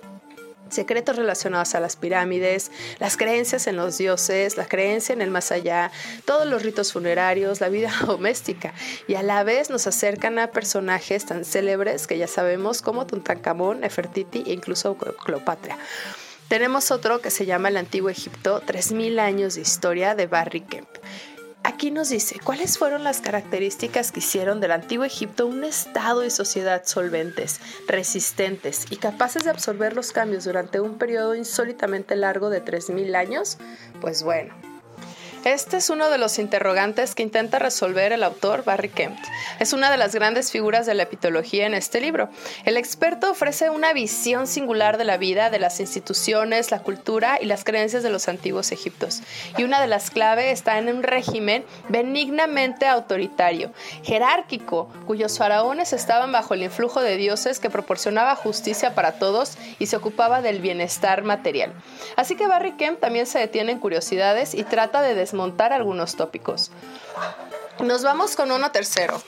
secretos 0.71 1.17
relacionados 1.17 1.75
a 1.75 1.81
las 1.81 1.97
pirámides, 1.97 2.71
las 2.99 3.17
creencias 3.17 3.67
en 3.67 3.77
los 3.77 3.99
dioses, 3.99 4.57
la 4.57 4.67
creencia 4.67 5.13
en 5.13 5.23
el 5.23 5.31
más 5.31 5.53
allá, 5.53 5.91
todos 6.25 6.47
los 6.47 6.63
ritos 6.63 6.93
funerarios, 6.93 7.61
la 7.61 7.69
vida 7.69 7.93
doméstica 8.07 8.75
y 9.07 9.15
a 9.15 9.23
la 9.23 9.43
vez 9.45 9.71
nos 9.71 9.87
acercan 9.87 10.39
a 10.39 10.49
personajes 10.49 11.27
tan 11.27 11.45
célebres 11.45 12.07
que 12.07 12.19
ya 12.19 12.27
sabemos 12.27 12.83
como 12.83 13.07
Tutankamón, 13.07 13.81
Nefertiti 13.81 14.45
e 14.47 14.53
incluso 14.53 14.97
Cleopatra. 14.97 15.79
Tenemos 16.49 16.91
otro 16.91 17.21
que 17.21 17.31
se 17.31 17.47
llama 17.47 17.69
El 17.69 17.79
Antiguo 17.79 18.11
Egipto, 18.11 18.61
3000 18.65 19.19
años 19.19 19.55
de 19.55 19.63
historia 19.63 20.15
de 20.15 20.27
Barry 20.27 20.61
Kemp. 20.61 20.89
Aquí 21.67 21.91
nos 21.91 22.11
dice 22.11 22.39
cuáles 22.45 22.77
fueron 22.77 23.05
las 23.05 23.23
características 23.23 24.13
que 24.13 24.21
hicieron 24.21 24.61
del 24.61 24.71
antiguo 24.71 25.07
Egipto 25.07 25.47
un 25.47 25.65
estado 25.65 26.23
y 26.23 26.29
sociedad 26.29 26.83
solventes, 26.85 27.59
resistentes 27.89 28.85
y 28.91 28.97
capaces 28.97 29.45
de 29.45 29.51
absorber 29.51 29.95
los 29.95 30.13
cambios 30.13 30.45
durante 30.45 30.81
un 30.81 30.99
periodo 30.99 31.35
insólitamente 31.35 32.17
largo 32.17 32.51
de 32.51 32.63
3.000 32.63 33.17
años. 33.17 33.57
Pues 34.03 34.23
bueno, 34.23 34.55
este 35.45 35.77
es 35.77 35.91
uno 35.91 36.09
de 36.09 36.17
los 36.17 36.39
interrogantes 36.39 37.15
que 37.15 37.23
intenta 37.23 37.59
resolver 37.59 38.13
el 38.13 38.23
autor 38.23 38.65
Barry 38.65 38.89
Kemp. 38.89 39.19
Es 39.61 39.73
una 39.73 39.91
de 39.91 39.99
las 39.99 40.15
grandes 40.15 40.51
figuras 40.51 40.87
de 40.87 40.95
la 40.95 41.03
epitología 41.03 41.67
en 41.67 41.75
este 41.75 42.01
libro. 42.01 42.31
El 42.65 42.77
experto 42.77 43.31
ofrece 43.31 43.69
una 43.69 43.93
visión 43.93 44.47
singular 44.47 44.97
de 44.97 45.05
la 45.05 45.19
vida, 45.19 45.51
de 45.51 45.59
las 45.59 45.81
instituciones, 45.81 46.71
la 46.71 46.81
cultura 46.81 47.39
y 47.41 47.45
las 47.45 47.63
creencias 47.63 48.03
de 48.03 48.11
los 48.11 48.29
antiguos 48.29 48.73
egiptos. 48.73 49.21
Y 49.59 49.65
una 49.65 49.81
de 49.81 49.87
las 49.87 50.11
claves 50.11 50.53
está 50.53 50.79
en 50.79 50.89
un 50.89 51.03
régimen 51.03 51.65
benignamente 51.89 52.87
autoritario, 52.87 53.73
jerárquico, 54.03 54.89
cuyos 55.07 55.37
faraones 55.37 55.93
estaban 55.93 56.33
bajo 56.33 56.55
el 56.55 56.63
influjo 56.63 57.03
de 57.03 57.17
dioses 57.17 57.61
que 57.61 57.71
proporcionaba 57.71 58.35
justicia 58.35 58.95
para 58.95 59.19
todos 59.19 59.59
y 59.79 59.87
se 59.87 59.97
ocupaba 59.97 60.41
del 60.41 60.61
bienestar 60.61 61.23
material. 61.23 61.73
Así 62.17 62.35
que 62.35 62.47
Barry 62.47 62.73
Kemp 62.73 63.01
también 63.01 63.27
se 63.27 63.39
detiene 63.39 63.73
en 63.73 63.79
curiosidades 63.79 64.55
y 64.55 64.65
trata 64.65 65.03
de 65.03 65.15
montar 65.35 65.73
algunos 65.73 66.17
tópicos. 66.17 66.71
Nos 67.81 68.03
vamos 68.03 68.37
con 68.37 68.51
uno 68.51 68.71
tercero. 68.71 69.21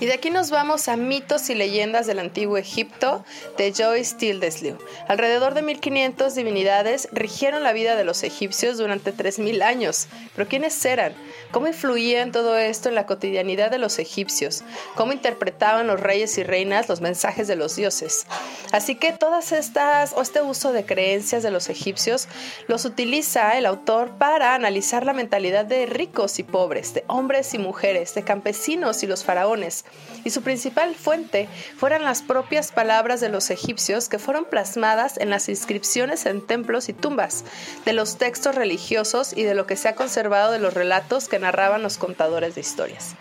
Y 0.00 0.06
de 0.06 0.12
aquí 0.12 0.30
nos 0.30 0.50
vamos 0.50 0.86
a 0.86 0.96
mitos 0.96 1.50
y 1.50 1.56
leyendas 1.56 2.06
del 2.06 2.20
antiguo 2.20 2.56
Egipto 2.56 3.24
de 3.56 3.72
Joyce 3.72 4.14
Tildesley. 4.16 4.76
Alrededor 5.08 5.54
de 5.54 5.62
1500 5.62 6.36
divinidades 6.36 7.08
rigieron 7.10 7.64
la 7.64 7.72
vida 7.72 7.96
de 7.96 8.04
los 8.04 8.22
egipcios 8.22 8.78
durante 8.78 9.10
3000 9.10 9.60
años. 9.60 10.06
Pero 10.36 10.48
¿quiénes 10.48 10.84
eran? 10.84 11.14
¿Cómo 11.50 11.66
influía 11.66 12.22
en 12.22 12.30
todo 12.30 12.56
esto 12.56 12.88
en 12.88 12.94
la 12.94 13.06
cotidianidad 13.06 13.72
de 13.72 13.78
los 13.78 13.98
egipcios? 13.98 14.62
¿Cómo 14.94 15.12
interpretaban 15.12 15.88
los 15.88 15.98
reyes 15.98 16.38
y 16.38 16.44
reinas 16.44 16.88
los 16.88 17.00
mensajes 17.00 17.48
de 17.48 17.56
los 17.56 17.74
dioses? 17.74 18.26
Así 18.70 18.94
que 18.94 19.12
todas 19.12 19.50
estas, 19.50 20.12
o 20.12 20.22
este 20.22 20.42
uso 20.42 20.72
de 20.72 20.84
creencias 20.84 21.42
de 21.42 21.50
los 21.50 21.70
egipcios, 21.70 22.28
los 22.68 22.84
utiliza 22.84 23.58
el 23.58 23.66
autor 23.66 24.10
para 24.18 24.54
analizar 24.54 25.04
la 25.04 25.12
mentalidad 25.12 25.64
de 25.64 25.86
ricos 25.86 26.38
y 26.38 26.44
pobres, 26.44 26.94
de 26.94 27.04
hombres 27.08 27.52
y 27.54 27.58
mujeres, 27.58 28.14
de 28.14 28.22
campesinos 28.22 29.02
y 29.02 29.08
los 29.08 29.24
faraones. 29.24 29.84
Y 30.24 30.30
su 30.30 30.42
principal 30.42 30.94
fuente 30.94 31.48
fueron 31.76 32.02
las 32.02 32.22
propias 32.22 32.72
palabras 32.72 33.20
de 33.20 33.28
los 33.28 33.50
egipcios 33.50 34.08
que 34.08 34.18
fueron 34.18 34.44
plasmadas 34.44 35.16
en 35.18 35.30
las 35.30 35.48
inscripciones 35.48 36.26
en 36.26 36.46
templos 36.46 36.88
y 36.88 36.92
tumbas, 36.92 37.44
de 37.84 37.92
los 37.92 38.18
textos 38.18 38.54
religiosos 38.54 39.32
y 39.36 39.44
de 39.44 39.54
lo 39.54 39.66
que 39.66 39.76
se 39.76 39.88
ha 39.88 39.94
conservado 39.94 40.52
de 40.52 40.58
los 40.58 40.74
relatos 40.74 41.28
que 41.28 41.38
narraban 41.38 41.82
los 41.82 41.98
contadores 41.98 42.54
de 42.54 42.60
historias. 42.60 43.14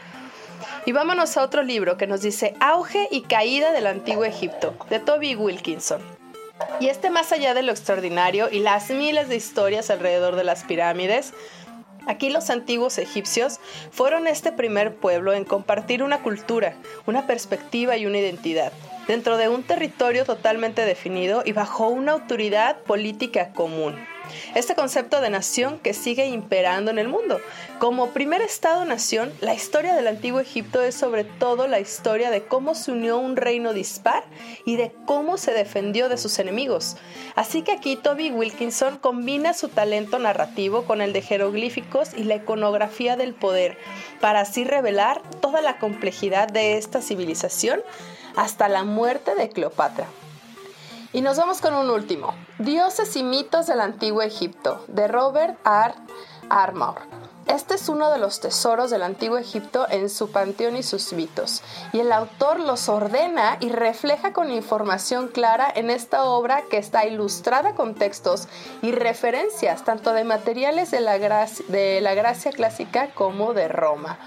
Y 0.86 0.94
vámonos 0.94 1.36
a 1.38 1.44
otro 1.44 1.64
libro 1.64 1.98
que 1.98 2.08
nos 2.08 2.22
dice 2.22 2.56
Auge 2.60 3.08
y 3.12 3.22
caída 3.22 3.74
del 3.74 3.88
antiguo 3.88 4.24
Egipto, 4.24 4.74
de 4.90 5.00
Toby 5.00 5.36
Wilkinson. 5.36 6.02
Y 6.80 6.88
este 6.88 7.10
más 7.10 7.32
allá 7.32 7.54
de 7.54 7.62
lo 7.62 7.72
extraordinario 7.72 8.50
y 8.52 8.60
las 8.60 8.90
miles 8.90 9.30
de 9.30 9.36
historias 9.36 9.90
alrededor 9.90 10.36
de 10.36 10.44
las 10.44 10.64
pirámides, 10.64 11.34
Aquí 12.08 12.30
los 12.30 12.50
antiguos 12.50 12.98
egipcios 12.98 13.60
fueron 13.92 14.28
este 14.28 14.54
primer 14.54 14.96
pueblo 14.96 15.34
en 15.34 15.44
compartir 15.44 16.04
una 16.04 16.24
cultura, 16.24 16.76
una 17.06 17.28
perspectiva 17.28 17.98
y 17.98 18.06
una 18.06 18.20
identidad, 18.20 18.72
dentro 19.08 19.36
de 19.36 19.50
un 19.50 19.64
territorio 19.64 20.24
totalmente 20.24 20.86
definido 20.86 21.44
y 21.46 21.52
bajo 21.52 21.90
una 21.90 22.14
autoridad 22.14 22.78
política 22.84 23.52
común. 23.52 23.96
Este 24.56 24.76
concepto 24.76 25.22
de 25.22 25.30
nación 25.30 25.80
que 25.80 25.94
sigue 25.94 26.28
imperando 26.28 26.92
en 26.92 27.00
el 27.00 27.08
mundo. 27.08 27.40
Como 27.80 28.12
primer 28.12 28.42
Estado-nación, 28.42 29.32
la 29.42 29.54
historia 29.54 29.96
del 29.96 30.08
antiguo 30.08 30.40
Egipto 30.40 30.82
es 30.82 30.96
sobre 30.96 31.24
todo 31.24 31.68
la 31.68 31.80
historia 31.80 32.30
de 32.30 32.44
cómo 32.44 32.76
se 32.76 32.92
unió 32.92 33.18
un 33.18 33.36
reino 33.36 33.74
dispar 33.74 34.24
y 34.66 34.76
de 34.76 34.92
cómo 35.06 35.38
se 35.38 35.54
defendió 35.54 36.10
de 36.10 36.18
sus 36.18 36.40
enemigos. 36.40 36.98
Así 37.36 37.62
que 37.62 37.72
aquí 37.72 37.96
Toby 37.96 38.32
Wilkinson 38.32 38.98
combina 38.98 39.54
su 39.54 39.70
talento 39.70 40.20
narrativo 40.20 40.84
con 40.86 41.02
el 41.02 41.14
de 41.14 41.22
jeroglíficos 41.22 42.14
y 42.16 42.24
la 42.24 42.36
iconografía 42.36 43.16
del 43.16 43.34
poder, 43.34 43.78
para 44.22 44.42
así 44.42 44.64
revelar 44.64 45.22
toda 45.42 45.62
la 45.62 45.78
complejidad 45.78 46.48
de 46.48 46.78
esta 46.78 47.02
civilización 47.02 47.82
hasta 48.36 48.70
la 48.70 48.84
muerte 48.84 49.36
de 49.36 49.50
Cleopatra. 49.50 50.08
Y 51.18 51.22
nos 51.22 51.38
vamos 51.38 51.62
con 51.62 51.74
un 51.74 51.90
último, 51.90 52.36
Dioses 52.60 53.16
y 53.16 53.24
mitos 53.24 53.66
del 53.66 53.82
antiguo 53.82 54.22
Egipto, 54.22 54.86
de 54.88 55.08
Robert 55.08 55.58
R. 55.66 55.96
Armour. 56.48 56.94
Este 57.48 57.74
es 57.74 57.90
uno 57.90 58.12
de 58.12 58.20
los 58.20 58.40
tesoros 58.40 58.92
del 58.92 59.02
antiguo 59.02 59.40
Egipto 59.40 59.88
en 59.90 60.12
su 60.12 60.32
panteón 60.32 60.78
y 60.78 60.84
sus 60.84 61.14
mitos, 61.14 61.64
y 61.92 62.02
el 62.02 62.12
autor 62.12 62.60
los 62.60 62.88
ordena 62.88 63.58
y 63.62 63.70
refleja 63.70 64.32
con 64.32 64.52
información 64.52 65.28
clara 65.28 65.68
en 65.74 65.90
esta 65.90 66.24
obra 66.24 66.62
que 66.70 66.78
está 66.78 67.08
ilustrada 67.08 67.74
con 67.74 67.96
textos 67.96 68.48
y 68.84 68.92
referencias 68.92 69.84
tanto 69.84 70.14
de 70.14 70.24
materiales 70.24 70.92
de 70.92 71.02
la, 71.02 71.18
de 71.18 72.00
la 72.00 72.14
Gracia 72.14 72.52
clásica 72.52 73.10
como 73.16 73.56
de 73.56 73.68
Roma. 73.70 74.20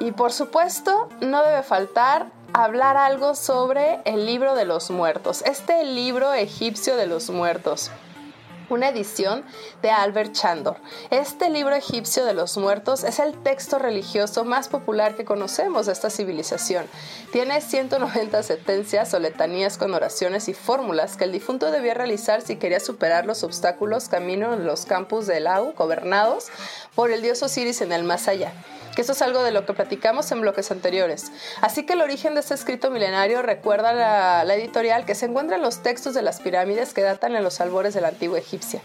Y 0.00 0.12
por 0.12 0.32
supuesto, 0.32 1.08
no 1.22 1.42
debe 1.42 1.62
faltar 1.62 2.26
hablar 2.64 2.96
algo 2.96 3.36
sobre 3.36 4.00
el 4.04 4.26
libro 4.26 4.56
de 4.56 4.64
los 4.64 4.90
muertos, 4.90 5.42
este 5.42 5.84
libro 5.84 6.32
egipcio 6.32 6.96
de 6.96 7.06
los 7.06 7.30
muertos 7.30 7.92
una 8.70 8.88
edición 8.88 9.44
de 9.82 9.90
Albert 9.90 10.32
Chandor. 10.32 10.76
Este 11.10 11.48
libro 11.48 11.74
egipcio 11.74 12.24
de 12.24 12.34
los 12.34 12.56
muertos 12.56 13.04
es 13.04 13.18
el 13.18 13.34
texto 13.42 13.78
religioso 13.78 14.44
más 14.44 14.68
popular 14.68 15.16
que 15.16 15.24
conocemos 15.24 15.86
de 15.86 15.92
esta 15.92 16.10
civilización. 16.10 16.86
Tiene 17.32 17.60
190 17.60 18.42
sentencias 18.42 19.14
o 19.14 19.18
letanías 19.18 19.78
con 19.78 19.94
oraciones 19.94 20.48
y 20.48 20.54
fórmulas 20.54 21.16
que 21.16 21.24
el 21.24 21.32
difunto 21.32 21.70
debía 21.70 21.94
realizar 21.94 22.42
si 22.42 22.56
quería 22.56 22.80
superar 22.80 23.26
los 23.26 23.42
obstáculos 23.42 24.08
camino 24.08 24.52
en 24.52 24.66
los 24.66 24.84
campos 24.84 25.26
de 25.26 25.40
Lau, 25.40 25.72
gobernados 25.74 26.48
por 26.98 27.12
el 27.12 27.22
dios 27.22 27.40
Osiris 27.44 27.80
en 27.80 27.92
el 27.92 28.02
más 28.02 28.26
allá 28.26 28.52
que 28.96 29.02
esto 29.02 29.12
es 29.12 29.22
algo 29.22 29.44
de 29.44 29.52
lo 29.52 29.64
que 29.64 29.72
platicamos 29.72 30.32
en 30.32 30.40
bloques 30.40 30.72
anteriores. 30.72 31.30
Así 31.60 31.86
que 31.86 31.92
el 31.92 32.00
origen 32.00 32.34
de 32.34 32.40
este 32.40 32.54
escrito 32.54 32.90
milenario 32.90 33.42
recuerda 33.42 33.92
la, 33.92 34.42
la 34.42 34.54
editorial 34.56 35.04
que 35.04 35.14
se 35.14 35.26
encuentra 35.26 35.54
en 35.54 35.62
los 35.62 35.84
textos 35.84 36.14
de 36.14 36.22
las 36.22 36.40
pirámides 36.40 36.94
que 36.94 37.02
datan 37.02 37.36
en 37.36 37.44
los 37.44 37.60
albores 37.60 37.94
de 37.94 38.00
la 38.00 38.08
antigua 38.08 38.40
egipcia. 38.40 38.80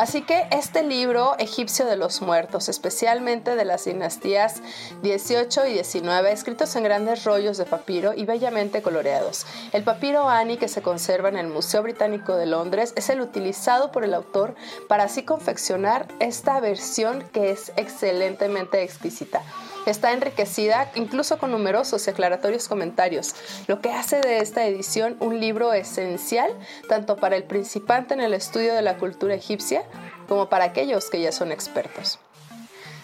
Así 0.00 0.22
que 0.22 0.46
este 0.50 0.82
libro 0.82 1.36
egipcio 1.38 1.84
de 1.84 1.98
los 1.98 2.22
muertos, 2.22 2.70
especialmente 2.70 3.54
de 3.54 3.66
las 3.66 3.84
dinastías 3.84 4.62
18 5.02 5.66
y 5.66 5.74
19, 5.74 6.32
escritos 6.32 6.74
en 6.74 6.84
grandes 6.84 7.24
rollos 7.24 7.58
de 7.58 7.66
papiro 7.66 8.14
y 8.14 8.24
bellamente 8.24 8.80
coloreados. 8.80 9.44
El 9.74 9.84
papiro 9.84 10.26
Ani 10.26 10.56
que 10.56 10.68
se 10.68 10.80
conserva 10.80 11.28
en 11.28 11.36
el 11.36 11.48
Museo 11.48 11.82
Británico 11.82 12.34
de 12.34 12.46
Londres 12.46 12.94
es 12.96 13.10
el 13.10 13.20
utilizado 13.20 13.92
por 13.92 14.02
el 14.02 14.14
autor 14.14 14.54
para 14.88 15.04
así 15.04 15.22
confeccionar 15.22 16.08
esta 16.18 16.58
versión 16.60 17.22
que 17.34 17.50
es 17.50 17.70
excelentemente 17.76 18.82
exquisita. 18.82 19.42
Está 19.86 20.12
enriquecida 20.12 20.90
incluso 20.94 21.38
con 21.38 21.50
numerosos 21.50 22.06
y 22.06 22.10
aclaratorios 22.10 22.68
comentarios, 22.68 23.34
lo 23.66 23.80
que 23.80 23.90
hace 23.92 24.20
de 24.20 24.38
esta 24.38 24.64
edición 24.66 25.16
un 25.20 25.40
libro 25.40 25.72
esencial 25.72 26.50
tanto 26.88 27.16
para 27.16 27.36
el 27.36 27.44
principante 27.44 28.14
en 28.14 28.20
el 28.20 28.34
estudio 28.34 28.74
de 28.74 28.82
la 28.82 28.98
cultura 28.98 29.34
egipcia 29.34 29.84
como 30.28 30.48
para 30.48 30.64
aquellos 30.64 31.08
que 31.08 31.20
ya 31.20 31.32
son 31.32 31.50
expertos. 31.50 32.18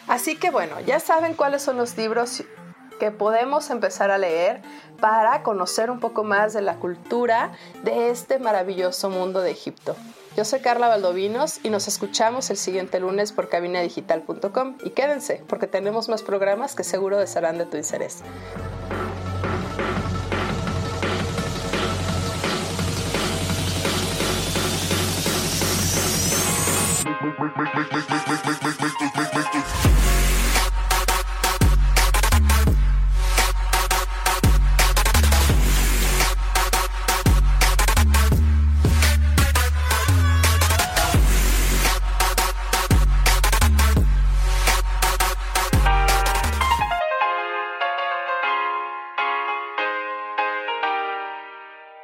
Así 0.07 0.37
que 0.37 0.51
bueno, 0.51 0.79
ya 0.81 1.01
saben 1.01 1.35
cuáles 1.35 1.63
son 1.63 1.79
los 1.79 1.97
libros 1.97 2.45
que 3.01 3.11
podemos 3.11 3.71
empezar 3.71 4.11
a 4.11 4.19
leer 4.19 4.63
para 5.01 5.43
conocer 5.43 5.91
un 5.91 6.01
poco 6.01 6.25
más 6.25 6.53
de 6.53 6.63
la 6.63 6.77
cultura 6.77 7.53
de 7.83 8.11
este 8.11 8.39
maravilloso 8.39 9.11
mundo 9.11 9.41
de 9.41 9.51
Egipto. 9.51 9.97
Yo 10.37 10.45
soy 10.45 10.61
Carla 10.61 10.89
Valdovinos 10.89 11.61
y 11.63 11.71
nos 11.71 11.89
escuchamos 11.89 12.51
el 12.51 12.59
siguiente 12.59 13.01
lunes 13.01 13.33
por 13.33 13.49
cabinadigital.com. 13.49 14.77
Y 14.85 14.91
quédense, 14.91 15.43
porque 15.49 15.67
tenemos 15.67 16.11
más 16.11 16.23
programas 16.23 16.75
que 16.75 16.85
seguro 16.85 17.19
serán 17.27 17.57
de 17.57 17.65
tu 17.65 17.79
interés. 17.79 18.23